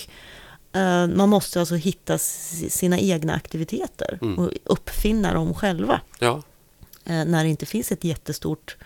eh, 0.73 1.07
man 1.07 1.29
måste 1.29 1.61
alltså 1.61 1.75
hitta 1.75 2.19
sina 2.19 2.99
egna 2.99 3.35
aktiviteter 3.35 4.19
Mm. 4.23 4.39
och 4.39 4.51
uppfinna 4.65 5.35
dem 5.35 5.55
själva. 5.55 6.01
Ja, 6.19 6.43
Eh, 7.07 7.25
när 7.25 7.45
det 7.45 7.51
inte 7.51 7.67
finns 7.67 7.93
ett 7.93 8.05
jättestort 8.05 8.77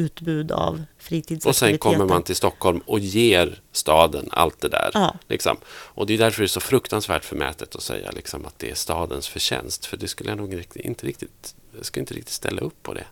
utbud 0.00 0.52
av 0.52 0.74
och 0.74 1.02
fritidsaktiviteter. 1.02 1.66
sen 1.68 1.78
kommer 1.78 2.06
man 2.06 2.22
till 2.22 2.36
Stockholm 2.36 2.80
och 2.86 2.98
ger 2.98 3.60
staden 3.72 4.28
allt 4.32 4.60
det 4.60 4.68
där. 4.68 4.90
Ja. 4.94 5.16
Liksom. 5.28 5.56
Och 5.66 6.06
det 6.06 6.14
är 6.14 6.18
därför 6.18 6.42
det 6.42 6.46
är 6.46 6.48
så 6.48 6.60
fruktansvärt 6.60 7.24
förmätet 7.24 7.76
att 7.76 7.82
säga 7.82 8.10
liksom, 8.10 8.46
att 8.46 8.58
det 8.58 8.70
är 8.70 8.74
stadens 8.74 9.28
förtjänst. 9.28 9.86
För 9.86 9.96
det 9.96 10.08
skulle 10.08 10.30
jag 10.30 10.38
nog 10.38 10.64
inte 10.74 11.06
riktigt, 11.06 11.54
jag 11.76 11.86
skulle 11.86 12.00
inte 12.00 12.14
riktigt 12.14 12.34
ställa 12.34 12.60
upp 12.60 12.82
på 12.82 12.94
det. 12.94 13.04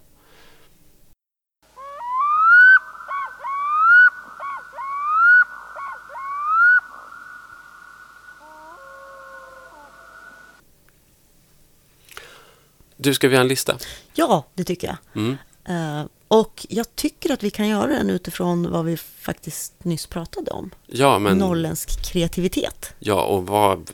Du, 13.01 13.14
ska 13.14 13.28
vi 13.28 13.36
ha 13.36 13.41
en 13.41 13.49
lista? 13.49 13.78
Ja, 14.14 14.47
det 14.55 14.64
tycker 14.64 14.86
jag. 14.86 14.97
Mm. 15.14 15.36
Eh, 15.68 16.04
och 16.28 16.66
jag 16.68 16.96
tycker 16.96 17.32
att 17.32 17.42
vi 17.42 17.50
kan 17.50 17.68
göra 17.68 17.86
den 17.86 18.10
utifrån 18.10 18.70
vad 18.70 18.84
vi 18.84 18.96
faktiskt 18.96 19.84
nyss 19.84 20.06
pratade 20.06 20.50
om. 20.50 20.70
Ja, 20.86 21.18
men... 21.18 21.38
Norrländsk 21.38 22.12
kreativitet. 22.12 22.94
Ja, 22.98 23.22
och 23.22 23.46
vad, 23.46 23.90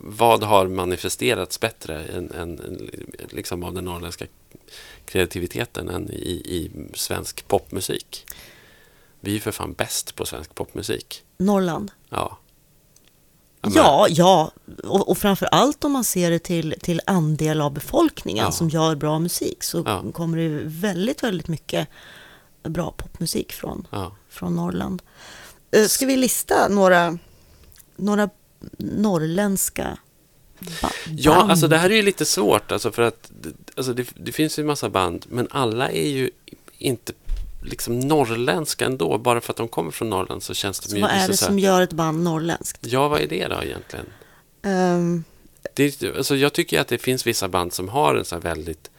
vad 0.00 0.42
har 0.42 0.66
manifesterats 0.66 1.60
bättre 1.60 2.04
än, 2.04 2.32
än, 2.32 2.60
än 2.60 2.90
liksom 3.30 3.64
av 3.64 3.74
den 3.74 3.84
norrländska 3.84 4.26
kreativiteten 5.04 5.88
än 5.88 6.10
i, 6.10 6.30
i 6.30 6.70
svensk 6.94 7.48
popmusik? 7.48 8.26
Vi 9.20 9.36
är 9.36 9.40
för 9.40 9.52
fan 9.52 9.72
bäst 9.72 10.16
på 10.16 10.26
svensk 10.26 10.54
popmusik. 10.54 11.22
Norrland. 11.36 11.90
Ja. 12.08 12.38
Ja, 13.74 14.06
ja. 14.10 14.50
Och, 14.84 15.08
och 15.08 15.18
framför 15.18 15.46
allt 15.46 15.84
om 15.84 15.92
man 15.92 16.04
ser 16.04 16.30
det 16.30 16.38
till, 16.38 16.74
till 16.82 17.00
andel 17.06 17.60
av 17.60 17.72
befolkningen 17.72 18.44
Ja. 18.44 18.52
som 18.52 18.68
gör 18.68 18.94
bra 18.94 19.18
musik 19.18 19.62
så 19.62 19.82
Ja. 19.86 20.04
kommer 20.12 20.38
det 20.38 20.48
väldigt, 20.64 21.22
väldigt 21.22 21.48
mycket 21.48 21.88
bra 22.62 22.90
popmusik 22.90 23.52
från, 23.52 23.86
Ja. 23.90 24.16
från 24.28 24.56
Norrland. 24.56 25.02
Eh, 25.70 25.84
Ska 25.86 26.06
vi 26.06 26.16
lista 26.16 26.68
några, 26.68 27.18
några 27.96 28.28
norrländska 28.78 29.98
ba- 30.82 30.88
Ja, 31.16 31.34
band? 31.34 31.50
alltså 31.50 31.68
det 31.68 31.76
här 31.78 31.90
är 31.90 31.94
ju 31.96 32.02
lite 32.02 32.24
svårt. 32.24 32.72
Alltså 32.72 32.92
för 32.92 33.02
att, 33.02 33.30
alltså 33.76 33.92
det, 33.92 34.06
det 34.16 34.32
finns 34.32 34.58
ju 34.58 34.60
en 34.60 34.66
massa 34.66 34.90
band, 34.90 35.26
men 35.28 35.48
alla 35.50 35.90
är 35.90 36.08
ju 36.08 36.30
inte 36.78 37.12
liksom 37.66 38.00
norrländska 38.00 38.86
ändå. 38.86 39.18
Bara 39.18 39.40
för 39.40 39.52
att 39.52 39.56
de 39.56 39.68
kommer 39.68 39.90
från 39.90 40.10
Norrland 40.10 40.42
så 40.42 40.54
känns 40.54 40.80
de 40.80 40.88
Så 40.88 40.96
ju 40.96 41.02
vad 41.02 41.10
är 41.10 41.28
det 41.28 41.36
så 41.36 41.44
som 41.44 41.58
gör 41.58 41.80
ett 41.82 41.92
band 41.92 42.22
norrländskt? 42.22 42.78
Ja, 42.86 43.08
vad 43.08 43.20
är 43.20 43.26
det 43.26 43.48
då 43.48 43.62
egentligen? 43.62 44.06
Ehm, 44.62 45.24
Det, 45.74 46.16
alltså 46.16 46.36
jag 46.36 46.52
tycker 46.52 46.80
att 46.80 46.88
det 46.88 46.98
finns 46.98 47.26
vissa 47.26 47.48
band 47.48 47.72
som 47.72 47.88
har 47.88 48.14
en 48.14 48.24
så 48.24 48.38
väldigt 48.38 48.90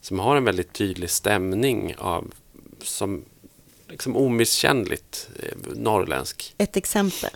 som 0.00 0.18
har 0.18 0.36
en 0.36 0.44
väldigt 0.44 0.72
tydlig 0.72 1.10
stämning 1.10 1.94
av 1.98 2.32
som 2.82 3.24
liksom 3.88 4.16
omisskännligt 4.16 5.28
eh, 5.42 5.72
norrländsk. 5.74 6.54
ett 6.58 6.76
exempel. 6.76 7.30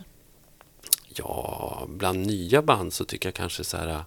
Ja, 1.08 1.86
bland 1.88 2.26
nya 2.26 2.62
band 2.62 2.92
så 2.92 3.04
tycker 3.04 3.28
jag 3.28 3.34
kanske 3.34 3.64
så 3.64 3.76
här 3.76 4.04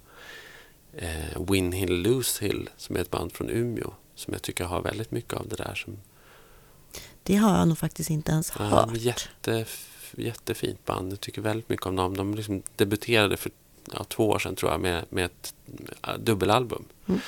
eh, 0.97 1.41
Win 1.51 1.71
Hill 1.71 2.01
Lose 2.01 2.45
Hill 2.45 2.69
som 2.77 2.95
är 2.95 2.99
ett 2.99 3.11
band 3.11 3.33
från 3.33 3.49
Umeå 3.49 3.91
som 4.15 4.33
jag 4.33 4.41
tycker 4.41 4.63
har 4.63 4.81
väldigt 4.81 5.11
mycket 5.11 5.33
av 5.33 5.47
det 5.47 5.55
där 5.55 5.75
som 5.75 5.97
Det 7.29 7.35
har 7.35 7.57
jag 7.57 7.67
nog 7.67 7.77
faktiskt 7.77 8.09
inte 8.09 8.31
ens 8.31 8.53
ja, 8.59 8.65
hört. 8.65 8.89
jätte, 8.97 9.65
jättefint 10.17 10.85
band. 10.85 11.11
Jag 11.11 11.21
tycker 11.21 11.41
väldigt 11.41 11.69
mycket 11.69 11.85
om 11.85 11.95
dem. 11.95 12.17
De 12.17 12.33
liksom 12.35 12.61
debuterade 12.75 13.37
för 13.37 13.51
ja, 13.93 14.03
två 14.03 14.29
år 14.29 14.39
sedan 14.39 14.55
tror 14.55 14.71
jag 14.71 14.81
med, 14.81 15.05
med 15.09 15.25
ett 15.25 15.53
dubbelalbum. 16.19 16.85
Mm. 17.07 17.19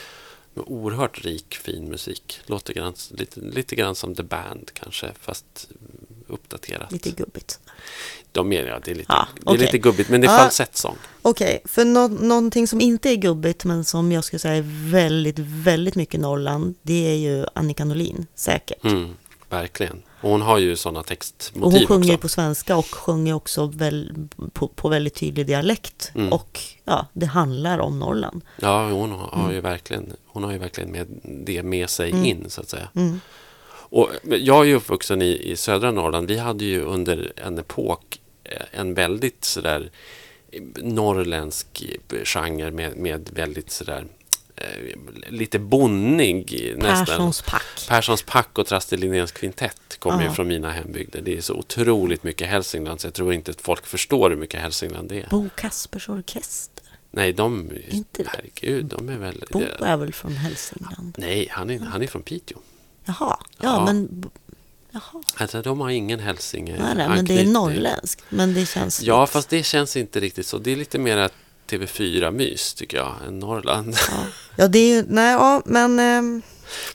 Med 0.53 0.63
oerhört 0.67 1.25
rik, 1.25 1.55
fin 1.55 1.89
musik. 1.89 2.39
Låter 2.45 2.73
grann, 2.73 2.93
lite, 3.09 3.39
lite 3.39 3.75
grann 3.75 3.95
som 3.95 4.15
The 4.15 4.23
Band 4.23 4.71
kanske, 4.73 5.11
fast 5.19 5.69
uppdaterat. 6.27 6.91
Lite 6.91 7.11
gubbigt. 7.11 7.59
De 8.31 8.53
är, 8.53 8.65
ja, 8.65 8.79
det 8.85 8.91
är 8.91 8.95
lite, 8.95 9.13
Ja, 9.13 9.27
det 9.45 9.51
är 9.51 9.57
lite 9.57 9.77
gubbigt, 9.77 10.09
men 10.09 10.21
det 10.21 10.27
är 10.27 10.31
Ja. 10.31 10.37
falsettsång. 10.37 10.97
Okej, 11.21 11.61
för 11.65 11.85
nå- 11.85 12.07
någonting 12.07 12.67
som 12.67 12.81
inte 12.81 13.09
är 13.09 13.15
gubbigt 13.15 13.65
men 13.65 13.85
som 13.85 14.11
jag 14.11 14.23
skulle 14.23 14.39
säga 14.39 14.55
är 14.55 14.89
väldigt, 14.91 15.39
väldigt 15.39 15.95
mycket 15.95 16.19
Norrland, 16.19 16.75
det 16.81 17.07
är 17.11 17.15
ju 17.15 17.45
Annika 17.55 17.85
Norlin, 17.85 18.25
säkert. 18.35 18.83
Mm, 18.83 19.15
verkligen. 19.51 20.01
Och 20.21 20.29
hon 20.29 20.41
har 20.41 20.57
ju 20.57 20.75
sådana 20.75 21.03
textmotiv 21.03 21.63
Och 21.63 21.71
hon 21.71 21.87
sjunger 21.87 22.05
ju 22.07 22.13
också. 22.13 22.21
på 22.21 22.27
svenska 22.27 22.77
och 22.77 22.85
sjunger 22.95 23.33
också 23.33 23.65
väl, 23.65 24.13
på, 24.53 24.67
på 24.67 24.89
väldigt 24.89 25.15
tydlig 25.15 25.47
dialekt. 25.47 26.11
Mm. 26.15 26.33
Och 26.33 26.59
ja, 26.85 27.07
det 27.13 27.25
handlar 27.25 27.79
om 27.79 27.99
Norrland. 27.99 28.41
Ja, 28.59 28.89
hon 28.89 29.11
har, 29.11 29.39
Mm. 29.41 29.51
ju 29.55 29.61
verkligen, 29.61 30.13
hon 30.27 30.43
har 30.43 30.51
ju 30.51 30.57
verkligen 30.57 30.91
med 30.91 31.07
det 31.23 31.63
med 31.63 31.89
sig 31.89 32.27
in, 32.29 32.49
så 32.49 32.61
att 32.61 32.69
säga. 32.69 32.89
Mm. 32.95 33.19
Och 33.93 34.09
jag 34.23 34.59
är 34.61 34.63
ju 34.63 34.75
uppvuxen 34.75 35.21
i, 35.21 35.51
i 35.51 35.55
södra 35.55 35.91
Norrland. 35.91 36.27
Vi 36.27 36.37
hade 36.37 36.65
ju 36.65 36.81
under 36.81 37.33
en 37.35 37.57
epok 37.59 38.19
eh, 38.43 38.61
en 38.79 38.93
väldigt 38.93 39.45
sådär 39.45 39.91
eh, 40.51 40.61
norrländsk 40.83 41.83
eh, 42.09 42.23
genre 42.23 42.71
med, 42.71 42.97
med 42.97 43.29
väldigt 43.33 43.71
sådär 43.71 44.05
lite 45.29 45.59
bonnig 45.59 46.73
nästan. 46.77 47.05
Perssons 47.05 47.41
pack. 47.41 47.87
Perssons 47.87 48.23
pack 48.23 48.57
och 48.57 48.67
Traste 48.67 48.97
Linnéns 48.97 49.31
kvintett 49.31 49.97
kommer 49.99 50.23
ju 50.23 50.29
från 50.29 50.47
mina 50.47 50.71
hembygder. 50.71 51.21
Det 51.21 51.37
är 51.37 51.41
så 51.41 51.53
otroligt 51.53 52.23
mycket 52.23 52.47
Hälsingland 52.47 53.01
så 53.01 53.07
jag 53.07 53.13
tror 53.13 53.33
inte 53.33 53.51
att 53.51 53.61
folk 53.61 53.85
förstår 53.85 54.29
hur 54.29 54.37
mycket 54.37 54.61
Hälsingland 54.61 55.09
det 55.09 55.21
är. 55.21 55.27
Bo 55.29 55.49
Kaspers 55.55 56.09
Orkester. 56.09 56.83
Nej, 57.11 57.33
de... 57.33 57.69
Inte 57.89 58.23
det. 58.23 58.29
herregud, 58.33 58.85
de 58.85 59.09
är 59.09 59.17
väl... 59.17 59.43
Bo 59.51 59.61
är 59.79 59.97
väl 59.97 60.13
från 60.13 60.31
Hälsingland? 60.31 61.15
Nej, 61.17 61.47
han 61.51 61.69
är, 61.69 61.79
han 61.79 62.01
är 62.03 62.07
från 62.07 62.21
Piteå. 62.23 62.57
Jaha, 63.05 63.15
ja, 63.17 63.37
Ja. 63.59 63.85
men... 63.85 64.29
Jaha, 64.93 65.23
Alltså, 65.37 65.61
de 65.61 65.79
har 65.79 65.89
ingen 65.89 66.19
hälsinge 66.19 66.93
nej, 66.95 67.07
men 67.09 67.25
det 67.25 67.39
är 67.39 67.45
norrländskt. 67.45 68.23
Men 68.29 68.53
det 68.53 68.65
känns... 68.65 69.01
Ja, 69.01 69.27
fast 69.27 69.49
det 69.49 69.63
känns 69.63 69.97
inte 69.97 70.19
riktigt 70.19 70.47
så. 70.47 70.57
Det 70.57 70.71
är 70.71 70.75
lite 70.75 70.99
mer 70.99 71.17
TV4-mys, 71.71 72.73
tycker 72.73 72.97
jag, 72.97 73.15
än 73.27 73.39
Norrland. 73.39 73.95
Ja, 74.11 74.17
ja 74.55 74.67
det 74.67 74.79
är 74.79 74.95
ju... 74.95 75.05
Nej, 75.07 75.31
ja, 75.33 75.61
men... 75.65 75.99
ehm, 75.99 76.41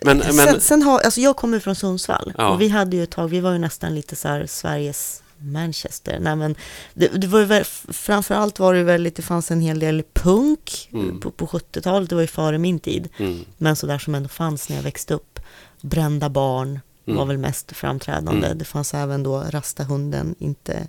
Men, 0.02 0.18
men 0.18 0.32
sen, 0.34 0.60
sen 0.60 0.82
har, 0.82 1.00
alltså 1.00 1.20
jag 1.20 1.36
kommer 1.36 1.58
från 1.60 1.74
Sundsvall 1.76 2.32
Ja. 2.38 2.48
och 2.48 2.60
vi 2.60 2.68
hade 2.68 2.96
ju 2.96 3.02
ett 3.02 3.10
tag, 3.10 3.28
vi 3.28 3.40
var 3.40 3.52
ju 3.52 3.58
nästan 3.58 3.94
lite 3.94 4.16
så 4.16 4.28
här 4.28 4.46
Sveriges 4.46 5.22
Manchester. 5.38 6.18
Nej, 6.20 6.36
men 6.36 6.54
det, 6.94 7.08
det 7.08 7.26
var 7.26 7.40
ju 7.40 7.64
framförallt 7.92 8.58
var 8.58 8.74
det 8.74 8.82
väl 8.82 9.02
lite, 9.02 9.22
fanns 9.22 9.50
en 9.50 9.60
hel 9.60 9.78
del 9.78 10.02
punk 10.12 10.88
Mm. 10.92 11.20
på, 11.20 11.30
på 11.30 11.46
70-talet, 11.46 12.08
det 12.08 12.14
var 12.14 12.22
ju 12.22 12.28
före 12.28 12.58
min 12.58 12.78
tid. 12.80 13.08
mm, 13.18 13.44
Men 13.58 13.76
så 13.76 13.86
där 13.86 13.98
som 13.98 14.14
ändå 14.14 14.28
fanns 14.28 14.68
när 14.68 14.76
jag 14.76 14.82
växte 14.82 15.14
upp. 15.14 15.40
Brända 15.80 16.28
barn 16.28 16.80
var 17.04 17.14
Mm. 17.14 17.28
väl 17.28 17.38
mest 17.38 17.72
framträdande. 17.76 18.46
Mm. 18.46 18.58
Det 18.58 18.64
fanns 18.64 18.94
även 18.94 19.22
då 19.22 19.44
Rasta 19.50 19.84
hunden, 19.84 20.34
inte, 20.38 20.86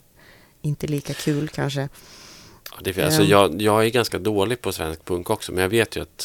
inte 0.62 0.88
lika 0.88 1.14
kul 1.14 1.50
kanske. 1.50 1.90
Det, 2.84 3.00
alltså, 3.04 3.22
Ehm. 3.22 3.28
jag, 3.30 3.62
jag 3.62 3.86
är 3.86 3.90
ganska 3.90 4.20
dålig 4.20 4.62
på 4.62 4.72
svensk 4.72 5.06
punk 5.06 5.30
också, 5.30 5.52
men 5.52 5.62
jag 5.62 5.70
vet 5.70 5.96
ju 5.98 6.02
att 6.02 6.22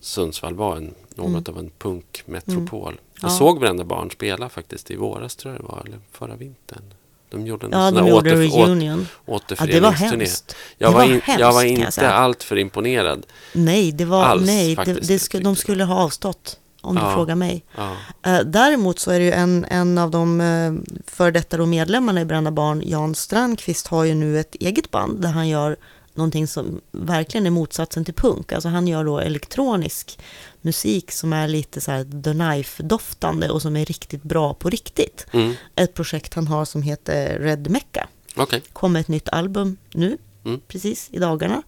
Sundsvall 0.00 0.54
var 0.54 0.76
en, 0.76 0.94
något 1.14 1.48
Mm. 1.48 1.56
av 1.56 1.58
en 1.58 1.70
punkmetropol. 1.78 3.00
Jag 3.20 3.30
Ja. 3.30 3.34
såg 3.36 3.60
Brända 3.60 3.84
barn 3.84 4.10
spela 4.10 4.48
faktiskt 4.48 4.90
i 4.90 4.96
våras, 4.96 5.36
tror 5.36 5.54
jag 5.54 5.62
det 5.62 5.66
var, 5.68 5.82
eller 5.86 5.98
förra 6.12 6.36
vintern. 6.36 6.82
De 7.30 7.46
gjorde 7.46 7.66
en 7.66 7.72
Ja, 7.72 7.88
sån 7.90 7.98
återf- 7.98 8.12
åter, 8.12 8.36
reunion. 8.66 9.06
Ja, 9.26 9.40
det 9.66 9.80
var 9.80 9.90
hemskt. 9.92 10.56
Jag 10.78 10.92
var, 10.92 11.04
in, 11.04 11.10
hemskt, 11.10 11.40
jag 11.40 11.52
var 11.52 11.62
jag 11.62 11.70
inte 11.72 12.10
alltför 12.12 12.58
imponerad. 12.58 13.26
Nej, 13.52 13.92
det 13.92 14.04
var, 14.04 14.24
Alls, 14.24 14.46
nej 14.46 14.68
det, 14.68 14.76
faktiskt, 14.76 15.08
det 15.08 15.18
skulle, 15.18 15.44
de 15.44 15.56
skulle 15.56 15.84
ha 15.84 15.94
avstått. 16.04 16.58
Om 16.82 16.94
du 16.94 17.00
Ja. 17.00 17.14
frågar 17.14 17.34
mig. 17.34 17.64
Ja. 17.76 17.96
Eh, 18.22 18.40
däremot 18.40 18.98
så 18.98 19.10
är 19.10 19.18
det 19.18 19.24
ju 19.24 19.32
en, 19.32 19.64
en 19.70 19.98
av 19.98 20.10
de 20.10 20.40
uh, 20.40 20.80
före 21.06 21.30
detta 21.30 21.66
medlemmarna 21.66 22.20
i 22.20 22.24
Brända 22.24 22.50
Barn, 22.50 22.82
Jan 22.86 23.14
Strandqvist, 23.14 23.86
har 23.86 24.04
ju 24.04 24.14
nu 24.14 24.40
ett 24.40 24.54
eget 24.54 24.90
band 24.90 25.20
där 25.22 25.28
han 25.28 25.48
gör 25.48 25.76
någonting 26.14 26.46
som 26.46 26.80
verkligen 26.90 27.46
är 27.46 27.50
motsatsen 27.50 28.04
till 28.04 28.14
punk. 28.14 28.52
Alltså 28.52 28.68
han 28.68 28.88
gör 28.88 29.04
då 29.04 29.18
elektronisk 29.18 30.18
musik 30.60 31.12
som 31.12 31.32
är 31.32 31.48
lite 31.48 31.80
så 31.80 31.90
här 31.90 32.22
The 32.22 32.32
Knife-doftande 32.32 33.48
och 33.50 33.62
som 33.62 33.76
är 33.76 33.84
riktigt 33.84 34.22
bra 34.22 34.54
på 34.54 34.68
riktigt. 34.70 35.26
Mm. 35.32 35.54
Ett 35.74 35.94
projekt 35.94 36.34
han 36.34 36.46
har 36.46 36.64
som 36.64 36.82
heter 36.82 37.38
Red 37.38 37.70
Mecca. 37.70 38.06
Okej. 38.36 38.62
Kommer 38.72 39.00
ett 39.00 39.08
nytt 39.08 39.28
album 39.28 39.76
nu, 39.94 40.18
Mm. 40.44 40.60
precis 40.68 41.08
i 41.12 41.18
dagarna. 41.18 41.62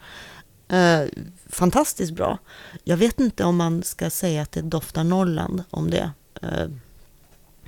Eh, 0.73 1.01
fantastiskt 1.51 2.13
bra. 2.13 2.39
Jag 2.85 2.97
vet 2.97 3.21
inte 3.21 3.45
om 3.45 3.57
man 3.57 3.83
ska 3.83 4.11
säga 4.11 4.43
att 4.43 4.53
det 4.53 4.63
doftar 4.63 5.05
Norrland 5.05 5.63
om 5.71 5.91
det. 5.91 6.11
Eh, 6.43 6.49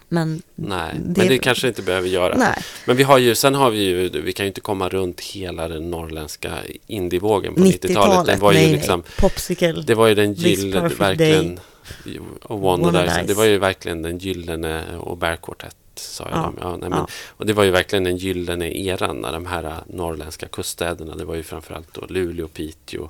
men 0.09 0.43
Nej, 0.55 0.95
Det- 0.99 1.21
men 1.21 1.29
det 1.29 1.39
kanske 1.39 1.69
inte 1.69 1.83
behöver 1.83 2.09
göra. 2.09 2.37
nej, 2.37 2.63
Men 2.87 2.97
vi 2.97 3.03
har 3.03 3.19
ju, 3.19 3.35
sen 3.35 3.55
har 3.55 3.71
vi 3.71 3.79
ju, 3.85 4.09
vi 4.09 4.33
kan 4.33 4.47
ju 4.47 4.49
inte 4.49 4.61
komma 4.61 4.89
runt 4.89 5.21
hela 5.21 5.69
den 5.69 5.91
norrländska 5.91 6.59
indievågen 6.87 7.55
på 7.55 7.61
90-talet. 7.61 7.91
90-talet. 7.91 8.27
Den 8.27 8.41
var 8.41 8.53
ju 8.53 8.59
nej, 8.59 8.73
liksom, 8.73 9.01
nej. 9.01 9.11
Popsicle. 9.19 9.83
det 9.87 9.95
var 9.95 10.07
ju 10.07 10.15
den 10.15 10.33
gyllene, 10.33 10.89
verkligen, 10.89 11.61
och 12.43 12.61
Wanda 12.61 12.85
Wanda 12.91 13.03
Dice, 13.05 13.23
det 13.27 13.35
var 13.35 13.45
ju 13.45 13.59
verkligen 13.59 14.03
den 14.03 14.19
gyllene 14.19 14.97
och 14.97 15.17
Bear 15.19 15.37
Quartet, 15.37 15.77
sa 15.99 16.29
jag 16.31 16.39
Ja, 16.39 16.43
dem. 16.43 16.57
Ja, 16.61 16.77
nej, 16.77 16.91
men, 16.91 16.99
ja. 16.99 17.07
Och 17.29 17.47
det 17.47 17.53
var 17.53 17.65
ju 17.65 17.71
verkligen 17.71 18.05
den 18.05 18.17
gyllene 18.17 18.79
eran 18.79 19.17
när 19.17 19.33
de 19.33 19.47
här 19.47 19.65
äh, 19.65 19.77
norrländska 19.87 20.49
kuststäderna, 20.49 21.15
det 21.15 21.25
var 21.25 21.35
ju 21.35 21.43
framförallt 21.43 21.95
då 21.95 22.07
Luleå, 22.09 22.49
Piteå 22.49 23.09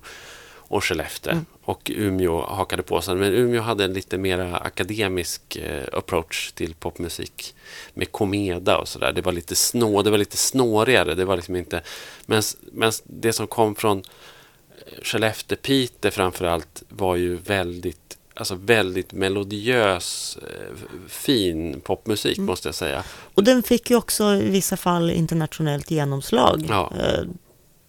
och 0.74 0.84
Skellefteå. 0.84 1.32
Mm. 1.32 1.44
Och 1.62 1.90
Umeå 1.94 2.46
hakade 2.46 2.82
på 2.82 3.00
sig. 3.00 3.14
Men 3.14 3.32
Umeå 3.32 3.62
hade 3.62 3.84
en 3.84 3.92
lite 3.92 4.18
mer 4.18 4.38
akademisk 4.62 5.56
eh, 5.56 5.84
approach 5.92 6.52
till 6.52 6.74
popmusik. 6.74 7.54
Med 7.94 8.12
komeda 8.12 8.78
och 8.78 8.88
sådär. 8.88 9.12
Det 9.12 9.20
var 9.20 9.32
lite 9.32 9.54
snå, 9.54 10.02
det 10.02 10.10
var 10.10 10.18
lite 10.18 10.36
snårigare. 10.36 11.14
Det 11.14 11.24
var 11.24 11.36
liksom 11.36 11.56
inte... 11.56 11.82
Men, 12.26 12.42
men 12.72 12.92
det 13.04 13.32
som 13.32 13.46
kom 13.46 13.74
från 13.74 13.98
eh, 13.98 15.02
Skellefteå, 15.02 15.58
Piteå 15.62 16.10
framförallt 16.10 16.82
var 16.88 17.16
ju 17.16 17.36
väldigt 17.36 18.03
Alltså 18.36 18.54
väldigt 18.54 19.12
melodiös, 19.12 20.38
eh, 20.42 20.76
fin 21.08 21.80
popmusik 21.80 22.38
Mm. 22.38 22.46
måste 22.46 22.68
jag 22.68 22.74
säga. 22.74 23.04
Och 23.34 23.44
den 23.44 23.62
fick 23.62 23.90
ju 23.90 23.96
också 23.96 24.34
i 24.34 24.50
vissa 24.50 24.76
fall 24.76 25.10
internationellt 25.10 25.90
genomslag. 25.90 26.64
Ja. 26.68 26.92
Eh, 26.98 27.24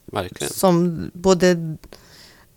Verkligen. 0.05 0.53
som 0.53 1.01
både 1.13 1.75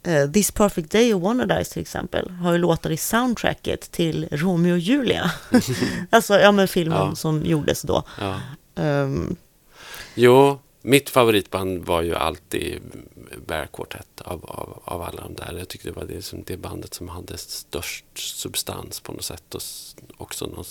eh, 0.02 0.30
This 0.30 0.50
Perfect 0.50 0.90
Day 0.92 1.14
och 1.14 1.20
Wannadies 1.20 1.68
till 1.68 1.82
exempel 1.82 2.30
har 2.30 2.52
ju 2.52 2.58
låtar 2.58 2.90
i 2.90 2.96
soundtracket 2.96 3.90
till 3.90 4.28
Romeo 4.30 4.72
och 4.72 4.78
Julia. 4.78 5.30
alltså, 6.10 6.38
ja 6.40 6.52
men 6.52 6.68
filmen 6.68 6.98
Ja. 7.08 7.14
som 7.14 7.42
gjordes 7.44 7.82
då. 7.82 8.02
Ja. 8.20 8.40
Ehm, 8.82 9.36
Jo, 10.14 10.58
mitt 10.82 11.10
favoritband 11.10 11.84
var 11.86 12.02
ju 12.02 12.14
alltid 12.14 12.80
Bear 13.46 13.66
Quartet 13.66 14.20
av, 14.20 14.44
av, 14.44 14.82
av 14.84 15.02
alla 15.02 15.22
de 15.22 15.34
där. 15.34 15.54
Jag 15.58 15.68
tyckte 15.68 15.88
det 15.88 15.92
var 15.96 16.04
det, 16.04 16.22
som 16.22 16.42
det 16.46 16.56
bandet 16.56 16.94
som 16.94 17.08
hade 17.08 17.38
störst 17.38 18.04
substans 18.14 19.00
på 19.00 19.12
något 19.12 19.24
sätt 19.24 19.54
och 19.54 19.62
också 20.16 20.46
någon 20.46 20.64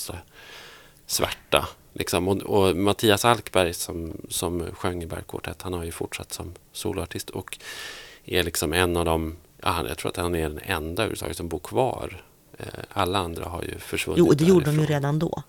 svärta. 1.05 1.69
Liksom. 1.93 2.27
Och, 2.27 2.37
och 2.41 2.75
Mattias 2.77 3.25
Alkberg 3.25 3.73
som, 3.73 4.13
som 4.29 4.63
sjöng 4.73 5.03
i 5.03 5.05
Bergkvartett, 5.05 5.61
han 5.61 5.73
har 5.73 5.83
ju 5.83 5.91
fortsatt 5.91 6.33
som 6.33 6.53
soloartist 6.71 7.29
och 7.29 7.57
är 8.25 8.43
liksom 8.43 8.73
en 8.73 8.97
av 8.97 9.05
de, 9.05 9.35
jag 9.63 9.97
tror 9.97 10.09
att 10.11 10.17
han 10.17 10.35
är 10.35 10.49
den 10.49 10.59
enda 10.59 11.03
överhuvudtaget 11.03 11.37
som 11.37 11.47
bor 11.47 11.59
kvar. 11.59 12.23
Eh, 12.57 12.65
Alla 12.89 13.19
andra 13.19 13.45
har 13.45 13.63
ju 13.63 13.79
försvunnit 13.79 14.19
Jo, 14.19 14.33
det 14.33 14.43
gjorde 14.45 14.65
de 14.65 14.71
ju 14.71 14.77
därifrån. 14.77 14.95
redan 14.95 15.19
då. 15.19 15.43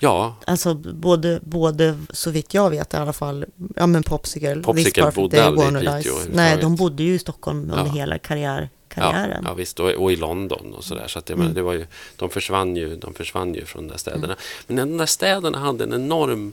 Ja, 0.00 0.36
Alltså 0.46 0.74
både, 0.74 1.40
både 1.42 1.98
så 2.10 2.30
vitt 2.30 2.54
jag 2.54 2.70
vet 2.70 2.94
i 2.94 2.96
alla 2.96 3.12
fall, 3.12 3.44
ja 3.76 3.86
men 3.86 4.02
Popsicle, 4.02 4.56
Popsicle 4.62 5.10
bodde 5.14 5.44
aldrig 5.44 5.68
i 5.82 5.86
Piteå. 5.86 6.14
Nej, 6.32 6.58
de 6.60 6.76
bodde 6.76 7.02
ju 7.02 7.14
i 7.14 7.18
Stockholm 7.18 7.58
under 7.70 7.86
Ja. 7.86 7.92
hela 7.92 8.18
karriär, 8.18 8.60
ja, 8.62 8.94
karriären. 8.94 9.44
ja 9.46 9.54
visst, 9.54 9.80
och, 9.80 9.90
och 9.90 10.12
i 10.12 10.16
London 10.16 10.74
och 10.74 10.84
sådär. 10.84 11.04
Så 11.08 11.18
att 11.18 11.28
jag 11.28 11.38
Mm. 11.38 11.54
det 11.54 11.62
var 11.62 11.72
ju, 11.72 11.86
de, 12.16 12.30
försvann 12.30 12.76
ju, 12.76 12.96
de 12.96 13.14
försvann 13.14 13.54
ju 13.54 13.64
från 13.64 13.82
de 13.86 13.90
där 13.90 13.98
städerna. 13.98 14.36
Men 14.66 14.76
de 14.76 14.96
där 14.98 15.06
städerna 15.06 15.58
hade 15.58 15.84
en 15.84 15.92
enorm, 15.92 16.52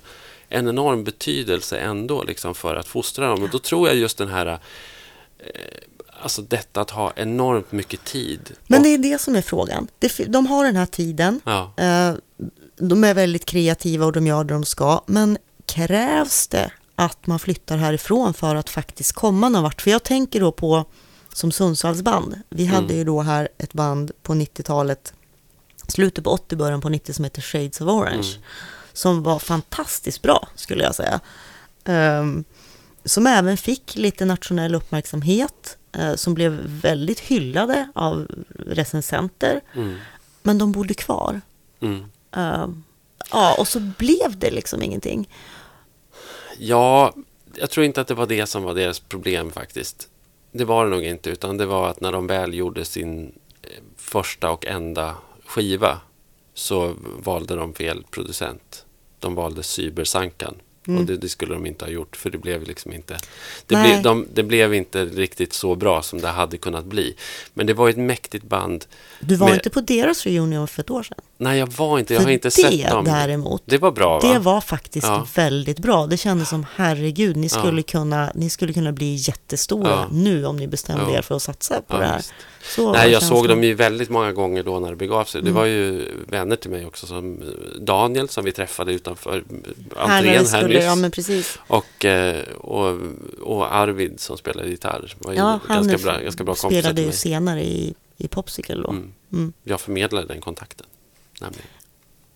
en 0.49 0.67
enorm 0.67 1.03
betydelse 1.03 1.77
ändå 1.77 2.23
liksom, 2.23 2.55
för 2.55 2.75
att 2.75 2.87
fostra 2.87 3.27
dem. 3.29 3.43
Och 3.43 3.49
då 3.49 3.59
tror 3.59 3.87
jag 3.87 3.97
just 3.97 4.17
den 4.17 4.27
här 4.27 4.45
eh, 4.45 4.57
Alltså 6.23 6.41
detta 6.41 6.81
att 6.81 6.89
ha 6.89 7.13
enormt 7.15 7.71
mycket 7.71 8.03
tid. 8.03 8.39
Men 8.67 8.83
det 8.83 8.89
är 8.89 8.97
det 8.97 9.21
som 9.21 9.35
är 9.35 9.41
frågan. 9.41 9.87
De 10.27 10.45
har 10.45 10.65
den 10.65 10.75
här 10.75 10.85
tiden, 10.85 11.41
Ja, 11.45 11.73
eh, 11.77 12.13
de 12.81 13.03
är 13.03 13.13
väldigt 13.13 13.45
kreativa 13.45 14.05
och 14.05 14.11
de 14.11 14.27
gör 14.27 14.43
det 14.43 14.53
de 14.53 14.65
ska, 14.65 15.03
men 15.07 15.37
krävs 15.65 16.47
det 16.47 16.71
att 16.95 17.27
man 17.27 17.39
flyttar 17.39 17.77
härifrån 17.77 18.33
för 18.33 18.55
att 18.55 18.69
faktiskt 18.69 19.11
komma 19.13 19.49
någon 19.49 19.63
vart? 19.63 19.81
För 19.81 19.91
jag 19.91 20.03
tänker 20.03 20.39
då 20.39 20.51
på 20.51 20.85
som 21.33 21.51
Sundsvallsband. 21.51 22.41
Vi 22.49 22.65
hade 22.65 22.85
Mm. 22.85 22.97
ju 22.97 23.03
då 23.03 23.21
här 23.21 23.49
ett 23.57 23.73
band 23.73 24.11
på 24.23 24.33
90-talet, 24.33 25.13
slutet 25.87 26.23
på 26.23 26.29
80, 26.29 26.55
början 26.55 26.81
på 26.81 26.89
90 26.89 27.13
som 27.13 27.23
heter 27.23 27.41
Shades 27.41 27.81
of 27.81 27.87
Orange. 27.87 28.27
Mm. 28.31 28.41
Som 28.93 29.23
var 29.23 29.39
fantastiskt 29.39 30.21
bra, 30.21 30.47
skulle 30.55 30.83
jag 30.83 30.95
säga. 30.95 31.19
Ehm, 31.83 32.43
som 33.05 33.27
även 33.27 33.57
fick 33.57 33.95
lite 33.95 34.25
nationell 34.25 34.75
uppmärksamhet, 34.75 35.77
eh, 35.91 36.15
som 36.15 36.33
blev 36.33 36.51
väldigt 36.65 37.19
hyllade 37.19 37.91
av 37.95 38.27
recensenter. 38.67 39.61
mm, 39.75 39.95
Men 40.43 40.57
de 40.57 40.71
bodde 40.71 40.93
kvar. 40.93 41.41
Mm. 42.31 42.61
Ehm, 42.61 42.83
ja, 43.31 43.55
och 43.59 43.67
så 43.67 43.79
blev 43.79 44.37
det 44.39 44.51
liksom 44.51 44.81
ingenting. 44.81 45.29
Ja, 46.57 47.13
jag 47.55 47.69
tror 47.69 47.85
inte 47.85 48.01
att 48.01 48.07
det 48.07 48.13
var 48.13 48.25
det 48.25 48.45
som 48.45 48.63
var 48.63 48.73
deras 48.75 48.99
problem 48.99 49.51
faktiskt. 49.51 50.07
Det 50.51 50.65
var 50.65 50.85
det 50.85 50.91
nog 50.91 51.03
inte, 51.03 51.29
utan 51.29 51.57
det 51.57 51.65
var 51.65 51.89
att 51.89 52.01
när 52.01 52.11
de 52.11 52.27
väl 52.27 52.53
gjorde 52.53 52.85
sin 52.85 53.31
eh, 53.61 53.69
första 53.97 54.51
och 54.51 54.65
enda 54.65 55.15
skiva 55.45 55.99
så 56.53 56.93
valde 57.23 57.55
de 57.55 57.73
fel 57.73 58.03
producent. 58.11 58.85
De 59.19 59.35
valde 59.35 59.63
Cybersankan. 59.63 60.55
Och 60.87 61.05
det, 61.05 61.17
det 61.17 61.29
skulle 61.29 61.53
de 61.53 61.65
inte 61.65 61.85
ha 61.85 61.91
gjort, 61.91 62.15
för 62.15 62.29
det 62.29 62.37
blev 62.37 62.63
liksom 62.63 62.93
inte... 62.93 63.17
Det, 63.65 63.75
Nej. 63.75 63.91
blev, 63.91 64.03
de, 64.03 64.27
det 64.33 64.43
blev 64.43 64.73
inte 64.73 65.05
riktigt 65.05 65.53
så 65.53 65.75
bra 65.75 66.01
som 66.01 66.21
det 66.21 66.27
hade 66.27 66.57
kunnat 66.57 66.85
bli. 66.85 67.15
Men 67.53 67.67
det 67.67 67.73
var 67.73 67.89
ett 67.89 67.97
mäktigt 67.97 68.45
band. 68.45 68.85
Du 69.19 69.35
var 69.35 69.47
med- 69.47 69.53
inte 69.55 69.69
på 69.69 69.81
deras 69.81 70.25
reunion 70.25 70.67
för 70.67 70.81
ett 70.81 70.89
år 70.89 71.03
sedan. 71.03 71.17
Nej, 71.41 71.59
jag 71.59 71.67
var 71.73 71.99
inte. 71.99 72.13
Jag 72.13 72.21
För 72.21 72.27
har 72.27 72.33
inte 72.33 72.47
det 72.47 72.51
sett 72.51 72.89
dem. 72.89 73.05
däremot, 73.05 73.61
Det 73.65 73.77
var 73.77 73.91
bra, 73.91 74.19
va? 74.19 74.33
Det 74.33 74.39
var 74.39 74.61
faktiskt 74.61 75.07
Ja. 75.07 75.27
väldigt 75.35 75.79
bra. 75.79 76.07
Det 76.07 76.17
kändes 76.17 76.49
som 76.49 76.65
herregud, 76.75 77.35
ni 77.37 77.49
skulle, 77.49 77.81
Ja. 77.81 77.83
kunna, 77.87 78.31
ni 78.35 78.49
skulle 78.49 78.73
kunna 78.73 78.91
bli 78.91 79.15
jättestora 79.15 79.89
Ja. 79.89 80.07
nu 80.11 80.45
om 80.45 80.57
ni 80.57 80.67
bestämde 80.67 81.11
er 81.13 81.21
för 81.21 81.35
att 81.35 81.41
satsa 81.41 81.81
på 81.87 81.97
det 81.97 82.05
här. 82.05 82.21
Så 82.75 82.91
Nej, 82.91 83.11
jag 83.11 83.21
såg 83.21 83.29
känslan. 83.37 83.47
dem 83.57 83.63
ju 83.63 83.73
väldigt 83.73 84.09
många 84.09 84.31
gånger 84.31 84.63
då 84.63 84.79
när 84.79 84.89
det 84.89 84.95
begav 84.95 85.23
sig. 85.25 85.41
Det 85.41 85.51
var 85.51 85.65
ju 85.65 86.05
vänner 86.27 86.55
till 86.55 86.71
mig 86.71 86.85
också 86.85 87.07
som 87.07 87.39
Daniel 87.79 88.29
som 88.29 88.45
vi 88.45 88.51
träffade 88.51 88.93
utanför 88.93 89.43
Här 89.97 90.17
entrén 90.17 90.43
det 90.43 90.49
här 90.49 90.59
skulle, 90.61 90.73
nyss. 90.75 90.83
ja 90.85 90.95
men 90.95 91.11
precis. 91.11 91.59
Och, 91.67 92.05
eh, 92.05 92.41
och, 92.57 92.97
och 93.41 93.75
Arvid 93.75 94.19
som 94.19 94.37
spelade 94.37 94.69
gitarr. 94.69 95.13
Var 95.19 95.31
ju 95.33 95.37
Ja, 95.37 95.59
han 95.67 95.87
ganska, 95.87 96.11
bra, 96.11 96.19
ganska 96.23 96.43
bra 96.43 96.55
spelade 96.55 97.01
ju 97.01 97.11
senare 97.11 97.63
i, 97.63 97.93
i 98.17 98.27
Popsicle 98.27 98.75
då. 98.75 98.89
Mm. 98.89 99.11
Mm. 99.33 99.53
Jag 99.63 99.81
förmedlade 99.81 100.27
den 100.27 100.41
kontakten. 100.41 100.85
Nämligen. 101.41 101.67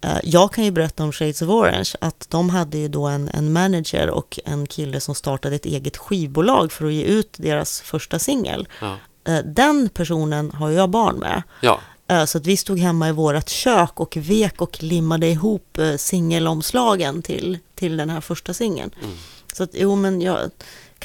Eh, 0.02 0.18
Jag 0.24 0.54
kan 0.54 0.64
ju 0.64 0.72
berätta 0.72 1.04
om 1.04 1.12
Shades 1.12 1.42
of 1.42 1.50
Orange 1.50 1.92
att 2.02 2.28
de 2.30 2.50
hade 2.50 2.78
ju 2.78 2.88
då 2.88 3.06
en, 3.08 3.30
en 3.34 3.54
manager 3.54 4.10
och 4.10 4.40
en 4.46 4.66
kille 4.68 5.00
som 5.00 5.16
startade 5.16 5.56
ett 5.56 5.66
eget 5.66 5.98
skivbolag 5.98 6.72
för 6.72 6.86
att 6.86 6.94
ge 6.94 7.04
ut 7.04 7.30
deras 7.38 7.82
första 7.82 8.20
singel. 8.20 8.68
Ja. 8.82 8.98
Eh, 9.28 9.40
Den 9.46 9.90
personen 9.90 10.52
har 10.52 10.70
jag 10.70 10.90
barn 10.90 11.16
med. 11.20 11.44
ja, 11.62 11.80
Eh, 12.08 12.26
Så 12.26 12.38
att 12.38 12.46
vi 12.46 12.58
stod 12.58 12.80
hemma 12.80 13.10
i 13.10 13.12
vårt 13.12 13.50
kök 13.50 14.00
och 14.00 14.18
vek 14.18 14.62
och 14.62 14.84
limmade 14.84 15.28
ihop 15.28 15.78
singelomslagen 15.98 17.22
till, 17.22 17.58
till 17.76 17.98
den 17.98 18.10
här 18.10 18.22
första 18.22 18.54
singeln. 18.54 18.92
Mm. 19.04 19.16
Så 19.54 19.64
att, 19.64 19.70
jo, 19.74 19.96
men 19.96 20.22
jag 20.22 20.40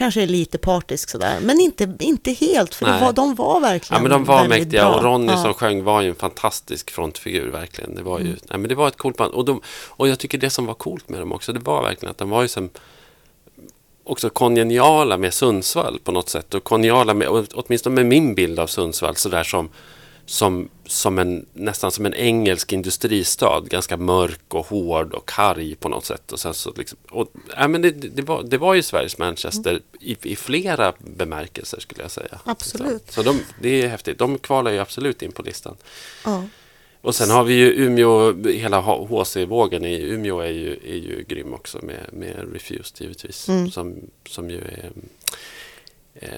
kanske 0.00 0.22
är 0.22 0.26
lite 0.26 0.58
partisk 0.58 1.10
sådär, 1.10 1.38
men 1.42 1.60
inte, 1.60 1.96
inte 1.98 2.32
helt, 2.32 2.74
för 2.74 2.86
Nej. 2.86 3.00
var, 3.00 3.12
de 3.12 3.34
var 3.34 3.60
verkligen 3.60 4.02
ja 4.02 4.08
men 4.08 4.10
de 4.10 4.24
var 4.24 4.48
mäktiga 4.48 4.84
bra. 4.84 4.94
och 4.94 5.02
Ronny 5.04 5.26
Ja. 5.26 5.32
Mm. 5.32 5.44
som 5.44 5.54
sjöng 5.54 5.84
var 5.84 6.00
ju 6.00 6.08
en 6.08 6.14
fantastisk 6.14 6.90
frontfigur 6.90 7.50
verkligen. 7.50 7.94
Det 7.94 8.02
var 8.02 8.18
ju, 8.18 8.24
nej, 8.24 8.58
men 8.58 8.62
det 8.62 8.74
var 8.74 8.88
ett 8.88 8.96
coolt 8.96 9.16
band. 9.16 9.34
Och, 9.34 9.44
de, 9.44 9.60
och 9.88 10.08
jag 10.08 10.18
tycker 10.18 10.38
det 10.38 10.50
som 10.50 10.66
var 10.66 10.74
coolt 10.74 11.08
med 11.08 11.20
dem 11.20 11.32
också, 11.32 11.52
det 11.52 11.60
var 11.60 11.82
verkligen 11.82 12.10
att 12.10 12.18
de 12.18 12.30
var 12.30 12.42
ju 12.42 12.48
som 12.48 12.70
också 14.04 14.30
kongeniala 14.30 15.18
med 15.18 15.34
Sundsvall 15.34 15.98
på 16.04 16.12
något 16.12 16.28
sätt. 16.28 16.54
Och 16.54 16.64
kongeniala 16.64 17.14
med, 17.14 17.28
åtminstone 17.54 17.94
med 17.94 18.06
min 18.06 18.34
bild 18.34 18.58
av 18.58 18.66
Sundsvall, 18.66 19.16
sådär 19.16 19.44
som, 19.44 19.68
som, 20.30 20.68
som 20.86 21.18
en, 21.18 21.46
nästan 21.52 21.90
som 21.90 22.06
en 22.06 22.14
engelsk 22.14 22.72
industristad. 22.72 23.60
Ganska 23.60 23.96
mörk 23.96 24.54
och 24.54 24.66
hård 24.66 25.14
och 25.14 25.28
karg 25.28 25.74
på 25.74 25.88
något 25.88 26.04
sätt. 26.04 26.32
Och 26.32 26.40
sen 26.40 26.54
så 26.54 26.72
liksom, 26.76 26.98
och, 27.10 27.32
ja, 27.56 27.68
men 27.68 27.82
det, 27.82 27.90
det, 27.90 28.22
var, 28.22 28.42
det 28.42 28.58
var 28.58 28.74
ju 28.74 28.82
Sveriges 28.82 29.18
Manchester 29.18 29.80
i, 30.00 30.16
i 30.22 30.36
flera 30.36 30.92
bemärkelser 30.98 31.80
skulle 31.80 32.02
jag 32.02 32.10
säga. 32.10 32.40
Absolut. 32.44 33.02
Så, 33.06 33.12
så 33.12 33.22
de, 33.22 33.40
det 33.62 33.82
är 33.82 33.88
häftigt. 33.88 34.18
De 34.18 34.38
kvalar 34.38 34.70
ju 34.70 34.78
absolut 34.78 35.22
in 35.22 35.32
på 35.32 35.42
listan. 35.42 35.76
Ja. 36.24 36.44
Och 37.00 37.14
sen 37.14 37.30
har 37.30 37.44
vi 37.44 37.54
ju 37.54 37.86
Umeå, 37.86 38.34
hela 38.48 38.80
HC-vågen 38.80 39.84
i 39.84 40.02
Umeå 40.02 40.40
är 40.40 40.50
ju, 40.50 40.72
är 40.72 40.96
ju 40.96 41.24
grym 41.28 41.54
också 41.54 41.78
med, 41.82 42.06
med 42.12 42.52
Refused 42.52 43.00
givetvis. 43.00 43.48
Mm. 43.48 43.70
Som, 43.70 43.96
som 44.28 44.50
ju 44.50 44.58
är, 44.58 44.90
eh, 46.14 46.28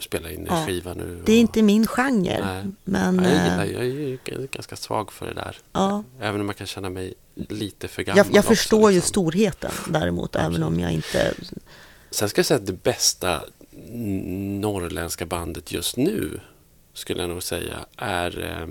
spelar 0.00 0.30
in 0.30 0.46
Ja. 0.50 0.58
en 0.60 0.66
skiva 0.66 0.94
nu. 0.94 1.22
Det 1.24 1.32
är 1.32 1.36
och- 1.36 1.40
inte 1.40 1.62
min 1.62 1.86
genre, 1.86 2.40
Nej. 2.44 2.64
men 2.84 3.14
Ja, 3.24 3.30
jag, 3.30 3.36
eh, 3.36 3.44
gillar, 3.44 3.64
jag 3.64 3.82
är 3.82 4.08
ju 4.08 4.18
ganska 4.52 4.76
svag 4.76 5.12
för 5.12 5.26
det 5.26 5.34
där. 5.34 5.56
ja, 5.72 6.04
Även 6.20 6.40
om 6.40 6.46
jag 6.46 6.56
kan 6.56 6.66
känna 6.66 6.90
mig 6.90 7.14
lite 7.34 7.88
för 7.88 8.02
gammal 8.02 8.16
jag, 8.18 8.26
jag 8.26 8.38
också, 8.38 8.48
förstår 8.48 8.90
ju 8.90 8.96
liksom. 8.96 9.08
storheten 9.08 9.70
däremot, 9.88 10.36
även 10.36 10.62
om 10.62 10.80
jag 10.80 10.92
inte... 10.92 11.34
Sen 12.10 12.28
ska 12.28 12.38
jag 12.38 12.46
säga 12.46 12.60
att 12.60 12.66
det 12.66 12.82
bästa 12.82 13.44
norrländska 14.60 15.26
bandet 15.26 15.72
just 15.72 15.96
nu 15.96 16.40
skulle 16.92 17.20
jag 17.22 17.30
nog 17.30 17.42
säga 17.42 17.86
är, 17.96 18.42
eh, 18.44 18.68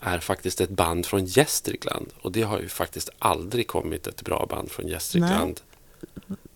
är 0.00 0.18
faktiskt 0.18 0.60
ett 0.60 0.70
band 0.70 1.06
från 1.06 1.24
Gästrikland. 1.24 2.06
Och 2.22 2.32
det 2.32 2.42
har 2.42 2.60
ju 2.60 2.68
faktiskt 2.68 3.10
aldrig 3.18 3.66
kommit 3.68 4.06
ett 4.06 4.22
bra 4.22 4.46
band 4.50 4.70
från 4.70 4.88
Gästrikland. 4.88 5.60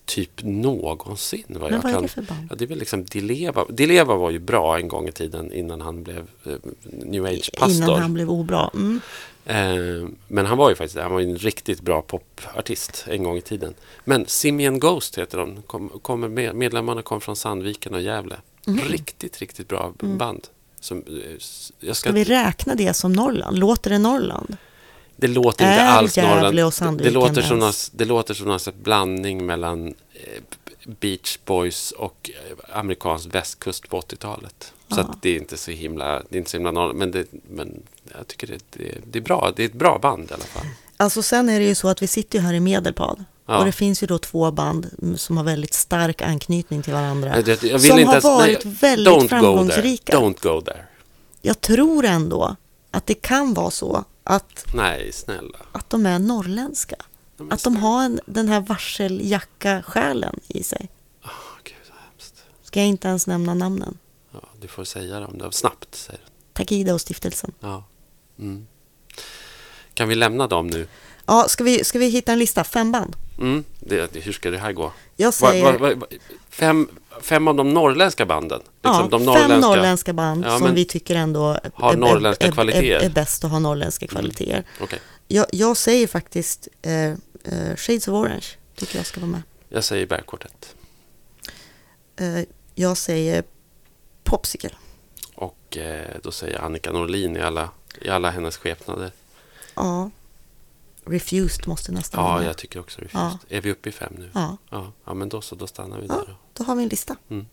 Typ 0.06 0.30
någonsin 0.42 1.44
vad 1.48 1.60
Men 1.62 1.72
jag 1.72 1.82
vad 1.82 1.90
är 1.90 1.94
kan. 1.94 2.02
det 2.02 2.08
för 2.08 2.22
band? 2.22 2.46
Ja, 2.50 2.56
det 2.56 2.64
är 2.64 2.68
väl 2.68 2.78
liksom 2.78 3.04
Dileva. 3.04 3.64
Dileva 3.68 4.14
var 4.14 4.30
ju 4.30 4.38
bra 4.38 4.78
en 4.78 4.88
gång 4.88 5.08
i 5.08 5.12
tiden 5.12 5.52
innan 5.52 5.80
han 5.80 6.02
blev 6.02 6.26
eh, 6.44 6.52
new 6.82 7.24
age-pastor. 7.26 7.70
Innan 7.70 8.02
han 8.02 8.14
blev 8.14 8.30
obra. 8.30 8.70
Mm. 8.74 9.00
Eh, 9.46 10.08
men 10.28 10.46
han 10.46 10.58
var 10.58 10.68
ju 10.70 10.74
faktiskt 10.76 10.98
han 11.00 11.12
var 11.12 11.20
en 11.20 11.36
riktigt 11.36 11.80
bra 11.80 12.02
popartist 12.02 13.04
en 13.08 13.22
gång 13.22 13.36
i 13.36 13.40
tiden. 13.40 13.74
Men 14.04 14.26
Simian 14.26 14.78
Ghost 14.78 15.18
heter 15.18 15.38
de. 15.38 15.62
Kom, 15.62 15.88
kommer 15.88 16.28
med, 16.28 16.54
medlemmarna 16.54 17.02
kom 17.02 17.20
från 17.20 17.36
Sandviken 17.36 17.94
och 17.94 18.00
Gävle. 18.00 18.36
Riktigt, 18.66 19.40
riktigt 19.40 19.68
bra 19.68 19.92
band. 20.00 20.48
Som, 20.80 20.98
eh, 20.98 21.04
jag 21.80 21.96
ska, 21.96 22.08
Ska 22.08 22.12
vi 22.12 22.24
räkna 22.24 22.74
det 22.74 22.94
som 22.94 23.12
Norrland? 23.12 23.58
Låter 23.58 23.90
det 23.90 23.98
Norrland? 23.98 24.56
Det 25.16 25.26
låter 25.26 25.64
inte 25.64 25.82
alls 25.84 26.16
Norrland. 26.16 26.98
Det, 26.98 27.10
låter 27.10 27.42
som 27.42 27.58
någon, 27.58 27.72
det 27.92 28.04
låter 28.04 28.34
som 28.34 28.46
någon 28.46 28.58
blandning 28.82 29.46
mellan 29.46 29.86
eh, 29.86 30.42
Beach 31.00 31.38
Boys 31.44 31.90
och 31.90 32.30
eh, 32.34 32.78
amerikansk 32.78 33.34
västkust 33.34 33.88
på 33.88 34.00
80-talet. 34.00 34.72
Så 34.88 35.00
att 35.00 35.22
det 35.22 35.30
är 35.30 35.36
inte 35.36 35.56
så 35.56 35.70
himla, 35.70 36.22
det 36.28 36.36
är 36.36 36.38
inte 36.38 36.50
så 36.50 36.56
himla 36.56 36.70
Norrland. 36.70 36.98
Men, 36.98 37.10
det, 37.10 37.26
men 37.50 37.82
jag 38.16 38.28
tycker 38.28 38.46
det, 38.46 38.58
det, 38.70 38.94
det 39.10 39.18
är 39.18 39.22
bra. 39.22 39.52
Det 39.56 39.62
är 39.62 39.66
ett 39.66 39.72
bra 39.72 39.98
band 39.98 40.30
i 40.30 40.34
alla 40.34 40.44
fall. 40.44 40.66
Alltså 40.96 41.22
sen 41.22 41.48
är 41.48 41.60
det 41.60 41.66
ju 41.66 41.74
så 41.74 41.88
att 41.88 42.02
vi 42.02 42.06
sitter 42.06 42.38
ju 42.38 42.44
här 42.44 42.54
i 42.54 42.60
Medelpad. 42.60 43.24
Ja. 43.46 43.58
Och 43.58 43.64
det 43.64 43.72
finns 43.72 44.02
ju 44.02 44.06
då 44.06 44.18
två 44.18 44.50
band 44.50 44.90
som 45.16 45.36
har 45.36 45.44
väldigt 45.44 45.74
stark 45.74 46.22
anknytning 46.22 46.82
till 46.82 46.92
varandra. 46.92 47.36
Jag 47.36 47.42
vill 47.42 47.80
som 47.80 47.98
inte 47.98 48.04
har 48.04 48.12
ens- 48.12 48.24
varit 48.24 48.64
nej, 48.64 48.74
väldigt 48.80 49.14
don't 49.14 49.28
framgångsrika. 49.28 50.18
Go 50.18 50.32
there. 50.32 50.50
Don't 50.50 50.54
go 50.54 50.60
there. 50.60 50.84
Jag 51.42 51.60
tror 51.60 52.04
ändå 52.04 52.56
att 52.90 53.06
det 53.06 53.14
kan 53.14 53.54
vara 53.54 53.70
så 53.70 54.04
att, 54.24 54.64
Nej, 54.74 55.12
snälla. 55.12 55.58
att 55.72 55.90
de 55.90 56.06
är 56.06 56.18
norrländska. 56.18 56.96
De 57.36 57.48
är 57.50 57.54
Att 57.54 57.64
de 57.64 57.76
har 57.76 58.04
en, 58.04 58.20
den 58.26 58.48
här 58.48 58.60
varseljacka-själen 58.60 60.40
i 60.48 60.62
sig. 60.62 60.88
Åh, 61.24 61.30
Gud, 61.64 61.74
vad 61.90 61.98
hemskt. 62.10 62.44
Ska 62.62 62.80
jag 62.80 62.88
inte 62.88 63.08
ens 63.08 63.26
nämna 63.26 63.54
namnen? 63.54 63.98
Ja, 64.32 64.40
du 64.60 64.68
får 64.68 64.84
säga 64.84 65.20
dem 65.20 65.38
då. 65.38 65.50
Snabbt, 65.50 65.94
säger 65.94 66.20
du. 66.24 66.30
Takida 66.52 66.94
och 66.94 67.00
stiftelsen. 67.00 67.52
Ja. 67.60 67.84
Mm. 68.38 68.66
Kan 69.94 70.08
vi 70.08 70.14
lämna 70.14 70.46
dem 70.46 70.66
nu? 70.66 70.88
Ja, 71.26 71.48
ska 71.48 71.64
vi, 71.64 71.84
ska 71.84 71.98
vi 71.98 72.08
hitta 72.08 72.32
en 72.32 72.38
lista? 72.38 72.64
Fem 72.64 72.92
band? 72.92 73.16
Mm, 73.38 73.64
det, 73.80 74.12
det- 74.12 74.20
hur 74.20 74.32
ska 74.32 74.50
det 74.50 74.58
här 74.58 74.72
gå? 74.72 74.92
Jag 75.16 75.34
säger 75.34 75.64
va, 75.72 75.78
va, 75.78 75.94
va, 75.94 76.06
fem, 76.48 76.88
fem 77.20 77.48
av 77.48 77.54
de 77.54 77.74
norrländska 77.74 78.26
banden? 78.26 78.60
Liksom 78.60 78.74
ja, 78.82 79.08
de 79.10 79.18
fem 79.18 79.26
norrländska. 79.26 79.58
norrländska 79.68 80.12
band 80.12 80.44
Ja, 80.46 80.58
som 80.58 80.74
vi 80.74 80.84
tycker 80.84 81.14
ändå 81.14 81.58
har 81.74 81.92
är, 81.92 81.96
norrländska 81.96 82.44
är, 82.44 82.48
är, 82.48 82.52
kvaliteter. 82.52 82.84
är, 82.84 83.00
är 83.00 83.10
bäst 83.10 83.44
att 83.44 83.50
ha 83.50 83.58
norrländska 83.58 84.06
kvaliteter. 84.06 84.64
Okej, 84.80 85.00
Jag, 85.28 85.46
jag 85.52 85.76
säger 85.76 86.06
faktiskt 86.06 86.68
eh, 86.82 86.92
eh, 87.04 87.16
Shades 87.76 88.08
of 88.08 88.14
Orange, 88.14 88.46
tycker 88.76 88.96
jag 88.96 89.06
ska 89.06 89.20
vara 89.20 89.30
med. 89.30 89.42
jag 89.68 89.84
säger 89.84 90.06
Bärkvartett. 90.06 90.74
Eh, 92.16 92.40
jag 92.74 92.96
säger 92.96 93.44
Popsicle. 94.24 94.70
Och 95.34 95.76
eh, 95.76 96.06
då 96.22 96.30
säger 96.32 96.58
Annika 96.60 96.92
Norlin 96.92 97.36
i 97.36 97.40
alla, 97.40 97.68
i 98.00 98.08
alla 98.08 98.30
hennes 98.30 98.56
skepnader. 98.56 99.12
Ja. 99.74 100.10
Refused 101.06 101.68
måste 101.68 101.92
nästan 101.92 102.24
Ja, 102.24 102.42
jag 102.44 102.56
tycker 102.58 102.80
också 102.80 103.00
Refused. 103.00 103.38
Är 103.48 103.60
vi 103.60 103.70
uppe 103.70 103.88
i 103.88 103.92
fem 103.92 104.12
nu? 104.18 104.30
Ja, 104.34 104.56
Ja, 104.70 104.92
ja 105.04 105.14
men 105.14 105.28
då 105.28 105.40
så, 105.40 105.54
då 105.54 105.66
stannar 105.66 106.00
vi 106.00 106.06
Ja. 106.06 106.14
där. 106.14 106.24
då. 106.26 106.36
då 106.52 106.64
har 106.64 106.76
vi 106.76 106.82
en 106.82 106.88
lista. 106.88 107.16
Mm. 107.30 107.46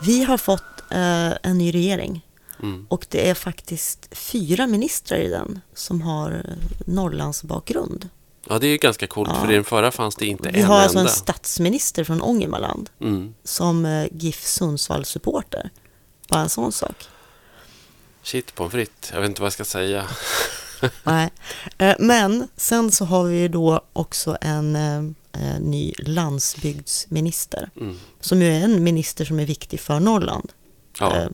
Vi 0.00 0.24
har 0.24 0.36
fått 0.38 0.80
eh, 0.90 1.32
en 1.42 1.58
ny 1.58 1.74
regering 1.74 2.26
Mm. 2.62 2.86
och 2.90 3.06
det 3.10 3.30
är 3.30 3.34
faktiskt 3.34 4.08
fyra 4.16 4.66
ministrar 4.66 5.18
i 5.18 5.28
den 5.28 5.60
som 5.74 6.00
har 6.02 6.32
eh, 6.32 6.54
Norrlands 6.86 7.42
bakgrund. 7.42 8.08
Ja, 8.48 8.58
det 8.58 8.66
är 8.66 8.70
ju 8.70 8.76
ganska 8.76 9.06
coolt, 9.06 9.30
Ja. 9.34 9.40
för 9.44 9.50
i 9.52 9.54
den 9.54 9.64
förra 9.64 9.90
fanns 9.90 10.16
det 10.16 10.26
inte 10.26 10.50
Vi 10.50 10.60
en 10.60 10.66
har 10.66 10.80
alltså 10.80 10.98
enda. 10.98 11.10
en 11.10 11.16
statsminister 11.16 12.04
från 12.04 12.22
Ångermanland 12.22 12.90
Mm. 13.00 13.34
som 13.44 13.86
eh, 13.86 14.06
GIF 14.12 14.44
Sundsvall-supporter. 14.44 15.70
Bara 16.28 16.40
en 16.40 16.48
sån 16.48 16.72
sak. 16.72 17.04
Shit 18.22 18.54
pommes 18.54 18.72
frites, 18.72 19.10
jag 19.12 19.20
vet 19.20 19.28
inte 19.28 19.40
vad 19.40 19.46
jag 19.46 19.52
ska 19.52 19.64
säga. 19.64 20.06
Nej. 21.04 21.30
Eh, 21.78 21.94
Men 21.98 22.48
sen 22.56 22.92
så 22.92 23.04
har 23.04 23.24
vi 23.24 23.38
ju 23.40 23.48
då 23.48 23.80
också 23.92 24.36
en 24.40 24.76
eh, 24.76 25.60
ny 25.60 25.92
landsbygdsminister. 25.98 27.70
Mm. 27.80 27.98
Som 28.20 28.42
ju 28.42 28.48
är 28.56 28.60
en 28.60 28.84
minister 28.84 29.24
som 29.24 29.40
är 29.40 29.46
viktig 29.46 29.80
för 29.80 30.00
Norrland. 30.00 30.52
Ja, 30.98 31.16
Eh, 31.16 31.28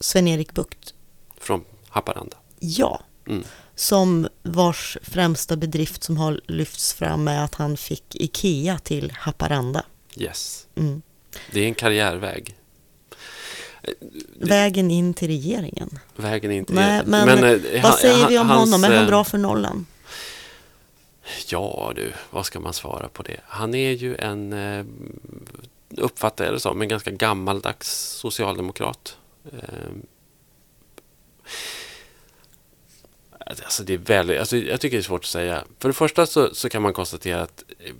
Sven-Erik 0.00 0.52
Bucht. 0.54 0.94
från 1.40 1.64
Haparanda. 1.88 2.36
Ja. 2.60 3.00
Mm. 3.26 3.44
Som 3.74 4.28
vars 4.42 4.98
främsta 5.02 5.56
bedrift 5.56 6.02
som 6.04 6.16
har 6.16 6.40
lyfts 6.46 6.92
fram 6.94 7.28
är 7.28 7.44
att 7.44 7.54
han 7.54 7.76
fick 7.76 8.14
Ikea 8.14 8.78
till 8.78 9.12
Haparanda. 9.18 9.82
Yes. 10.16 10.66
Mm. 10.76 11.02
Det 11.52 11.60
är 11.60 11.64
en 11.64 11.74
karriärväg. 11.74 12.56
Vägen 14.40 14.90
in 14.90 15.14
till 15.14 15.28
regeringen. 15.28 15.98
Vägen 16.16 16.50
är 16.50 16.56
inte... 16.56 16.72
Nej, 16.72 17.02
men, 17.06 17.28
eh, 17.44 17.60
vad 17.72 17.82
han- 17.82 17.98
säger 17.98 18.28
vi 18.28 18.38
om 18.38 18.48
hans, 18.48 18.70
honom? 18.72 18.84
Är 18.84 18.94
han 18.96 19.04
eh, 19.04 19.08
bra 19.08 19.24
för 19.24 19.38
Norrland? 19.38 19.84
Ja 21.48 21.92
du, 21.96 22.12
vad 22.30 22.46
ska 22.46 22.60
man 22.60 22.72
svara 22.72 23.08
på 23.08 23.22
det? 23.22 23.40
Han 23.46 23.74
är 23.74 23.90
ju 23.90 24.16
en, 24.16 24.52
eh, 24.52 24.84
uppfattar 25.96 26.44
jag 26.44 26.54
det 26.54 26.60
som, 26.60 26.82
en 26.82 26.88
ganska 26.88 27.10
gammaldags 27.10 27.88
socialdemokrat. 28.08 29.16
Alltså 33.46 33.82
det 33.82 33.94
är 33.94 33.98
väldigt, 33.98 34.38
alltså 34.38 34.56
jag 34.56 34.80
tycker 34.80 34.96
det 34.96 35.00
är 35.00 35.02
svårt 35.02 35.24
att 35.24 35.30
säga. 35.30 35.64
För 35.78 35.88
det 35.88 35.92
första 35.92 36.26
så, 36.26 36.54
så 36.54 36.68
kan 36.68 36.82
man 36.82 36.92
konstatera 36.92 37.42
att 37.42 37.64
eh, 37.78 37.94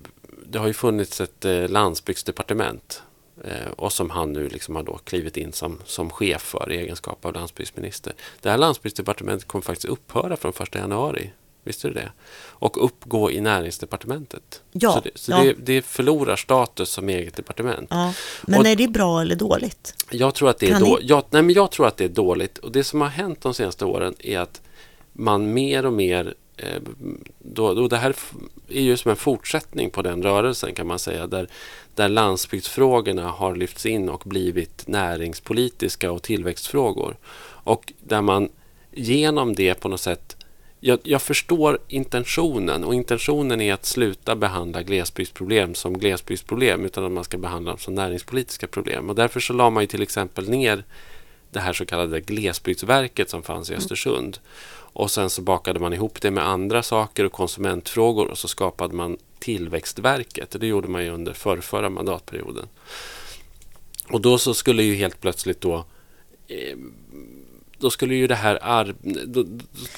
det 0.47 0.59
har 0.59 0.67
ju 0.67 0.73
funnits 0.73 1.21
ett 1.21 1.45
eh, 1.45 1.69
landsbygdsdepartement 1.69 3.03
eh, 3.45 3.71
och 3.77 3.93
som 3.93 4.11
han 4.11 4.33
nu 4.33 4.49
liksom 4.49 4.77
har 4.77 4.83
då 4.83 4.99
klivit 5.05 5.37
in 5.37 5.53
som, 5.53 5.81
som 5.85 6.11
chef 6.11 6.43
för 6.43 6.73
i 6.73 6.77
egenskap 6.77 7.25
av 7.25 7.35
landsbygdsminister. 7.35 8.13
Det 8.41 8.51
här 8.51 8.59
landsbygdsdepartementet 8.59 9.49
kommer 9.49 9.63
faktiskt 9.63 9.89
upphöra 9.89 10.37
från 10.37 10.53
1 10.61 10.75
januari. 10.75 11.31
Visste 11.65 11.89
du 11.89 11.95
det? 11.95 12.13
Och 12.37 12.85
uppgå 12.85 13.31
i 13.31 13.41
näringsdepartementet. 13.41 14.63
Ja, 14.73 14.93
så 14.93 15.01
det, 15.01 15.11
så 15.15 15.33
ja. 15.33 15.43
det, 15.43 15.55
det 15.59 15.83
förlorar 15.83 16.37
status 16.37 16.91
som 16.91 17.09
eget 17.09 17.37
departement. 17.37 17.89
Ja. 17.91 18.13
Men 18.43 18.61
Och- 18.61 18.67
är 18.67 18.77
det 18.77 18.89
bra 18.89 19.21
eller 19.21 19.37
dåligt? 19.37 19.95
Jag 20.11 20.35
tror, 20.35 20.51
att 20.51 20.59
det 20.59 20.71
är 20.71 20.81
då, 20.81 20.99
jag, 21.03 21.25
nej, 21.31 21.43
men 21.43 21.55
jag 21.55 21.71
tror 21.71 21.87
att 21.87 21.97
det 21.97 22.05
är 22.05 22.09
dåligt. 22.09 22.59
Och 22.59 22.73
det 22.73 22.85
som 22.85 23.01
har 23.01 23.09
hänt 23.09 23.41
de 23.41 23.55
senaste 23.55 23.85
åren 23.85 24.15
är 24.19 24.39
att 24.39 24.61
man 25.15 25.53
mer 25.53 25.87
och 25.87 25.93
mer... 25.93 26.35
Eh, 26.57 26.83
då, 27.39 27.75
då 27.75 27.89
det 27.89 27.97
här 27.97 28.15
är 28.69 28.83
ju 28.83 28.97
som 28.97 29.11
en 29.11 29.17
fortsättning 29.17 29.91
på 29.91 30.03
den 30.03 30.23
rörelsen 30.23 30.75
kan 30.75 30.87
man 30.87 30.99
säga. 30.99 31.27
Där, 31.27 31.49
där 31.95 32.09
landsbygdsfrågorna 32.09 33.29
har 33.31 33.57
lyfts 33.57 33.87
in 33.87 34.09
och 34.09 34.23
blivit 34.25 34.89
näringspolitiska 34.89 36.13
och 36.13 36.23
tillväxtfrågor. 36.23 37.17
Och 37.47 37.93
där 38.01 38.23
man 38.23 38.49
genom 38.93 39.55
det 39.55 39.75
på 39.75 39.89
något 39.89 40.01
sätt 40.01 40.37
jag, 40.87 40.99
jag 41.03 41.23
förstår 41.23 41.79
intentionen 41.89 42.85
och 42.85 42.95
intentionen 42.95 43.61
är 43.61 43.75
att 43.75 43.85
sluta 43.85 44.37
behandla 44.37 44.83
glesbygdsproblem 44.83 45.75
som 45.75 45.99
glesbygdsproblem 45.99 46.85
utan 46.85 47.05
att 47.05 47.13
man 47.13 47.25
ska 47.25 47.39
behandla 47.39 47.71
dem 47.71 47.79
som 47.79 47.95
näringspolitiska 47.95 48.67
problem. 48.67 49.11
Och 49.11 49.15
därför 49.17 49.41
så 49.41 49.53
la 49.53 49.71
man 49.71 49.83
ju 49.83 49.87
till 49.87 50.03
exempel 50.03 50.49
ner 50.49 50.85
det 51.51 51.61
här 51.61 51.73
så 51.73 51.87
kallade 51.87 52.21
glesbygdsverket 52.21 53.31
som 53.31 53.43
fanns 53.43 53.71
i 53.71 53.75
Östersund. 53.75 54.39
Och 54.95 55.11
sen 55.11 55.31
så 55.31 55.43
bakade 55.43 55.81
man 55.81 55.93
ihop 55.93 56.21
det 56.21 56.31
med 56.31 56.49
andra 56.49 56.83
saker 56.83 57.25
och 57.25 57.33
konsumentfrågor 57.33 58.27
och 58.27 58.39
så 58.39 58.49
skapade 58.49 58.95
man 58.95 59.17
Tillväxtverket. 59.39 60.57
Det 60.61 60.67
gjorde 60.67 60.89
man 60.89 61.05
ju 61.05 61.11
under 61.11 61.33
förrförra 61.33 61.91
mandatperioden. 61.91 62.67
Och 64.09 64.21
då 64.21 64.39
så 64.39 64.55
skulle 64.55 64.83
ju 64.83 64.95
helt 64.95 65.21
plötsligt 65.21 65.61
då 65.61 65.85
eh, 66.49 66.77
då 67.79 67.91
skulle 67.91 68.15
ju 68.15 68.27
det 68.27 68.35
här 68.35 68.59
ar- 68.63 68.95
då, 69.27 69.45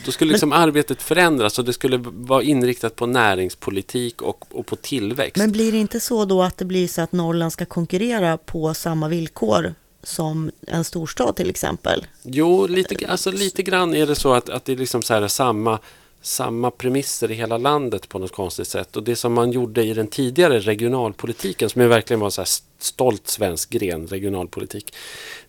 då 0.05 0.13
skulle 0.13 0.33
liksom 0.33 0.53
arbetet 0.53 1.03
förändras 1.03 1.59
och 1.59 1.65
det 1.65 1.73
skulle 1.73 1.97
vara 2.03 2.43
inriktat 2.43 2.97
på 2.97 3.07
näringspolitik 3.07 4.23
och, 4.23 4.45
och 4.51 4.67
på 4.67 4.77
tillväxt. 4.77 5.37
Men 5.37 5.53
blir 5.53 5.73
det 5.73 5.79
inte 5.79 6.01
så 6.01 6.25
då 6.25 6.43
att 6.43 6.57
det 6.59 6.65
blir 6.65 6.89
så 6.89 7.03
att 7.03 7.13
Norrland 7.13 7.53
ska 7.53 7.65
konkurrera 7.65 8.39
på 8.39 8.75
samma 8.75 9.09
villkor 9.09 9.75
som 10.07 10.51
en 10.67 10.85
storstad 10.85 11.37
till 11.37 11.51
exempel? 11.51 12.07
Jo, 12.23 12.67
lite, 12.67 13.09
alltså, 13.09 13.31
lite 13.31 13.63
grann 13.63 13.95
är 13.95 14.07
det 14.07 14.15
så 14.15 14.33
att, 14.33 14.49
att 14.49 14.65
det 14.65 14.73
är 14.73 14.77
liksom 14.77 15.03
så 15.03 15.15
här 15.15 15.29
samma, 15.29 15.79
samma 16.23 16.71
premisser 16.71 17.31
i 17.31 17.35
hela 17.35 17.59
landet 17.59 18.09
på 18.09 18.19
något 18.19 18.33
konstigt 18.33 18.69
sätt. 18.69 18.97
Och 18.97 19.03
det 19.03 19.17
som 19.17 19.33
man 19.33 19.53
gjorde 19.53 19.85
i 19.85 19.95
den 19.95 20.07
tidigare 20.07 20.59
regionalpolitiken, 20.59 21.71
som 21.71 21.83
ju 21.83 21.89
verkligen 21.89 22.21
var 22.21 22.31
så 22.31 22.41
här 22.41 22.49
stolt 22.79 23.29
svensk 23.29 23.71
gren, 23.71 24.07
regionalpolitik. 24.07 24.95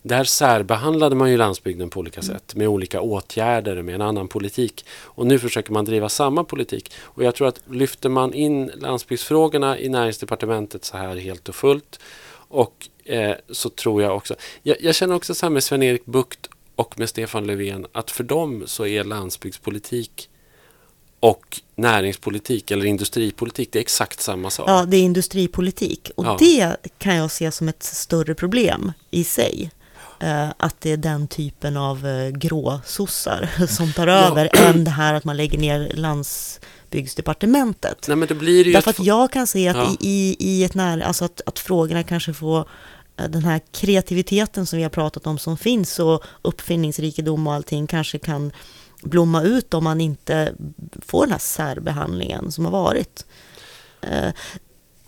Där 0.02 0.24
särbehandlade 0.24 1.16
man 1.16 1.30
ju 1.30 1.36
landsbygden 1.36 1.90
på 1.90 2.00
olika 2.00 2.22
sätt 2.22 2.54
med 2.54 2.68
olika 2.68 3.00
åtgärder, 3.00 3.82
med 3.82 3.94
en 3.94 4.02
annan 4.02 4.28
politik. 4.28 4.84
Och 5.02 5.26
nu 5.26 5.38
försöker 5.38 5.72
man 5.72 5.84
driva 5.84 6.08
samma 6.08 6.44
politik. 6.44 6.92
Och 7.00 7.24
jag 7.24 7.34
tror 7.34 7.48
att 7.48 7.60
lyfter 7.70 8.08
man 8.08 8.34
in 8.34 8.70
landsbygdsfrågorna 8.76 9.78
i 9.78 9.88
näringsdepartementet 9.88 10.84
så 10.84 10.96
här 10.96 11.16
helt 11.16 11.48
och 11.48 11.54
fullt 11.54 12.00
och 12.48 12.88
eh, 13.08 13.34
så 13.50 13.68
tror 13.68 14.02
jag 14.02 14.16
också, 14.16 14.34
jag, 14.62 14.76
jag 14.80 14.94
känner 14.94 15.14
också 15.14 15.34
så 15.34 15.46
här 15.46 15.50
med 15.50 15.64
Sven-Erik 15.64 16.06
Bucht 16.06 16.48
och 16.76 16.98
med 16.98 17.08
Stefan 17.08 17.46
Löfven 17.46 17.86
att 17.92 18.10
för 18.10 18.24
dem 18.24 18.62
så 18.66 18.86
är 18.86 19.04
landsbygdspolitik 19.04 20.28
och 21.20 21.60
näringspolitik 21.74 22.70
eller 22.70 22.86
industripolitik, 22.86 23.68
det 23.72 23.78
är 23.78 23.80
exakt 23.80 24.20
samma 24.20 24.50
sak. 24.50 24.68
Ja, 24.68 24.84
det 24.84 24.96
är 24.96 25.02
industripolitik 25.02 26.10
och 26.14 26.24
Ja. 26.24 26.36
det 26.38 26.76
kan 26.98 27.16
jag 27.16 27.30
se 27.30 27.52
som 27.52 27.68
ett 27.68 27.82
större 27.82 28.34
problem 28.34 28.92
i 29.10 29.24
sig. 29.24 29.70
Eh, 30.20 30.48
att 30.56 30.80
det 30.80 30.92
är 30.92 30.96
den 30.96 31.28
typen 31.28 31.76
av 31.76 32.06
eh, 32.06 32.28
gråsossar 32.28 33.48
som 33.68 33.92
tar 33.92 34.06
över 34.06 34.50
än 34.56 34.84
det 34.84 34.90
här 34.90 35.14
att 35.14 35.24
man 35.24 35.36
lägger 35.36 35.58
ner 35.58 35.90
landsbygdsdepartementet. 35.94 38.04
Nej 38.08 38.16
men 38.16 38.28
det 38.28 38.34
blir 38.34 38.64
ju 38.64 38.72
Därför 38.72 38.90
att 38.90 39.00
jag 39.04 39.32
kan 39.32 39.46
se 39.46 39.68
att 39.68 39.76
Ja. 39.76 39.96
i, 40.00 40.36
i, 40.38 40.64
ett 40.64 40.74
nära, 40.74 41.04
alltså 41.04 41.24
att, 41.24 41.40
att 41.46 41.58
frågorna 41.58 42.02
kanske 42.02 42.34
får 42.34 42.68
den 43.28 43.44
här 43.44 43.60
kreativiteten 43.72 44.66
som 44.66 44.76
vi 44.76 44.82
har 44.82 44.90
pratat 44.90 45.26
om 45.26 45.38
som 45.38 45.56
finns 45.56 45.98
och 45.98 46.22
uppfinningsrikedom 46.42 47.46
och 47.46 47.54
allting 47.54 47.86
kanske 47.86 48.18
kan 48.18 48.52
blomma 49.02 49.42
ut 49.42 49.74
om 49.74 49.84
man 49.84 50.00
inte 50.00 50.52
får 51.06 51.22
den 51.22 51.30
här 51.32 51.38
särbehandlingen 51.38 52.52
som 52.52 52.64
har 52.64 52.72
varit. 52.72 53.26
Eh, 54.00 54.30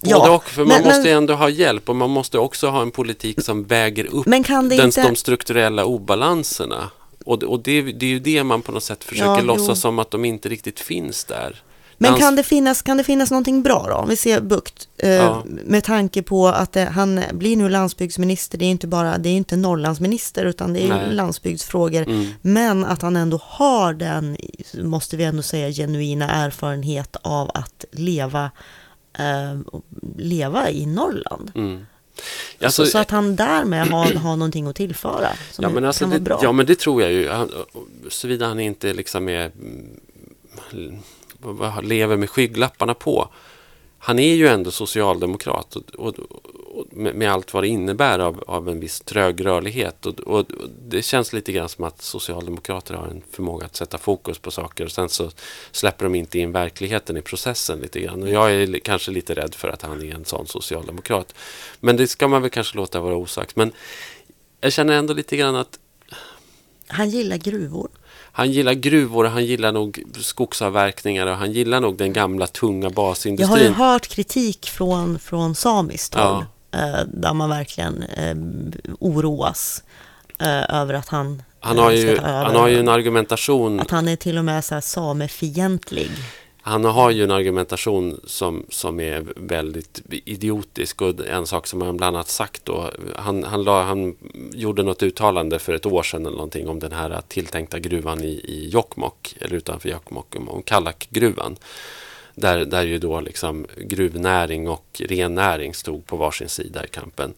Både 0.03 0.31
och, 0.31 0.45
för 0.45 0.65
man 0.65 0.69
men- 0.83 0.85
måste 0.97 1.11
ändå 1.13 1.35
ha 1.35 1.49
hjälp 1.49 1.89
och 1.89 1.97
man 1.97 2.11
måste 2.11 2.39
också 2.39 2.69
ha 2.69 2.83
en 2.83 2.91
politik 2.91 3.43
som 3.43 3.65
väger 3.65 4.05
upp 4.07 4.27
Men 4.27 4.43
kan 4.43 4.69
det 4.69 4.77
den, 4.77 4.87
inte- 4.87 5.03
de 5.03 5.17
strukturella 5.17 5.85
obalanserna. 5.85 6.91
Och, 7.25 7.39
det- 7.39 7.47
och 7.47 7.61
det, 7.61 7.83
det 7.83 8.07
är 8.07 8.11
ju 8.11 8.19
det 8.21 8.45
man 8.45 8.63
på 8.63 8.73
något 8.73 8.83
sätt 8.85 9.05
försöker 9.05 9.31
Ja, 9.31 9.41
låtsas 9.41 9.69
jo. 9.69 9.75
som 9.75 9.99
att 9.99 10.11
de 10.11 10.25
inte 10.25 10.49
riktigt 10.49 10.81
finns 10.81 11.25
där. 11.25 11.63
Men 12.03 12.15
kan 12.15 12.37
det, 12.37 12.43
finnas, 12.43 12.83
kan 12.83 12.97
det 12.97 13.05
finnas 13.05 13.31
någonting 13.31 13.63
bra 13.63 13.87
då? 13.89 13.95
Om 13.95 14.09
vi 14.09 14.17
ser 14.17 14.41
Bukt, 14.41 14.89
eh, 14.99 15.11
Ja. 15.11 15.45
med 15.47 15.85
tanke 15.85 16.23
på 16.23 16.49
att 16.49 16.73
det, 16.73 16.85
han 16.85 17.21
blir 17.33 17.57
nu 17.57 17.69
landsbygdsminister, 17.69 18.59
det 18.59 18.65
är 18.65 18.71
inte 18.71 18.87
bara, 18.87 19.19
det 19.19 19.29
är 19.29 19.33
inte 19.33 19.57
Norrlandsminister 19.57 20.45
utan 20.45 20.73
det 20.73 20.81
är 20.85 20.89
Nej. 20.89 21.13
landsbygdsfrågor. 21.13 22.03
Mm. 22.03 22.27
Men 22.43 22.85
att 22.85 23.03
han 23.03 23.17
ändå 23.17 23.41
har 23.45 23.95
den, 23.95 24.37
måste 24.75 25.17
vi 25.17 25.25
ändå 25.25 25.43
säga, 25.43 25.71
genuina 25.71 26.31
erfarenhet 26.31 27.17
av 27.23 27.51
att 27.55 27.85
leva, 27.93 28.51
eh, 29.19 29.61
leva 30.17 30.71
i 30.71 30.87
Norrland. 30.87 31.53
Mm. 31.55 31.87
Alltså, 32.63 32.85
så, 32.85 32.91
så 32.91 32.99
att 32.99 33.11
han 33.11 33.37
därmed 33.37 33.87
har, 33.89 34.15
har 34.15 34.37
någonting 34.37 34.67
att 34.67 34.77
tillföra 34.77 35.29
som 35.51 35.63
ja, 35.63 35.69
men 35.69 35.85
alltså 35.85 36.05
kan 36.05 36.11
vara 36.11 36.19
det, 36.19 36.25
bra. 36.25 36.41
ja, 36.43 36.53
men 36.53 36.67
det 36.67 36.79
tror 36.79 37.03
jag 37.03 37.13
ju. 37.13 37.31
Såvida 38.09 38.47
han 38.47 38.61
inte 38.61 38.93
liksom 38.93 39.29
är, 39.29 39.51
mm, 40.73 40.97
lever 41.83 42.17
med 42.17 42.31
skygglapparna 42.31 42.95
på. 42.95 43.29
Han 44.03 44.19
är 44.19 44.35
ju 44.35 44.49
ändå 44.49 44.71
socialdemokrat 44.71 45.77
och, 45.77 45.95
och, 45.95 46.15
och 46.75 46.87
med, 46.93 47.33
allt 47.33 47.55
vad 47.55 47.63
det 47.63 47.69
innebär 47.69 48.19
av, 48.19 48.45
av 48.47 48.69
en 48.69 48.81
viss 48.81 49.01
trögrörlighet. 49.01 50.07
Och, 50.07 50.21
och, 50.21 50.39
och 50.39 50.69
det 50.89 51.03
känns 51.03 51.33
lite 51.33 51.53
grann 51.53 51.69
som 51.69 51.85
att 51.85 52.03
socialdemokrater 52.03 52.95
har 52.95 53.07
en 53.07 53.23
förmåga 53.31 53.67
att 53.67 53.77
sätta 53.77 53.99
fokus 53.99 54.39
på 54.39 54.51
saker 54.51 54.85
och 54.85 54.93
sen 54.93 55.09
så 55.09 55.31
släpper 55.73 56.05
de 56.05 56.15
inte 56.15 56.39
in 56.39 56.53
verkligheten 56.53 57.17
i 57.17 57.23
processen 57.23 57.81
lite 57.81 58.01
grann. 58.01 58.23
Och 58.23 58.29
jag 58.29 58.53
är 58.53 58.79
kanske 58.79 59.11
lite 59.11 59.35
rädd 59.35 59.55
för 59.55 59.69
att 59.69 59.83
han 59.83 60.03
är 60.03 60.15
en 60.15 60.25
sån 60.25 60.47
socialdemokrat. 60.47 61.35
Men 61.81 61.97
det 61.97 62.07
ska 62.07 62.29
man 62.29 62.43
väl 62.43 62.51
kanske 62.51 62.77
låta 62.77 63.01
vara 63.01 63.17
osagt. 63.17 63.57
Men 63.57 63.73
jag 64.61 64.73
känner 64.73 64.95
ändå 64.95 65.15
lite 65.15 65.37
grann 65.37 65.57
att 65.57 65.79
Han 66.87 67.11
gillar 67.11 67.37
gruvor 67.37 67.89
han 68.33 68.53
gillar 68.53 68.73
gruvor 68.73 69.25
och 69.25 69.31
han 69.31 69.45
gillar 69.45 69.73
nog 69.73 70.03
skogsavverkningar 70.21 71.27
och 71.27 71.37
han 71.37 71.53
gillar 71.53 71.81
nog 71.81 71.97
den 71.97 72.13
gamla 72.13 72.47
tunga 72.47 72.77
Jag 72.83 72.83
har 72.85 72.91
ju 72.91 72.95
basindustrin. 73.11 73.75
hört 73.75 74.09
kritik 74.09 74.69
från, 74.71 75.19
från 75.19 75.55
samiskt 75.55 76.15
Ja. 76.17 76.25
håll. 76.29 76.45
Eh, 76.81 77.01
där 77.07 77.35
man 77.35 77.51
verkligen 77.51 78.03
eh, 78.03 78.37
oroas 79.01 79.83
eh, 80.39 80.75
över 80.81 80.95
att 80.95 81.09
han 81.09 81.43
Han 81.61 81.79
har, 81.79 81.91
eh, 81.91 81.99
ju, 81.99 82.19
han 82.19 82.57
har 82.57 82.69
ju 82.69 82.79
en 82.79 82.89
argumentation 82.89 83.81
Att 83.81 83.91
han 83.91 84.09
är 84.09 84.17
till 84.17 84.39
och 84.39 84.45
med 84.45 84.65
så 84.65 84.75
här 84.75 84.81
samefientlig. 84.81 86.11
Han 86.63 86.85
har 86.85 87.11
ju 87.11 87.25
en 87.25 87.31
argumentation 87.31 88.21
som, 88.25 88.67
som 88.69 89.01
är 89.01 89.25
väldigt 89.37 90.03
idiotisk 90.09 91.03
och 91.03 91.27
en 91.27 91.47
sak 91.47 91.67
som 91.67 91.83
han 91.83 91.97
bland 91.97 92.17
annat 92.17 92.29
sagt 92.29 92.65
då. 92.65 92.91
Han, 93.17 93.45
han, 93.45 93.63
la, 93.63 93.83
han 93.83 94.17
gjorde 94.53 94.83
något 94.83 95.03
uttalande 95.03 95.59
för 95.59 95.73
ett 95.73 95.87
år 95.87 96.03
sedan 96.03 96.27
eller 96.27 96.37
någonting 96.37 96.69
om 96.69 96.79
den 96.79 96.93
här 96.93 97.23
tilltänkta 97.29 97.79
gruvan 97.79 98.25
i, 98.25 98.33
i 98.45 98.69
Jokkmokk, 98.69 99.37
eller 99.41 99.57
utanför 99.57 99.89
Jokkmokk, 99.89 100.37
om, 100.37 100.63
Kallakgruvan. 100.63 101.57
Där, 102.35 102.65
där 102.65 102.83
ju 102.83 102.99
då 102.99 103.21
liksom 103.21 103.67
gruvnäring 103.77 104.69
och 104.69 105.03
rennäring 105.09 105.75
stod 105.75 106.07
på 106.07 106.17
varsin 106.17 106.49
sida 106.49 106.85
i 106.85 106.89
kampen. 106.89 107.35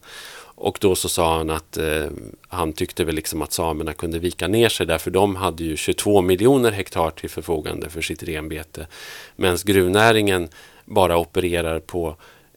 Och 0.63 0.77
då 0.81 0.95
så 0.95 1.09
sa 1.09 1.37
han 1.37 1.49
att 1.49 1.77
eh, 1.77 2.05
han 2.47 2.73
tyckte 2.73 3.03
väl 3.03 3.15
liksom 3.15 3.41
att 3.41 3.53
samerna 3.53 3.93
kunde 3.93 4.19
vika 4.19 4.47
ner 4.47 4.69
sig 4.69 4.85
där 4.85 4.97
för 4.97 5.11
de 5.11 5.35
hade 5.35 5.63
ju 5.63 5.77
22 5.77 6.21
miljoner 6.21 6.71
hektar 6.71 7.09
till 7.09 7.29
förfogande 7.29 7.89
för 7.89 8.01
sitt 8.01 8.23
renbete. 8.23 8.87
Medan 9.35 9.57
gruvnäringen 9.65 10.49
bara 10.85 11.17
opererar 11.17 11.79
på 11.79 12.15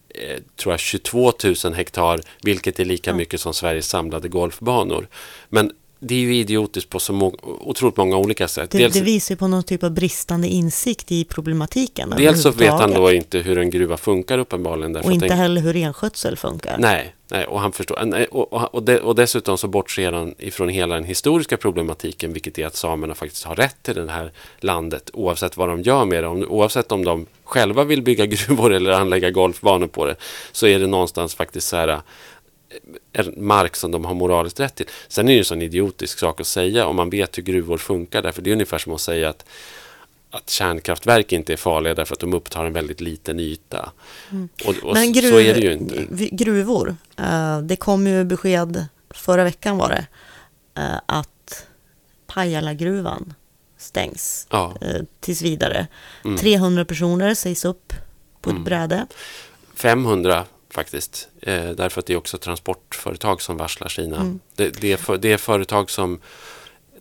eh, 0.09 0.42
tror 0.57 0.72
jag 0.72 0.80
22 0.80 1.32
000 1.64 1.74
hektar 1.74 2.20
vilket 2.42 2.80
är 2.80 2.84
lika 2.84 3.14
mycket 3.14 3.40
som 3.40 3.54
Sveriges 3.54 3.88
samlade 3.88 4.28
golfbanor. 4.28 5.09
Men 5.48 5.72
det 5.99 6.14
är 6.14 6.18
ju 6.18 6.36
idiotiskt 6.36 6.90
på 6.90 6.99
så 6.99 7.12
må- 7.12 7.34
otroligt 7.42 7.97
många 7.97 8.16
olika 8.16 8.49
sätt. 8.49 8.70
Det, 8.70 8.78
Dels- 8.78 8.94
det 8.94 9.01
visar 9.01 9.32
ju 9.34 9.36
på 9.36 9.49
någon 9.49 9.62
typ 9.62 9.82
av 9.82 9.90
bristande 9.90 10.49
insikt 10.49 11.12
i 11.12 11.24
problematiken. 11.24 12.14
Dels 12.18 12.42
så 12.42 12.51
vet 12.51 12.70
han 12.72 12.90
då 12.94 13.12
inte 13.12 13.38
hur 13.38 13.59
en 13.59 13.70
gruva 13.70 13.97
funkar 13.97 14.38
uppenbarligen. 14.38 14.97
Och 14.97 15.12
inte 15.12 15.26
den- 15.28 15.38
heller 15.38 15.61
hur 15.61 15.72
renskötsel 15.72 16.36
funkar. 16.36 16.76
Nej, 16.78 17.14
nej 17.30 17.44
och, 17.47 17.61
han 17.61 17.72
förstår, 17.72 18.26
och, 18.30 18.53
och, 18.53 18.74
och, 18.74 18.82
de, 18.82 18.97
och 18.99 19.14
dessutom 19.14 19.59
så 19.59 19.68
bortser 19.68 20.12
han 20.12 20.34
ifrån 20.38 20.68
hela 20.68 20.94
den 20.94 21.05
historiska 21.05 21.57
problematiken 21.57 22.32
vilket 22.32 22.59
är 22.59 22.66
att 22.66 22.76
samerna 22.76 23.14
faktiskt 23.14 23.44
har 23.44 23.55
rätt 23.55 23.76
till 23.82 23.94
det 23.94 24.11
här 24.12 24.32
landet 24.61 25.11
oavsett 25.12 25.57
vad 25.57 25.68
de 25.68 25.82
gör 25.82 26.05
med 26.05 26.22
det. 26.22 26.28
Om, 26.28 26.42
oavsett 26.49 26.92
om 26.92 27.05
de 27.05 27.26
själva 27.44 27.84
vill 27.84 28.03
bygga 28.03 28.26
gruvor 28.36 28.72
eller 28.74 28.90
anlägga 28.90 29.30
golfbanor 29.30 29.86
på 29.86 30.07
det 30.07 30.16
så 30.53 30.66
är 30.66 30.78
det 30.78 30.86
någonstans 30.86 31.34
faktiskt 31.34 31.68
så 31.68 31.76
här 31.76 32.01
mark 33.37 33.77
som 33.77 33.91
de 33.91 34.05
har 34.05 34.14
moraliskt 34.14 34.61
rätt 34.61 34.74
till. 34.74 34.87
Sen 35.09 35.24
är 35.27 35.29
det 35.29 35.33
ju 35.33 35.39
en 35.39 35.45
sån 35.45 35.62
idiotisk 35.62 36.18
sak 36.18 36.41
att 36.41 36.47
säga 36.47 36.87
om 36.87 36.97
man 36.97 37.11
vet 37.11 37.39
hur 37.39 37.43
gruvor 37.43 37.79
funkar 37.79 38.22
därför 38.22 38.43
det 38.43 38.51
är 38.51 38.53
ungefär 38.53 38.79
som 38.79 38.93
att 38.93 39.01
säga 39.01 39.29
att 39.29 39.45
att 40.31 40.51
kärnkraftverk 40.51 41.33
inte 41.33 41.53
är 41.53 41.57
farliga 41.57 41.95
därför 41.95 42.14
att 42.14 42.20
de 42.20 42.35
upptar 42.35 42.64
en 42.64 42.72
väldigt 42.72 43.01
liten 43.01 43.41
yta. 43.41 43.91
Och, 44.66 44.74
och 44.83 44.95
Men 44.95 45.12
gruv, 45.12 45.31
så 45.31 45.41
är 45.41 45.55
det 45.55 45.61
ju 45.61 45.72
inte. 45.72 46.07
gruvor, 46.33 46.97
eh, 47.16 47.59
det 47.61 47.77
kom 47.77 48.07
ju 48.07 48.24
besked 48.24 48.87
förra 49.11 49.45
veckan 49.45 49.77
var 49.79 49.89
det, 49.89 50.07
eh, 50.83 51.01
att 51.07 51.66
Pajalagruvan 52.27 53.35
stängs 53.79 54.47
Ja. 54.51 54.74
eh, 54.81 55.03
tills 55.20 55.43
vidare. 55.43 55.87
Mm. 56.24 56.39
300 56.39 56.85
personer 56.85 57.35
sägs 57.35 57.64
upp 57.64 57.93
på 58.41 58.51
ett 58.51 58.64
bräde. 58.64 59.07
500 59.74 60.45
faktiskt. 60.77 61.29
Eh, 61.43 61.70
därför 61.70 62.01
att 62.01 62.07
det 62.07 62.12
är 62.12 62.16
också 62.16 62.39
transportföretag 62.39 63.43
som 63.43 63.57
varslar 63.57 63.89
sina. 63.89 64.16
Mm. 64.16 64.41
Det, 64.57 64.81
det, 64.81 64.93
är 64.93 64.97
för, 64.97 65.18
det 65.18 65.33
är 65.33 65.37
företag 65.37 65.91
som 65.91 66.20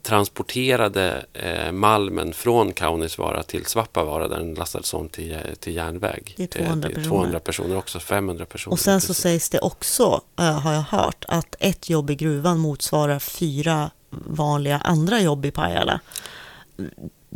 transporterade 0.03 1.25
eh, 1.33 1.71
malmen 1.71 2.33
från 2.33 2.73
Kaunisvaara 2.73 3.43
till 3.43 3.65
Svappavaara 3.65 4.27
där 4.27 4.37
den 4.37 4.53
lastades 4.53 4.93
om 4.93 5.09
till, 5.09 5.37
till 5.59 5.75
järnväg. 5.75 6.33
Det 6.37 6.43
är 6.43 6.47
200 6.47 6.89
Eh, 6.89 6.93
personer. 6.93 7.09
200 7.09 7.39
personer 7.39 7.77
också, 7.77 7.99
500 7.99 8.45
personer. 8.45 8.73
Och 8.73 8.79
sen 8.79 9.01
så 9.01 9.13
sägs 9.13 9.49
det 9.49 9.59
också, 9.59 10.21
eh, 10.39 10.59
har 10.59 10.73
jag 10.73 10.81
hört, 10.81 11.25
att 11.27 11.55
ett 11.59 11.89
jobb 11.89 12.09
i 12.09 12.15
gruvan 12.15 12.59
motsvarar 12.59 13.19
fyra 13.19 13.91
vanliga 14.09 14.77
andra 14.77 15.19
jobb 15.21 15.45
i 15.45 15.51
Pajala. 15.51 15.99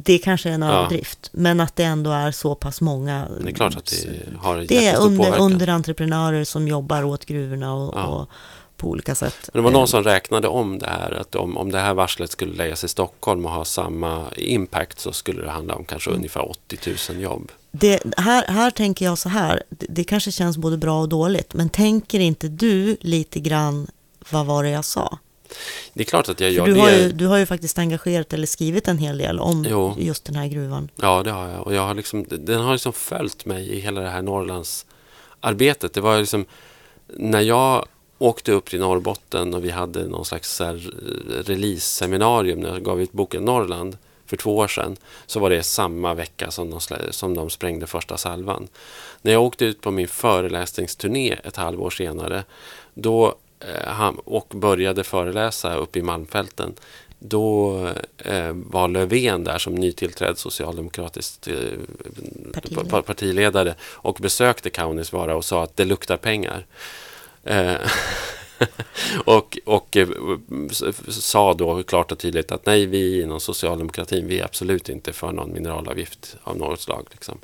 Det 0.05 0.17
kanske 0.17 0.49
är 0.49 0.53
en 0.53 0.61
Ja. 0.61 0.67
överdrift, 0.71 1.29
men 1.33 1.59
att 1.59 1.75
det 1.75 1.83
ändå 1.83 2.11
är 2.11 2.31
så 2.31 2.55
pass 2.55 2.81
många. 2.81 3.27
Det 3.43 3.49
är 3.49 3.53
klart 3.53 3.75
att 3.77 3.85
det 3.85 4.37
har 4.39 4.57
Det 4.57 4.85
är 4.87 4.97
under, 4.99 5.39
underentreprenörer 5.39 6.43
som 6.43 6.67
jobbar 6.67 7.03
åt 7.03 7.25
gruvorna 7.25 7.73
och, 7.73 7.93
Ja. 7.97 8.05
och 8.05 8.29
på 8.77 8.87
olika 8.89 9.15
sätt. 9.15 9.35
Men 9.53 9.63
det 9.63 9.63
var 9.63 9.71
någon 9.71 9.87
som 9.87 10.03
räknade 10.03 10.47
om 10.47 10.79
det 10.79 10.87
här. 10.87 11.11
Att 11.11 11.35
om, 11.35 11.57
om 11.57 11.71
det 11.71 11.79
här 11.79 11.93
varslet 11.93 12.31
skulle 12.31 12.53
läggas 12.53 12.83
i 12.83 12.87
Stockholm 12.87 13.45
och 13.45 13.51
ha 13.51 13.65
samma 13.65 14.25
impact 14.37 14.99
så 14.99 15.11
skulle 15.11 15.41
det 15.41 15.49
handla 15.49 15.75
om 15.75 15.85
kanske 15.85 16.09
Mm. 16.09 16.17
ungefär 16.19 16.49
80 16.49 16.77
000 17.13 17.21
jobb. 17.21 17.51
Det, 17.71 18.03
här, 18.17 18.47
här 18.47 18.71
tänker 18.71 19.05
jag 19.05 19.17
så 19.17 19.29
här, 19.29 19.63
det, 19.69 19.85
det 19.89 20.03
kanske 20.03 20.31
känns 20.31 20.57
både 20.57 20.77
bra 20.77 21.01
och 21.01 21.09
dåligt, 21.09 21.53
men 21.53 21.69
tänker 21.69 22.19
inte 22.19 22.47
du 22.47 22.97
lite 23.01 23.39
grann, 23.39 23.87
vad 24.29 24.45
var 24.45 24.63
det 24.63 24.69
jag 24.69 24.85
sa? 24.85 25.17
Det 25.93 26.03
är 26.03 26.05
klart 26.05 26.29
att 26.29 26.39
jag 26.39 26.51
gör 26.51 26.65
du, 26.65 26.73
det. 26.73 26.79
har 26.79 26.89
ju, 26.91 27.11
du 27.11 27.27
har 27.27 27.37
ju 27.37 27.45
faktiskt 27.45 27.79
engagerat 27.79 28.33
eller 28.33 28.47
skrivit 28.47 28.87
en 28.87 28.97
hel 28.97 29.17
del 29.17 29.39
om 29.39 29.65
Jo. 29.69 29.95
just 29.97 30.25
den 30.25 30.35
här 30.35 30.47
gruvan. 30.47 30.89
Ja, 30.95 31.23
det 31.23 31.31
har 31.31 31.47
jag. 31.47 31.67
Och 31.67 31.73
jag 31.73 31.81
har 31.81 31.93
liksom, 31.93 32.25
den 32.29 32.61
har 32.61 32.71
liksom 32.73 32.93
följt 32.93 33.45
mig 33.45 33.69
i 33.69 33.79
hela 33.79 34.01
det 34.01 34.09
här 34.09 34.21
Norrlandsarbetet. 34.21 35.93
Det 35.93 36.01
var 36.01 36.19
liksom 36.19 36.45
när 37.07 37.41
jag 37.41 37.85
åkte 38.17 38.51
upp 38.51 38.69
till 38.69 38.79
Norrbotten 38.79 39.53
och 39.53 39.65
vi 39.65 39.69
hade 39.69 40.07
någon 40.07 40.25
slags 40.25 40.59
här 40.59 40.91
release-seminarium 41.45 42.59
när 42.59 42.69
jag 42.69 42.83
gav 42.83 43.01
ut 43.01 43.11
boken 43.11 43.43
Norrland 43.45 43.97
för 44.25 44.37
två 44.37 44.57
år 44.57 44.67
sedan 44.67 44.97
så 45.25 45.39
var 45.39 45.49
det 45.49 45.63
samma 45.63 46.13
vecka 46.13 46.51
som 46.51 46.69
de, 46.69 46.79
som 47.11 47.33
de 47.35 47.49
sprängde 47.49 47.87
första 47.87 48.17
salvan. 48.17 48.67
När 49.21 49.31
jag 49.31 49.43
åkte 49.43 49.65
ut 49.65 49.81
på 49.81 49.91
min 49.91 50.07
föreläsningsturné 50.07 51.35
ett 51.43 51.55
halvår 51.55 51.89
senare 51.89 52.43
då, 52.93 53.25
eh, 53.27 53.33
och 54.25 54.47
började 54.55 55.03
föreläsa 55.03 55.75
uppe 55.75 55.99
i 55.99 56.01
Malmfälten 56.01 56.73
då 57.19 57.75
eh, 58.17 58.51
var 58.53 58.87
Löfven 58.87 59.43
där 59.43 59.57
som 59.57 59.75
nytillträdd 59.75 60.37
socialdemokratisk 60.37 61.47
eh, 61.47 61.55
Partiledare. 62.53 62.89
pa- 62.89 63.01
partiledare 63.01 63.75
och 63.81 64.17
besökte 64.21 64.69
Kaunisvaara 64.69 65.35
och 65.35 65.45
sa 65.45 65.63
att 65.63 65.77
det 65.77 65.85
luktar 65.85 66.17
pengar. 66.17 66.65
Eh, 67.43 67.75
och 69.25 69.57
och 69.65 69.97
eh, 69.97 70.07
sa 71.09 71.53
då 71.53 71.83
klart 71.83 72.11
och 72.11 72.19
tydligt 72.19 72.51
att 72.51 72.65
nej, 72.65 72.85
vi 72.85 73.21
inom 73.21 73.39
socialdemokratin, 73.39 74.27
vi 74.27 74.39
är 74.39 74.45
absolut 74.45 74.89
inte 74.89 75.13
för 75.13 75.31
någon 75.31 75.53
mineralavgift 75.53 76.37
av 76.43 76.57
något 76.57 76.81
slag. 76.81 77.07
Liksom. 77.11 77.37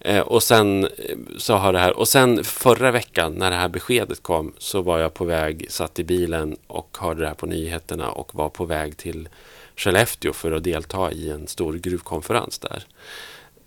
Eh, 0.00 0.20
och 0.20 0.42
sen 0.42 0.84
eh, 0.84 0.90
så 1.38 1.54
har 1.54 1.72
det 1.72 1.78
här, 1.78 1.96
och 1.96 2.08
sen 2.08 2.44
förra 2.44 2.90
veckan 2.90 3.32
när 3.32 3.50
det 3.50 3.56
här 3.56 3.68
beskedet 3.68 4.22
kom 4.22 4.52
så 4.58 4.82
var 4.82 4.98
jag 4.98 5.14
på 5.14 5.24
väg, 5.24 5.66
satt 5.68 5.98
i 5.98 6.04
bilen 6.04 6.56
och 6.66 6.96
hörde 7.00 7.20
det 7.20 7.26
här 7.26 7.34
på 7.34 7.46
nyheterna 7.46 8.10
och 8.10 8.34
var 8.34 8.48
på 8.48 8.64
väg 8.64 8.96
till 8.96 9.28
Skellefteå 9.76 10.32
för 10.32 10.52
att 10.52 10.64
delta 10.64 11.12
i 11.12 11.30
en 11.30 11.46
stor 11.46 11.74
gruvkonferens 11.74 12.58
där. 12.58 12.84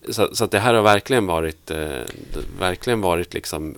Så, 0.09 0.35
så 0.35 0.43
att 0.43 0.51
det 0.51 0.59
här 0.59 0.73
har 0.73 0.81
verkligen 0.81 1.25
varit, 1.25 1.71
eh, 1.71 2.01
verkligen 2.59 3.01
varit 3.01 3.33
liksom 3.33 3.75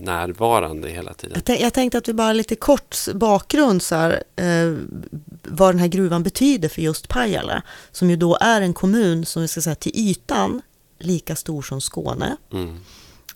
närvarande 0.00 0.88
hela 0.88 1.14
tiden. 1.14 1.32
Jag, 1.34 1.44
tänk, 1.44 1.60
jag 1.60 1.74
tänkte 1.74 1.98
att 1.98 2.08
vi 2.08 2.12
bara 2.12 2.32
lite 2.32 2.56
kort 2.56 2.96
bakgrund 3.14 3.82
så 3.82 3.94
här, 3.94 4.22
eh, 4.36 4.76
vad 5.42 5.74
den 5.74 5.78
här 5.78 5.88
gruvan 5.88 6.22
betyder 6.22 6.68
för 6.68 6.82
just 6.82 7.08
Pajala, 7.08 7.62
som 7.92 8.10
ju 8.10 8.16
då 8.16 8.38
är 8.40 8.60
en 8.60 8.74
kommun 8.74 9.24
som 9.24 9.42
vi 9.42 9.48
ska 9.48 9.60
säga 9.60 9.74
till 9.74 9.92
ytan 9.94 10.62
lika 10.98 11.36
stor 11.36 11.62
som 11.62 11.80
Skåne. 11.80 12.36
Mm. 12.52 12.76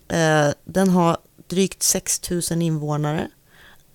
Eh, 0.07 0.53
den 0.65 0.89
har 0.89 1.17
drygt 1.47 1.83
6 1.83 2.29
000 2.29 2.41
invånare. 2.61 3.27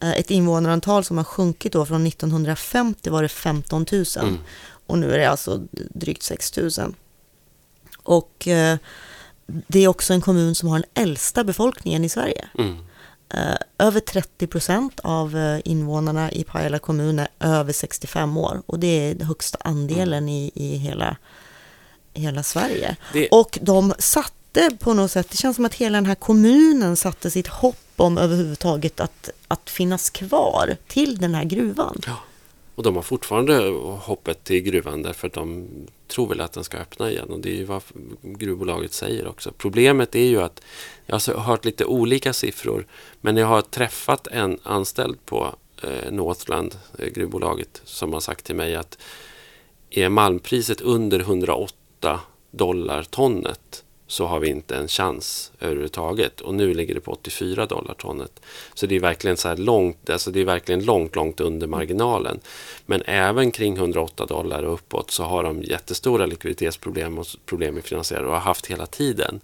Eh, 0.00 0.10
ett 0.12 0.30
invånarantal 0.30 1.04
som 1.04 1.16
har 1.16 1.24
sjunkit 1.24 1.72
då 1.72 1.86
från 1.86 2.06
1950 2.06 3.10
var 3.10 3.22
det 3.22 3.28
15 3.28 3.86
000 3.92 4.04
Mm. 4.20 4.38
och 4.86 4.98
nu 4.98 5.12
är 5.14 5.18
det 5.18 5.30
alltså 5.30 5.60
drygt 5.94 6.22
6 6.22 6.56
000. 6.56 6.70
Och 8.02 8.48
eh, 8.48 8.78
det 9.46 9.84
är 9.84 9.88
också 9.88 10.12
en 10.14 10.20
kommun 10.20 10.54
som 10.54 10.68
har 10.68 10.78
den 10.78 11.04
äldsta 11.04 11.44
befolkningen 11.44 12.04
i 12.04 12.08
Sverige. 12.08 12.48
Mm. 12.58 12.76
Över 13.78 14.00
30 14.00 14.46
procent 14.46 15.00
av 15.00 15.60
invånarna 15.64 16.32
i 16.32 16.44
Pajala 16.44 16.78
kommun 16.78 17.18
är 17.18 17.28
över 17.40 17.72
65 17.72 18.36
år 18.36 18.62
och 18.66 18.78
det 18.78 18.86
är 18.86 19.14
den 19.14 19.26
högsta 19.26 19.58
andelen 19.60 20.28
i, 20.28 20.50
i 20.54 20.76
hela, 20.76 21.16
hela 22.18 22.42
Sverige. 22.42 22.96
Det- 23.12 23.28
Och 23.28 23.58
de 23.62 23.94
satte 23.98 24.70
på 24.80 24.94
något 24.94 25.10
sätt, 25.10 25.30
det 25.30 25.36
känns 25.36 25.56
som 25.56 25.64
att 25.64 25.74
hela 25.74 25.98
den 25.98 26.06
här 26.06 26.14
kommunen 26.14 26.96
satte 26.96 27.30
sitt 27.30 27.46
hopp 27.46 27.76
om 27.96 28.18
överhuvudtaget 28.18 29.00
att, 29.00 29.30
att 29.48 29.70
finnas 29.70 30.10
kvar 30.10 30.76
till 30.86 31.18
den 31.18 31.34
här 31.34 31.44
gruvan. 31.44 32.00
Ja. 32.06 32.16
Och 32.74 32.82
de 32.84 32.96
har 32.96 33.02
fortfarande 33.02 33.58
hoppet 34.00 34.44
till 34.44 34.60
gruvan 34.60 35.02
därför 35.02 35.26
att 35.26 35.32
de 35.34 35.68
tror 36.08 36.28
väl 36.28 36.40
att 36.40 36.52
den 36.52 36.64
ska 36.64 36.76
öppna 36.78 37.10
igen. 37.10 37.28
Och 37.30 37.40
det 37.40 37.50
är 37.50 37.54
ju 37.54 37.64
vad 37.64 37.82
gruvbolaget 38.22 38.92
säger 38.92 39.26
också. 39.28 39.52
Problemet 39.58 40.14
är 40.14 40.24
ju 40.24 40.42
att 40.42 40.60
jag 41.06 41.14
har 41.20 41.34
hört 41.40 41.64
lite 41.64 41.84
olika 41.84 42.32
siffror. 42.32 42.86
Men 43.20 43.36
jag 43.36 43.46
har 43.46 43.62
träffat 43.62 44.26
en 44.26 44.58
anställd 44.62 45.26
på 45.26 45.54
eh, 45.82 46.10
Northland, 46.12 46.74
eh, 46.98 47.06
gruvbolaget, 47.06 47.80
som 47.84 48.12
har 48.12 48.20
sagt 48.20 48.44
till 48.44 48.54
mig 48.56 48.74
att 48.76 48.98
är 49.90 50.08
malmpriset 50.08 50.80
under 50.80 51.20
108 52.00 52.20
dollar 52.50 53.02
tonnet 53.02 53.84
så 54.06 54.26
har 54.26 54.40
vi 54.40 54.48
inte 54.48 54.76
en 54.76 54.88
chans 54.88 55.52
överhuvudtaget. 55.60 56.40
Och 56.40 56.54
nu 56.54 56.74
ligger 56.74 56.94
det 56.94 57.00
på 57.00 57.12
84 57.12 57.66
dollar 57.66 57.94
tonnet. 57.94 58.40
Så 58.74 58.86
det 58.86 58.96
är 58.96 59.00
verkligen 59.00 59.36
så 59.36 59.48
här 59.48 59.56
långt, 59.56 60.10
alltså 60.10 60.30
det 60.30 60.40
är 60.40 60.44
verkligen 60.44 60.84
långt, 60.84 61.16
långt 61.16 61.40
under 61.40 61.66
marginalen. 61.66 62.40
Men 62.86 63.02
även 63.02 63.50
kring 63.50 63.76
108 63.76 64.26
dollar 64.26 64.62
och 64.62 64.74
uppåt 64.74 65.10
så 65.10 65.22
har 65.24 65.42
de 65.42 65.62
jättestora 65.62 66.26
likviditetsproblem 66.26 67.18
och 67.18 67.26
problem 67.46 67.74
med 67.74 67.84
finansiärer 67.84 68.24
och 68.24 68.32
har 68.32 68.40
haft 68.40 68.66
hela 68.66 68.86
tiden. 68.86 69.40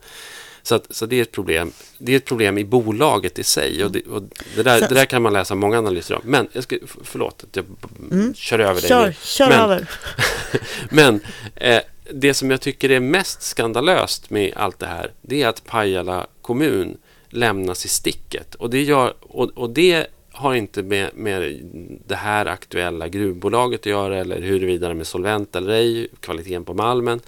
Så, 0.62 0.74
att, 0.74 0.94
så 0.94 1.06
det 1.06 1.16
är 1.16 1.22
ett 1.22 1.32
problem. 1.32 1.72
Det 1.98 2.12
är 2.12 2.16
ett 2.16 2.24
problem 2.24 2.58
i 2.58 2.64
bolaget 2.64 3.38
i 3.38 3.44
sig 3.44 3.84
och 3.84 3.90
det, 3.90 4.02
och 4.06 4.22
det, 4.56 4.62
där, 4.62 4.80
det 4.80 4.94
där 4.94 5.04
kan 5.04 5.22
man 5.22 5.32
läsa 5.32 5.54
många 5.54 5.78
analyser 5.78 6.14
om. 6.14 6.20
Men 6.24 6.48
jag 6.52 6.64
ska, 6.64 6.76
förlåt 7.04 7.44
att 7.44 7.56
jag 7.56 7.64
kör 8.36 8.58
över 8.58 8.80
dig. 8.80 8.88
Kör, 8.88 9.12
kör 9.22 9.48
Men- 9.48 9.60
över. 9.60 9.90
men 10.90 11.20
eh, 11.54 11.80
det 12.12 12.34
som 12.34 12.50
jag 12.50 12.60
tycker 12.60 12.90
är 12.90 13.00
mest 13.00 13.42
skandalöst 13.42 14.30
med 14.30 14.52
allt 14.56 14.78
det 14.78 14.86
här, 14.86 15.12
det 15.22 15.42
är 15.42 15.48
att 15.48 15.64
Pajala 15.64 16.26
kommun 16.42 16.96
lämnas 17.28 17.84
i 17.84 17.88
sticket. 17.88 18.54
Och 18.54 18.70
det, 18.70 18.82
gör, 18.82 19.14
och, 19.20 19.50
och 19.54 19.70
det 19.70 20.06
har 20.32 20.54
inte 20.54 20.82
med, 20.82 21.10
med 21.14 21.60
det 22.06 22.14
här 22.14 22.46
aktuella 22.46 23.08
gruvbolaget 23.08 23.80
att 23.80 23.86
göra 23.86 24.18
eller 24.18 24.40
huruvida 24.40 24.88
de 24.88 25.00
är 25.00 25.04
solvent 25.04 25.56
eller 25.56 25.72
ej, 25.72 26.08
kvaliteten 26.20 26.64
på 26.64 26.74
malmen, 26.74 27.20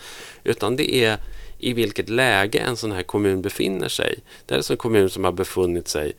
utan 0.45 0.77
det 0.77 0.95
är 0.95 1.19
i 1.59 1.73
vilket 1.73 2.09
läge 2.09 2.59
en 2.59 2.77
sån 2.77 2.93
här 2.93 3.03
kommun 3.03 3.43
befinner 3.43 3.89
sig. 3.89 4.19
Det 4.47 4.55
är 4.55 4.57
alltså 4.57 4.73
en 4.73 4.77
kommun 4.77 5.11
som 5.11 5.25
har 5.25 5.33
befunnit 5.33 5.89
sig 5.89 6.13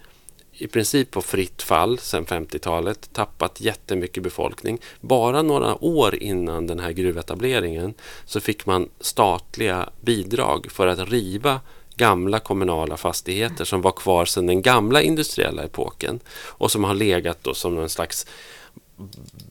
i 0.58 0.68
princip 0.68 1.12
på 1.12 1.22
fritt 1.22 1.62
fall 1.62 1.99
sedan 1.99 2.26
50-talet, 2.26 3.10
tappat 3.14 3.62
jättemycket 3.62 4.24
befolkning. 4.24 4.80
Bara 5.01 5.41
några 5.41 5.84
år 5.84 6.16
innan 6.16 6.68
den 6.68 6.80
här 6.80 6.91
gruvetableringen 6.91 7.93
så 8.26 8.39
fick 8.39 8.66
man 8.66 8.89
statliga 8.99 9.89
bidrag 10.01 10.68
för 10.72 10.88
att 10.88 11.10
riva 11.10 11.62
gamla 11.95 12.39
kommunala 12.39 12.97
fastigheter 12.97 13.66
som 13.66 13.82
var 13.82 13.91
kvar 13.91 14.26
sedan 14.26 14.47
den 14.47 14.62
gamla 14.62 15.01
industriella 15.01 15.64
epoken 15.64 16.20
och 16.30 16.72
som 16.72 16.84
har 16.84 16.93
legat 16.93 17.38
då 17.41 17.53
som 17.53 17.80
en 17.80 17.89
slags 17.89 18.28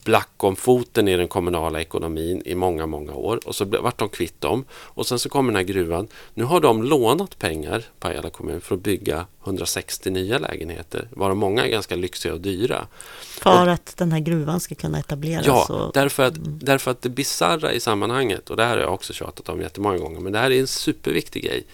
black 0.03 0.43
om 0.43 0.55
foten 0.55 1.07
i 1.07 1.17
den 1.17 1.27
kommunala 1.27 1.81
ekonomin 1.81 2.41
i 2.45 2.55
många, 2.55 2.85
många 2.85 3.13
år. 3.13 3.39
Och 3.45 3.55
så 3.55 3.65
vart 3.65 3.99
de 3.99 4.09
kvitt 4.09 4.41
dem. 4.41 4.65
Och 4.71 5.07
sen 5.07 5.19
så 5.19 5.29
kommer 5.29 5.51
den 5.51 5.55
här 5.55 5.73
gruvan. 5.73 6.07
Nu 6.33 6.43
har 6.43 6.59
de 6.59 6.83
lånat 6.83 7.39
pengar, 7.39 7.83
Pajala 7.99 8.29
kommun, 8.29 8.61
för 8.61 8.75
att 8.75 8.81
bygga 8.81 9.25
160 9.43 10.09
nya 10.09 10.37
lägenheter. 10.37 11.07
Varav 11.11 11.37
många 11.37 11.65
är 11.65 11.69
ganska 11.69 11.95
lyxiga 11.95 12.33
och 12.33 12.41
dyra. 12.41 12.87
För 13.21 13.67
att 13.67 13.97
den 13.97 14.11
här 14.11 14.19
gruvan 14.19 14.59
ska 14.59 14.75
kunna 14.75 14.99
etableras. 14.99 15.45
Ja, 15.45 15.65
och, 15.69 15.93
därför 15.93 16.23
att, 16.23 16.33
därför 16.39 16.91
att 16.91 17.01
det 17.01 17.09
bisarra 17.09 17.73
i 17.73 17.79
sammanhanget, 17.79 18.49
och 18.49 18.57
det 18.57 18.63
här 18.63 18.75
har 18.75 18.83
jag 18.83 18.93
också 18.93 19.13
tjatat 19.13 19.49
om 19.49 19.61
jättemånga 19.61 19.97
gånger, 19.97 20.19
men 20.19 20.33
det 20.33 20.39
här 20.39 20.51
är 20.51 20.59
en 20.59 20.67
superviktig 20.67 21.43
grej. 21.43 21.65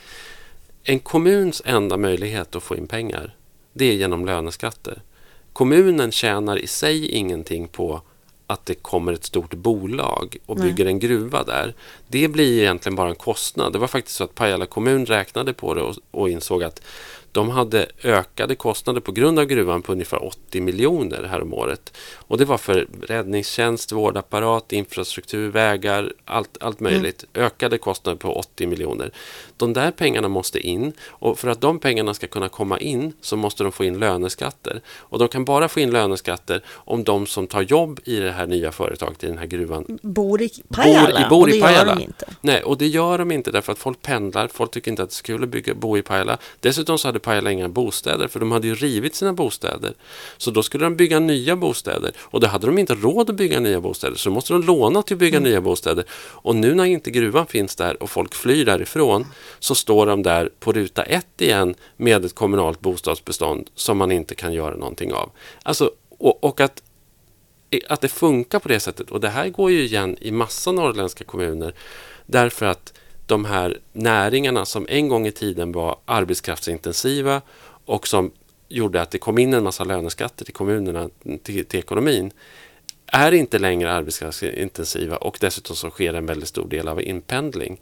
En 0.84 1.00
kommuns 1.00 1.62
enda 1.66 1.98
möjlighet 1.98 2.56
att 2.56 2.64
få 2.64 2.76
in 2.76 2.88
pengar, 2.88 3.36
det 3.74 3.86
är 3.86 3.94
genom 3.94 4.26
löneskatter. 4.26 5.02
Kommunen 5.54 6.12
tjänar 6.12 6.58
i 6.58 6.68
sig 6.68 7.08
ingenting 7.08 7.68
på 7.68 8.02
att 8.48 8.66
det 8.66 8.76
kommer 8.76 9.14
ett 9.14 9.24
stort 9.24 9.54
bolag 9.54 10.38
och 10.46 10.58
Nej. 10.58 10.68
bygger 10.68 10.86
en 10.86 11.00
gruva 11.00 11.44
där. 11.44 11.74
Det 12.08 12.28
blir 12.28 12.62
egentligen 12.62 12.96
bara 12.96 13.10
en 13.10 13.16
kostnad. 13.16 13.74
Det 13.74 13.80
var 13.80 13.88
faktiskt 13.88 14.16
så 14.18 14.24
att 14.24 14.36
Pajala 14.36 14.66
kommun 14.66 15.06
räknade 15.06 15.54
på 15.54 15.74
det 15.74 15.82
och, 15.82 15.96
och 16.12 16.30
insåg 16.30 16.64
att 16.64 16.82
de 17.34 17.50
hade 17.50 17.88
ökade 18.04 18.56
kostnader 18.56 19.02
på 19.02 19.12
grund 19.12 19.40
av 19.40 19.46
gruvan 19.46 19.82
på 19.82 19.92
ungefär 19.92 20.24
80 20.26 20.62
miljoner 20.62 21.24
häromåret. 21.24 21.94
Och 22.16 22.38
det 22.38 22.46
var 22.46 22.58
för 22.58 22.88
räddningstjänst, 23.08 23.92
vårdapparat, 23.92 24.72
infrastruktur, 24.74 25.50
vägar, 25.52 26.14
allt, 26.26 26.58
allt 26.60 26.80
möjligt. 26.80 27.26
Ökade 27.34 27.78
kostnader 27.78 28.18
på 28.18 28.34
80 28.36 28.68
miljoner. 28.68 29.12
De 29.58 29.74
där 29.74 29.92
pengarna 29.92 30.28
måste 30.28 30.60
in 30.60 30.94
och 31.08 31.40
för 31.40 31.48
att 31.48 31.62
de 31.62 31.80
pengarna 31.80 32.14
ska 32.14 32.28
kunna 32.28 32.50
komma 32.50 32.80
in 32.80 33.14
så 33.22 33.36
måste 33.38 33.64
de 33.64 33.72
få 33.72 33.84
in 33.84 34.00
löneskatter. 34.00 34.82
Och 34.98 35.20
de 35.20 35.28
kan 35.28 35.46
bara 35.46 35.68
få 35.70 35.80
in 35.80 35.92
löneskatter 35.92 36.62
om 36.70 37.04
de 37.04 37.26
som 37.28 37.48
tar 37.48 37.62
jobb 37.62 38.00
i 38.06 38.16
det 38.20 38.32
här 38.32 38.48
nya 38.48 38.72
företaget, 38.72 39.24
i 39.24 39.28
den 39.28 39.38
här 39.38 39.46
gruvan, 39.46 40.00
bor 40.02 40.42
i 40.42 40.50
Pajala. 40.74 41.08
Bor 41.10 41.20
i- 41.26 41.30
bor 41.30 41.42
och 41.44 41.50
i 41.50 41.52
det 41.52 41.62
Pajala. 41.62 41.90
gör 41.92 41.96
de 41.96 42.04
inte. 42.04 42.26
Nej, 42.42 42.64
och 42.64 42.78
det 42.78 42.88
gör 42.88 43.18
de 43.18 43.32
inte 43.32 43.52
därför 43.52 43.72
att 43.72 43.78
folk 43.80 44.02
pendlar. 44.02 44.48
Folk 44.48 44.72
tycker 44.72 44.92
inte 44.92 45.04
att 45.04 45.10
det 45.10 45.14
är 45.14 45.16
så 45.16 45.24
kul 45.24 45.44
att 45.44 45.50
bygga, 45.50 45.74
bo 45.74 45.98
i 45.98 46.02
Pajala. 46.02 46.38
Dessutom 46.60 46.98
så 46.98 47.08
hade 47.08 47.20
Pajala 47.24 47.52
inga 47.52 47.70
bostäder 47.70 48.28
för 48.28 48.40
de 48.40 48.52
hade 48.52 48.68
ju 48.68 48.76
rivit 48.76 49.16
sina 49.16 49.34
bostäder. 49.34 49.94
Så 50.38 50.52
då 50.52 50.64
skulle 50.64 50.84
de 50.86 50.96
bygga 50.96 51.20
nya 51.20 51.56
bostäder 51.56 52.12
och 52.18 52.40
då 52.40 52.48
hade 52.48 52.68
de 52.68 52.78
inte 52.78 52.96
råd 52.96 53.30
att 53.30 53.36
bygga 53.36 53.60
nya 53.60 53.82
bostäder 53.82 54.16
så 54.16 54.30
då 54.30 54.36
måste 54.36 54.54
de 54.54 54.64
låna 54.64 55.02
till 55.02 55.16
att 55.16 55.20
bygga 55.20 55.40
nya 55.40 55.62
bostäder. 55.62 56.06
Och 56.14 56.56
nu 56.56 56.76
när 56.76 56.86
inte 56.86 57.12
gruvan 57.12 57.48
finns 57.48 57.76
där 57.76 58.04
och 58.04 58.10
folk 58.10 58.36
flyr 58.36 58.66
därifrån 58.66 59.26
så 59.60 59.76
står 59.76 60.06
de 60.06 60.24
där 60.24 60.50
på 60.60 60.72
ruta 60.72 61.04
ett 61.04 61.42
igen 61.42 61.76
med 61.98 62.26
ett 62.26 62.36
kommunalt 62.36 62.80
bostadsbestånd 62.80 63.70
som 63.76 63.98
man 63.98 64.12
inte 64.12 64.36
kan 64.36 64.54
göra 64.54 64.76
någonting 64.76 65.14
av. 65.14 65.32
Alltså, 65.64 65.92
och, 66.18 66.44
och 66.44 66.62
att 66.62 66.84
att 67.90 68.02
det 68.02 68.08
funkar 68.08 68.60
på 68.60 68.68
det 68.70 68.80
sättet. 68.80 69.12
Och 69.12 69.20
det 69.20 69.30
här 69.30 69.50
går 69.50 69.72
ju 69.72 69.84
igen 69.84 70.18
i 70.22 70.32
massa 70.32 70.72
norrländska 70.72 71.24
kommuner. 71.24 71.74
Därför 72.26 72.66
att 72.66 72.94
de 73.26 73.46
här 73.46 73.80
näringarna 73.92 74.66
som 74.66 74.86
en 74.90 75.10
gång 75.10 75.28
i 75.28 75.32
tiden 75.32 75.72
var 75.72 75.98
arbetskraftsintensiva 76.06 77.42
och 77.86 78.08
som 78.08 78.32
gjorde 78.70 79.02
att 79.02 79.12
det 79.12 79.18
kom 79.18 79.38
in 79.38 79.54
en 79.54 79.64
massa 79.64 79.84
löneskatter 79.84 80.46
till 80.46 80.54
kommunerna, 80.54 81.10
till, 81.44 81.66
till 81.66 81.80
ekonomin, 81.80 82.32
är 83.08 83.32
inte 83.32 83.60
längre 83.60 83.94
arbetskraftsintensiva 83.94 85.18
och 85.18 85.38
dessutom 85.42 85.76
så 85.76 85.90
sker 85.90 86.14
en 86.14 86.26
väldigt 86.26 86.50
stor 86.50 86.68
del 86.68 86.88
av 86.88 87.02
inpendling. 87.02 87.82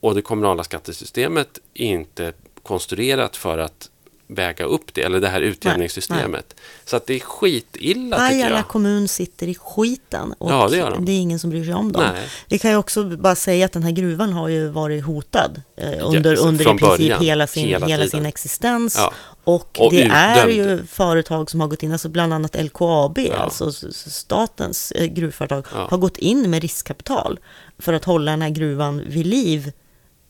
Och 0.00 0.14
det 0.14 0.22
kommunala 0.22 0.64
skattesystemet 0.64 1.58
är 1.74 1.86
inte 1.86 2.32
konstruerat 2.62 3.36
för 3.36 3.58
att 3.58 3.90
väga 4.34 4.64
upp 4.64 4.94
det, 4.94 5.02
eller 5.02 5.20
det 5.20 5.28
här 5.28 5.40
utjämningssystemet. 5.40 6.56
Så 6.84 6.96
att 6.96 7.06
det 7.06 7.14
är 7.14 7.20
skitilla 7.20 8.16
tycker 8.16 8.28
Pajala 8.28 8.56
jag. 8.56 8.68
kommun 8.68 9.08
sitter 9.08 9.48
i 9.48 9.54
skiten 9.54 10.32
och 10.38 10.50
Ja, 10.50 10.68
det 10.68 10.76
gör 10.76 10.90
de. 10.90 11.04
det 11.04 11.12
är 11.12 11.20
ingen 11.20 11.38
som 11.38 11.50
bryr 11.50 11.64
sig 11.64 11.74
om 11.74 11.92
dem. 11.92 12.02
Nej. 12.14 12.28
Vi 12.48 12.58
kan 12.58 12.70
ju 12.70 12.76
också 12.76 13.04
bara 13.04 13.34
säga 13.34 13.66
att 13.66 13.72
den 13.72 13.82
här 13.82 13.90
gruvan 13.90 14.32
har 14.32 14.48
ju 14.48 14.68
varit 14.68 15.04
hotad 15.04 15.62
eh, 15.76 16.06
under, 16.08 16.36
så 16.36 16.48
under 16.48 16.62
i 16.64 16.64
princip 16.64 16.88
början, 16.88 17.22
hela 17.22 17.46
sin, 17.46 17.66
hela 17.68 17.86
hela 17.86 18.06
sin 18.06 18.26
existens. 18.26 18.96
Ja. 18.98 19.12
Och, 19.44 19.80
Och 19.80 19.92
det 19.92 20.02
är 20.02 20.46
utdömd. 20.46 20.56
ju 20.80 20.86
företag 20.86 21.50
som 21.50 21.60
har 21.60 21.68
gått 21.68 21.82
in, 21.82 21.92
alltså 21.92 22.08
bland 22.08 22.34
annat 22.34 22.56
LKAB, 22.64 23.18
Ja. 23.18 23.34
alltså 23.36 23.72
statens 24.10 24.92
eh, 24.92 25.06
gruvföretag, 25.06 25.64
Ja. 25.74 25.86
har 25.90 25.98
gått 25.98 26.16
in 26.16 26.50
med 26.50 26.62
riskkapital 26.62 27.38
för 27.78 27.92
att 27.92 28.04
hålla 28.04 28.30
den 28.30 28.42
här 28.42 28.50
gruvan 28.50 29.02
vid 29.06 29.26
liv 29.26 29.72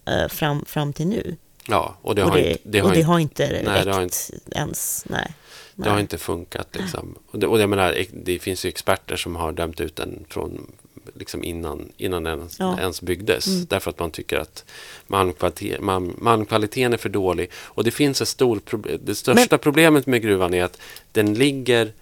eh, 0.08 0.28
fram, 0.28 0.64
fram 0.64 0.92
till 0.92 1.06
nu. 1.06 1.36
Ja, 1.70 1.96
och 2.02 2.14
det 2.14 2.22
och 2.24 2.30
har, 2.30 2.36
det, 2.36 2.50
inte, 2.50 2.60
det 2.64 2.82
och 2.82 2.88
har, 2.88 2.94
det 2.94 2.98
inte, 3.00 3.08
har 3.12 3.18
inte 3.18 3.62
Nej, 3.64 3.84
det 3.84 3.92
har 3.92 4.02
inte- 4.02 4.40
ens. 4.50 5.04
Nej. 5.08 5.34
det 5.74 5.88
har 5.88 5.94
Nej. 5.96 6.00
inte 6.02 6.18
funkat. 6.18 6.68
Liksom. 6.72 7.14
Och, 7.30 7.38
det, 7.38 7.46
och 7.46 7.60
jag 7.60 7.68
menar, 7.70 8.04
det 8.12 8.38
finns 8.38 8.64
ju 8.64 8.68
experter 8.68 9.16
som 9.16 9.36
har 9.36 9.52
dömt 9.52 9.80
ut 9.80 9.96
den 9.96 10.24
från 10.28 10.72
liksom 11.14 11.44
innan, 11.44 11.92
innan 11.96 12.22
den 12.22 12.48
Ja. 12.58 12.78
ens 12.80 13.02
byggdes. 13.02 13.44
Därför 13.68 13.90
att 13.90 13.98
man 13.98 14.10
tycker 14.10 14.38
att 14.38 14.64
malmkvalitet, 15.06 15.80
malm, 15.80 16.14
malmkvaliteten 16.18 16.92
är 16.92 16.96
för 16.96 17.08
dålig. 17.08 17.50
Och 17.54 17.84
det 17.84 17.90
finns 17.90 18.20
ett 18.22 18.28
stort 18.28 18.64
problem. 18.64 18.98
Det 19.04 19.14
största 19.14 19.58
problemet 19.58 20.06
med 20.06 20.22
gruvan 20.22 20.54
är 20.54 20.64
att 20.64 20.78
den 21.12 21.34
ligger 21.34 21.92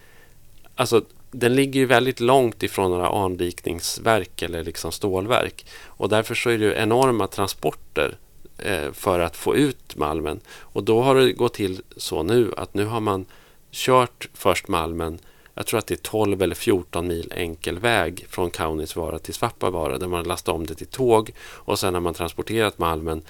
Alltså, 0.75 1.03
den 1.31 1.55
ligger 1.55 1.81
ju 1.81 1.87
väldigt 1.87 2.21
långt 2.21 2.63
ifrån 2.63 2.91
några 2.91 3.09
anrikningsverk 3.09 4.43
eller 4.43 4.65
liksom 4.65 4.93
stålverk. 4.93 5.67
Och 5.85 6.09
därför 6.09 6.35
så 6.35 6.51
är 6.51 6.59
det 6.59 6.75
enorma 6.75 7.27
transporter 7.27 8.17
Eh, 8.59 8.93
för 8.93 9.21
att 9.21 9.37
få 9.37 9.57
ut 9.57 9.97
malmen. 9.97 10.41
Och 10.61 10.85
då 10.85 11.03
har 11.03 11.15
det 11.15 11.33
gått 11.33 11.55
till 11.55 11.83
så 11.97 12.23
nu 12.23 12.53
att 12.57 12.75
nu 12.75 12.85
har 12.85 13.01
man 13.01 13.27
kört 13.71 14.29
först 14.35 14.69
malmen 14.69 15.19
jag 15.55 15.67
tror 15.67 15.79
att 15.79 15.87
det 15.87 15.95
är 15.95 16.11
12 16.11 16.43
eller 16.43 16.55
14 16.55 17.07
mil 17.07 17.33
enkel 17.37 17.79
väg 17.79 18.27
från 18.29 18.51
Kaunisvaara 18.51 19.19
till 19.19 19.35
Svappavaara 19.35 19.99
där 19.99 20.07
man 20.07 20.25
lastar 20.25 20.53
om 20.53 20.67
det 20.67 20.75
till 20.75 20.87
tåg 20.87 21.31
och 21.41 21.79
sen 21.79 21.95
har 21.95 22.01
man 22.01 22.15
transporterat 22.15 22.79
malmen 22.79 23.21
på 23.21 23.27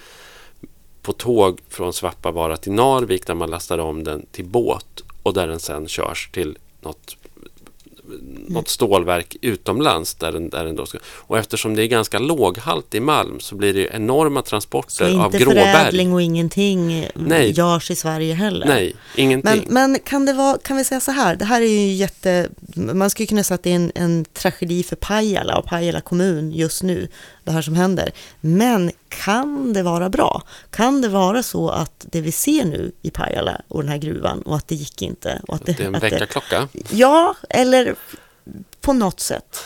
på 1.09 1.13
tåg 1.13 1.59
från 1.69 1.93
Svappavaara 1.93 2.57
till 2.57 2.71
Narvik 2.71 3.27
där 3.27 3.33
man 3.33 3.49
lastar 3.49 3.77
om 3.77 4.03
den 4.03 4.25
till 4.31 4.45
båt 4.45 5.03
och 5.23 5.33
där 5.33 5.47
den 5.47 5.59
sen 5.59 5.87
körs 5.87 6.29
till 6.31 6.57
något 6.81 7.17
något 8.47 8.67
stålverk 8.67 9.37
utomlands. 9.41 10.15
Där 10.15 10.31
den, 10.31 10.49
där 10.49 10.65
den 10.65 10.75
då 10.75 10.85
ska, 10.85 10.97
och 11.05 11.37
eftersom 11.37 11.75
det 11.75 11.83
är 11.83 11.87
ganska 11.87 12.19
låghalt 12.19 12.95
malm 13.01 13.39
så 13.39 13.55
blir 13.55 13.73
det 13.73 13.89
enorma 13.93 14.41
transporter 14.41 14.89
så 14.89 15.19
av 15.19 15.25
inte 15.25 15.37
gråberg. 15.37 15.73
förädling 15.73 16.13
och 16.13 16.21
ingenting 16.21 17.07
Nej. 17.15 17.51
görs 17.51 17.91
i 17.91 17.95
Sverige 17.95 18.33
heller. 18.33 18.67
Nej, 18.67 18.95
ingenting. 19.15 19.63
Men, 19.67 19.91
men 19.91 19.99
kan, 19.99 20.25
det 20.25 20.33
vara, 20.33 20.57
kan 20.57 20.77
vi 20.77 20.83
säga 20.83 20.99
så 20.99 21.11
här, 21.11 21.35
det 21.35 21.45
här 21.45 21.61
är 21.61 21.65
ju 21.65 21.93
jätte... 21.93 22.49
Man 22.75 23.09
skulle 23.09 23.27
kunna 23.27 23.43
säga 23.43 23.55
att 23.55 23.63
det 23.63 23.71
är 23.71 23.75
en, 23.75 23.91
en 23.95 24.25
tragedi 24.25 24.83
för 24.83 24.95
Pajala 24.95 25.57
och 25.57 25.65
Pajala 25.65 26.01
kommun 26.01 26.51
just 26.51 26.83
nu, 26.83 27.07
det 27.49 27.53
här 27.53 27.61
som 27.61 27.75
händer. 27.75 28.11
Men 28.41 28.91
kan 29.09 29.73
det 29.73 29.83
vara 29.83 30.09
bra? 30.09 30.43
Kan 30.71 31.01
det 31.01 31.07
vara 31.07 31.43
så 31.43 31.69
att 31.69 32.05
det 32.11 32.21
vi 32.21 32.31
ser 32.31 32.65
nu 32.65 32.91
i 33.01 33.09
Pajala 33.11 33.61
och 33.67 33.81
den 33.81 33.91
här 33.91 33.97
gruvan 33.97 34.41
och 34.41 34.55
att 34.55 34.67
det 34.67 34.75
gick 34.75 35.01
inte? 35.01 35.41
Och 35.47 35.55
att 35.55 35.65
det 35.65 35.79
är 35.79 35.85
en 35.85 35.93
det- 35.93 35.99
väckarklocka. 35.99 36.67
Ja, 36.89 37.35
eller 37.49 37.95
på 38.81 38.93
något 38.93 39.19
sätt. 39.19 39.63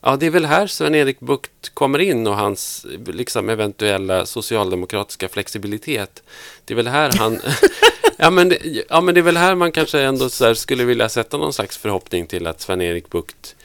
Ja, 0.00 0.16
det 0.16 0.26
är 0.26 0.30
väl 0.30 0.44
här 0.44 0.66
Sven-Erik 0.66 1.20
Bucht 1.20 1.74
kommer 1.74 1.98
in 1.98 2.26
och 2.26 2.36
hans 2.36 2.86
liksom, 3.06 3.48
eventuella 3.48 4.26
socialdemokratiska 4.26 5.28
flexibilitet. 5.28 6.22
Det 6.64 6.74
är 6.74 6.76
väl 6.76 6.88
här 6.88 7.12
han... 7.18 7.40
ja, 8.16 8.30
men 8.30 8.48
det, 8.48 8.58
ja, 8.88 9.00
men 9.00 9.14
det 9.14 9.20
är 9.20 9.22
väl 9.22 9.36
här 9.36 9.54
man 9.54 9.72
kanske 9.72 10.00
ändå 10.00 10.28
skulle 10.54 10.84
vilja 10.84 11.08
sätta 11.08 11.36
någon 11.36 11.52
slags 11.52 11.76
förhoppning 11.76 12.26
till 12.26 12.46
att 12.46 12.60
Sven-Erik 12.60 13.10
Bucht 13.10 13.56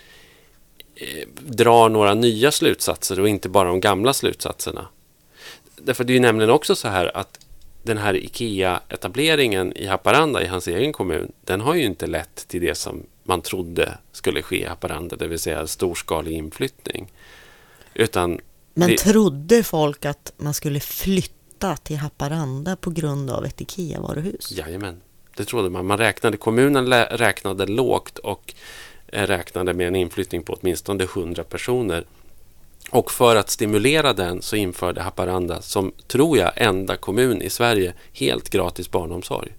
drar 1.40 1.90
några 1.90 2.14
nya 2.14 2.52
slutsatser 2.52 3.20
och 3.20 3.30
inte 3.30 3.50
bara 3.50 3.70
de 3.70 3.80
gamla 3.80 4.14
slutsatserna. 4.14 4.88
Därför 5.76 6.04
det 6.04 6.14
är 6.14 6.16
ju 6.16 6.20
nämligen 6.20 6.50
också 6.52 6.76
så 6.76 6.88
här 6.88 7.18
att 7.18 7.40
den 7.84 7.98
här 7.98 8.14
IKEA-etableringen 8.14 9.74
i 9.78 9.86
Haparanda, 9.86 10.44
i 10.44 10.48
hans 10.48 10.68
egen 10.68 10.94
kommun, 10.94 11.32
den 11.46 11.62
har 11.62 11.76
ju 11.76 11.84
inte 11.84 12.08
lett 12.08 12.48
till 12.48 12.62
det 12.62 12.76
som 12.76 13.04
man 13.24 13.42
trodde 13.42 13.98
skulle 14.12 14.42
ske 14.42 14.62
i 14.62 14.66
Haparanda, 14.66 15.16
det 15.16 15.28
vill 15.28 15.40
säga 15.40 15.68
storskalig 15.68 16.32
inflyttning. 16.32 17.12
Utan 17.94 18.40
Men 18.74 18.90
det, 18.90 18.98
trodde 18.98 19.64
folk 19.64 20.06
att 20.06 20.34
man 20.38 20.54
skulle 20.54 20.80
flytta 20.80 21.78
till 21.78 21.98
Haparanda 21.98 22.76
på 22.76 22.90
grund 22.90 23.30
av 23.30 23.46
ett 23.46 23.62
IKEA-varuhus? 23.62 24.52
jajamän, 24.52 25.02
det 25.36 25.46
trodde 25.46 25.70
man. 25.70 25.86
man 25.86 25.98
räknade, 25.98 26.38
kommunen 26.38 26.94
räknade 26.94 27.66
lågt 27.66 28.18
och 28.18 28.54
eh, 28.54 28.60
räknade 29.12 29.74
med 29.74 29.88
en 29.88 29.96
inflyttning 29.96 30.44
på 30.44 30.54
åtminstone 30.62 31.04
100 31.04 31.44
personer. 31.44 32.06
Och 32.90 33.12
för 33.12 33.36
att 33.36 33.50
stimulera 33.50 34.14
den 34.14 34.42
så 34.42 34.56
införde 34.56 35.02
Haparanda, 35.02 35.62
som 35.62 35.92
tror 36.08 36.38
jag 36.38 36.52
enda 36.56 36.98
kommun 36.98 37.42
i 37.42 37.50
Sverige, 37.50 37.94
helt 38.14 38.50
gratis 38.50 38.92
barnomsorg. 38.92 39.52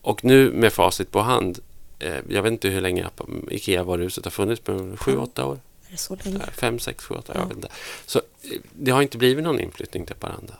Och 0.00 0.24
nu 0.24 0.50
med 0.52 0.72
facit 0.72 1.10
på 1.10 1.20
hand, 1.20 1.58
eh, 1.98 2.14
jag 2.28 2.42
vet 2.42 2.52
inte 2.52 2.68
hur 2.68 2.80
länge 2.80 3.06
IKEA-varuhuset 3.50 4.24
har 4.24 4.30
funnits, 4.30 4.62
men 4.66 4.96
sju, 4.96 5.16
åtta 5.16 5.46
år? 5.46 5.58
Är 5.88 5.90
det 5.92 5.96
så 5.96 6.16
länge? 6.24 6.40
Fem, 6.52 6.78
sex, 6.78 7.04
sju, 7.04 7.14
åtta, 7.14 7.32
Ja. 7.34 7.40
jag 7.40 7.46
vet 7.48 7.56
inte. 7.56 7.68
Så 8.06 8.18
eh, 8.18 8.50
det 8.72 8.90
har 8.90 9.02
inte 9.02 9.18
blivit 9.18 9.44
någon 9.44 9.60
inflyttning 9.60 10.06
till 10.06 10.14
Haparanda. 10.20 10.54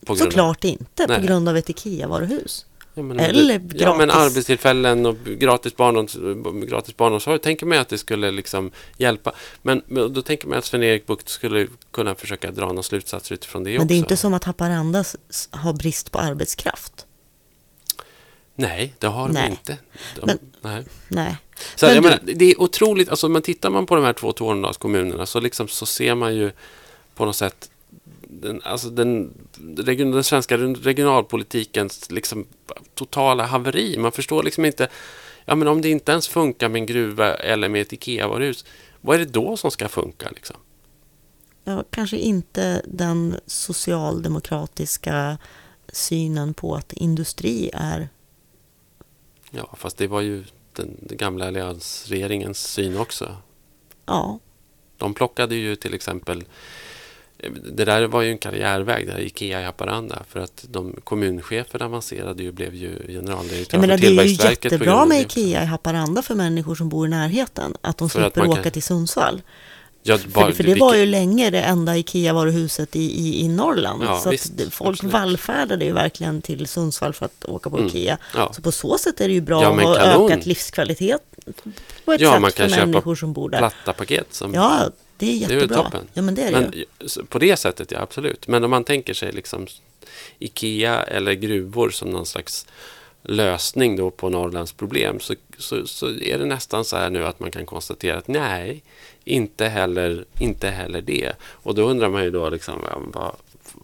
Grund 0.00 0.20
av- 0.20 0.24
Såklart 0.24 0.64
inte, 0.64 1.06
Nej. 1.06 1.20
på 1.20 1.26
grund 1.26 1.48
av 1.48 1.56
ett 1.56 1.68
IKEA-varuhus. 1.70 2.66
Ja, 2.98 3.02
men 3.04 3.20
Eller 3.20 3.58
det- 3.58 3.80
Ja, 3.80 3.96
men 3.96 4.08
gratis. 4.08 4.22
arbetstillfällen 4.22 5.06
och 5.06 5.16
gratis, 5.24 5.74
barnoms- 5.76 6.66
gratis 6.66 6.96
barnomsorg 6.96 7.38
tänker 7.38 7.66
man 7.66 7.78
att 7.78 7.88
det 7.88 7.98
skulle 7.98 8.30
liksom 8.30 8.70
hjälpa. 8.96 9.32
Men, 9.62 9.82
men 9.86 10.12
då 10.12 10.22
tänker 10.22 10.48
man 10.48 10.58
att 10.58 10.64
Sven-Erik 10.64 11.06
Bucht 11.06 11.28
skulle 11.28 11.66
kunna 11.90 12.14
försöka 12.14 12.50
dra 12.50 12.66
några 12.66 12.82
slutsatser 12.82 13.34
utifrån 13.34 13.64
det 13.64 13.70
Men 13.70 13.76
också. 13.78 13.88
det 13.88 13.94
är 13.94 13.98
inte 13.98 14.16
som 14.16 14.34
att 14.34 14.44
Haparanda 14.44 15.04
har 15.50 15.72
brist 15.72 16.12
på 16.12 16.18
arbetskraft. 16.18 17.06
Nej, 18.54 18.94
det 18.98 19.06
har 19.06 19.28
Nej. 19.28 19.42
de 19.46 19.50
inte. 19.50 19.76
De, 20.20 20.26
Men- 20.26 20.38
nej. 20.60 20.84
Nej. 21.08 21.36
Så 21.76 21.86
Men 21.86 21.94
jag 21.94 22.04
du- 22.04 22.08
menar, 22.08 22.20
det 22.34 22.44
är 22.44 22.60
otroligt, 22.60 23.08
alltså 23.08 23.28
men 23.28 23.42
tittar 23.42 23.70
man 23.70 23.86
på 23.86 23.94
de 23.96 24.04
här 24.04 24.12
två 24.12 24.32
Tornedalskommunerna 24.32 25.26
så, 25.26 25.40
liksom, 25.40 25.68
så 25.68 25.86
ser 25.86 26.14
man 26.14 26.34
ju 26.36 26.50
på 27.14 27.24
något 27.24 27.36
sätt 27.36 27.70
den, 28.30 28.60
alltså 28.64 28.88
den, 28.90 29.30
region, 29.76 30.10
den 30.10 30.24
svenska 30.24 30.56
regionalpolitikens 30.56 32.10
liksom, 32.10 32.46
totala 32.94 33.46
haveri. 33.46 33.98
Man 33.98 34.12
förstår 34.12 34.42
liksom 34.42 34.64
inte, 34.64 34.88
ja 35.44 35.54
men 35.54 35.68
om 35.68 35.80
det 35.80 35.88
inte 35.88 36.12
ens 36.12 36.28
funkar 36.28 36.68
med 36.68 36.80
en 36.80 36.86
gruva 36.86 37.34
eller 37.34 37.68
med 37.68 37.82
ett 37.82 37.92
IKEA-varuhus, 37.92 38.64
vad 39.00 39.14
är 39.14 39.18
det 39.18 39.32
då 39.32 39.56
som 39.56 39.70
ska 39.70 39.88
funka? 39.88 40.30
Liksom? 40.30 40.56
Ja, 41.64 41.84
kanske 41.90 42.16
inte 42.16 42.82
den 42.86 43.36
socialdemokratiska 43.46 45.38
synen 45.92 46.54
på 46.54 46.74
att 46.74 46.92
industri 46.92 47.70
är... 47.74 48.08
Ja, 49.50 49.74
fast 49.76 49.96
det 49.96 50.06
var 50.06 50.20
ju 50.20 50.44
den, 50.72 50.96
den 51.00 51.16
gamla 51.18 51.46
alliansregeringens 51.46 52.58
syn 52.58 52.98
också. 52.98 53.36
Ja, 54.06 54.38
De 54.96 55.14
plockade 55.14 55.54
ju 55.54 55.76
till 55.76 55.94
exempel 55.94 56.44
det 57.72 57.84
där 57.84 58.06
var 58.06 58.22
ju 58.22 58.30
en 58.30 58.38
karriärväg, 58.38 59.06
det 59.06 59.12
här 59.12 59.20
Ikea 59.20 59.60
i 59.60 59.64
Haparanda. 59.64 60.22
För 60.28 60.40
att 60.40 60.64
de 60.70 60.96
kommuncheferna 61.04 61.84
avancerade 61.84 62.42
ju, 62.42 62.52
blev 62.52 62.74
ju 62.74 63.02
generaldirektör 63.08 63.78
menar 63.78 63.96
för 63.96 64.00
det 64.02 64.06
är 64.06 64.10
ju 64.10 64.16
Tillväxtverket. 64.18 64.64
jättebra 64.72 65.06
med 65.06 65.16
det. 65.18 65.22
IKEA 65.22 65.62
i 65.62 65.66
Haparanda 65.66 66.22
för 66.22 66.34
människor 66.34 66.74
som 66.74 66.88
bor 66.88 67.06
i 67.06 67.10
närheten. 67.10 67.74
Att 67.80 67.98
de 67.98 68.10
För 68.10 68.20
att 68.20 68.32
slipper 68.32 68.40
man 68.40 68.50
åka 68.50 68.62
kan- 68.62 68.72
till 68.72 68.82
Sundsvall. 68.82 69.42
Ja, 70.02 70.18
För, 70.18 70.28
bara- 70.28 70.52
för 70.52 70.62
det 70.62 70.68
vilka- 70.68 70.84
var 70.84 70.94
ju 70.94 71.06
länge 71.06 71.50
det 71.50 71.60
enda 71.60 71.96
IKEA-varuhuset 71.96 72.96
i, 72.96 73.00
i, 73.00 73.44
i 73.44 73.48
Norrland. 73.48 74.02
Ja, 74.04 74.20
så 74.20 74.30
visst, 74.30 74.46
att 74.50 74.58
det- 74.58 74.70
folk 74.70 74.96
absolut. 74.96 75.12
vallfärdade 75.12 75.84
ju 75.84 75.92
verkligen 75.92 76.42
till 76.42 76.66
Sundsvall 76.66 77.12
för 77.12 77.26
att 77.26 77.44
åka 77.44 77.70
på 77.70 77.76
Mm, 77.76 77.88
IKEA. 77.88 78.18
ja. 78.34 78.52
Så 78.52 78.62
på 78.62 78.72
så 78.72 78.98
sätt 78.98 79.20
är 79.20 79.28
det 79.28 79.34
ju 79.34 79.40
bra 79.40 79.62
Ja, 79.62 79.68
att 79.92 80.12
ha 80.14 80.26
ökat 80.30 80.46
livskvalitet 80.46 81.20
på 82.04 82.12
ett 82.12 82.20
Ja, 82.20 82.32
sätt 82.32 82.40
man 82.42 82.50
kan 82.52 82.70
för 82.70 82.86
människor 82.86 83.14
som 83.14 83.32
bor 83.32 83.50
där. 83.50 83.58
Platta 83.58 83.92
paket 83.92 84.26
som 84.34 84.54
Ja, 84.54 84.80
det 85.18 85.26
är 85.44 85.48
Det 85.48 85.54
är 85.54 85.60
jättebra. 85.60 85.82
toppen. 85.84 86.06
Ja, 86.14 86.22
men 86.22 86.34
det 86.34 86.42
är 86.42 86.52
det 86.52 86.60
Men 86.60 86.72
ju. 86.72 87.24
på 87.28 87.38
det 87.38 87.56
sättet, 87.56 87.90
ja 87.90 88.00
absolut. 88.00 88.48
Men 88.48 88.64
om 88.64 88.70
man 88.70 88.84
tänker 88.84 89.14
sig 89.14 89.32
liksom 89.32 89.66
Ikea 90.38 91.02
eller 91.02 91.32
gruvor 91.32 91.90
som 91.90 92.10
någon 92.10 92.26
slags 92.26 92.66
lösning 93.22 93.96
då 93.96 94.10
på 94.10 94.28
Norrlands 94.28 94.72
problem 94.72 95.20
så, 95.20 95.34
så, 95.58 95.86
så 95.86 96.06
är 96.08 96.38
det 96.38 96.44
nästan 96.46 96.84
så 96.84 96.96
här 96.96 97.10
nu 97.10 97.24
att 97.26 97.40
man 97.40 97.50
kan 97.50 97.66
konstatera 97.66 98.18
att 98.18 98.28
nej, 98.28 98.82
inte 99.24 99.66
heller, 99.66 100.24
inte 100.40 100.68
heller 100.68 101.00
det. 101.00 101.32
Och 101.42 101.74
då 101.74 101.82
undrar 101.82 102.08
man 102.08 102.24
ju 102.24 102.30
då 102.30 102.48
liksom, 102.50 102.80
vad, 103.14 103.36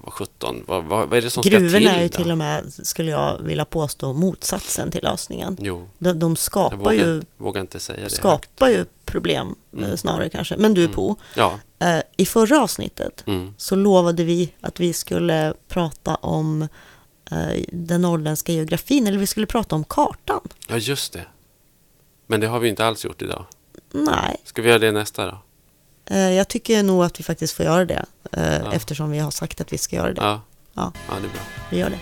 vad 0.04 0.12
17, 0.14 0.64
vad, 0.66 0.84
vad, 0.84 1.08
vad 1.08 1.18
är 1.18 1.22
det 1.22 1.30
som 1.30 1.42
ska 1.42 1.50
Gruvorna 1.50 1.78
till? 1.78 1.88
är 1.88 2.02
ju 2.02 2.08
till 2.08 2.30
och 2.30 2.38
med, 2.38 2.72
skulle 2.72 3.10
jag 3.10 3.38
vilja 3.42 3.64
påstå, 3.64 4.12
motsatsen 4.12 4.90
till 4.90 5.02
lösningen. 5.02 5.56
Jo, 5.60 5.88
De, 5.98 6.12
de 6.18 6.36
skapar, 6.36 6.76
vågar, 6.76 6.92
ju, 6.92 7.22
vågar 7.36 7.60
inte 7.60 7.80
säga 7.80 8.04
det. 8.04 8.10
skapar 8.10 8.68
ju 8.68 8.84
problem 9.04 9.54
Mm. 9.72 9.90
eh, 9.90 9.96
snarare 9.96 10.28
kanske. 10.28 10.56
Men 10.56 10.74
du 10.74 10.88
på, 10.88 11.16
Ja, 11.36 11.58
eh, 11.78 12.00
i 12.16 12.26
förra 12.26 12.62
avsnittet 12.62 13.24
mm. 13.26 13.54
så 13.56 13.76
lovade 13.76 14.24
vi 14.24 14.52
att 14.60 14.80
vi 14.80 14.92
skulle 14.92 15.54
prata 15.68 16.14
om 16.14 16.62
eh, 17.30 17.62
den 17.72 18.02
norrländska 18.02 18.52
geografin, 18.52 19.06
eller 19.06 19.18
vi 19.18 19.26
skulle 19.26 19.46
prata 19.46 19.74
om 19.76 19.84
kartan. 19.84 20.40
ja, 20.68 20.76
just 20.76 21.12
det. 21.12 21.26
Men 22.26 22.40
det 22.40 22.46
har 22.46 22.58
vi 22.60 22.68
inte 22.68 22.86
alls 22.86 23.04
gjort 23.04 23.22
idag. 23.22 23.44
Nej, 23.92 24.36
Ska 24.44 24.62
vi 24.62 24.68
göra 24.68 24.78
det 24.78 24.92
nästa 24.92 25.26
då? 25.26 25.38
Eh, 26.06 26.18
jag 26.32 26.48
tycker 26.48 26.82
nog 26.82 27.04
att 27.04 27.20
vi 27.20 27.24
faktiskt 27.24 27.52
får 27.54 27.64
göra 27.66 27.84
det, 27.84 28.04
eh, 28.32 28.56
Ja. 28.64 28.72
eftersom 28.72 29.10
vi 29.10 29.18
har 29.18 29.30
sagt 29.30 29.60
att 29.60 29.72
vi 29.72 29.78
ska 29.78 29.96
göra 29.96 30.12
det. 30.12 30.20
Ja, 30.22 30.40
Ja, 30.74 30.92
ja 31.08 31.14
det 31.14 31.26
är 31.26 31.30
bra. 31.32 31.40
vi 31.70 31.78
gör 31.78 31.90
det. 31.90 31.98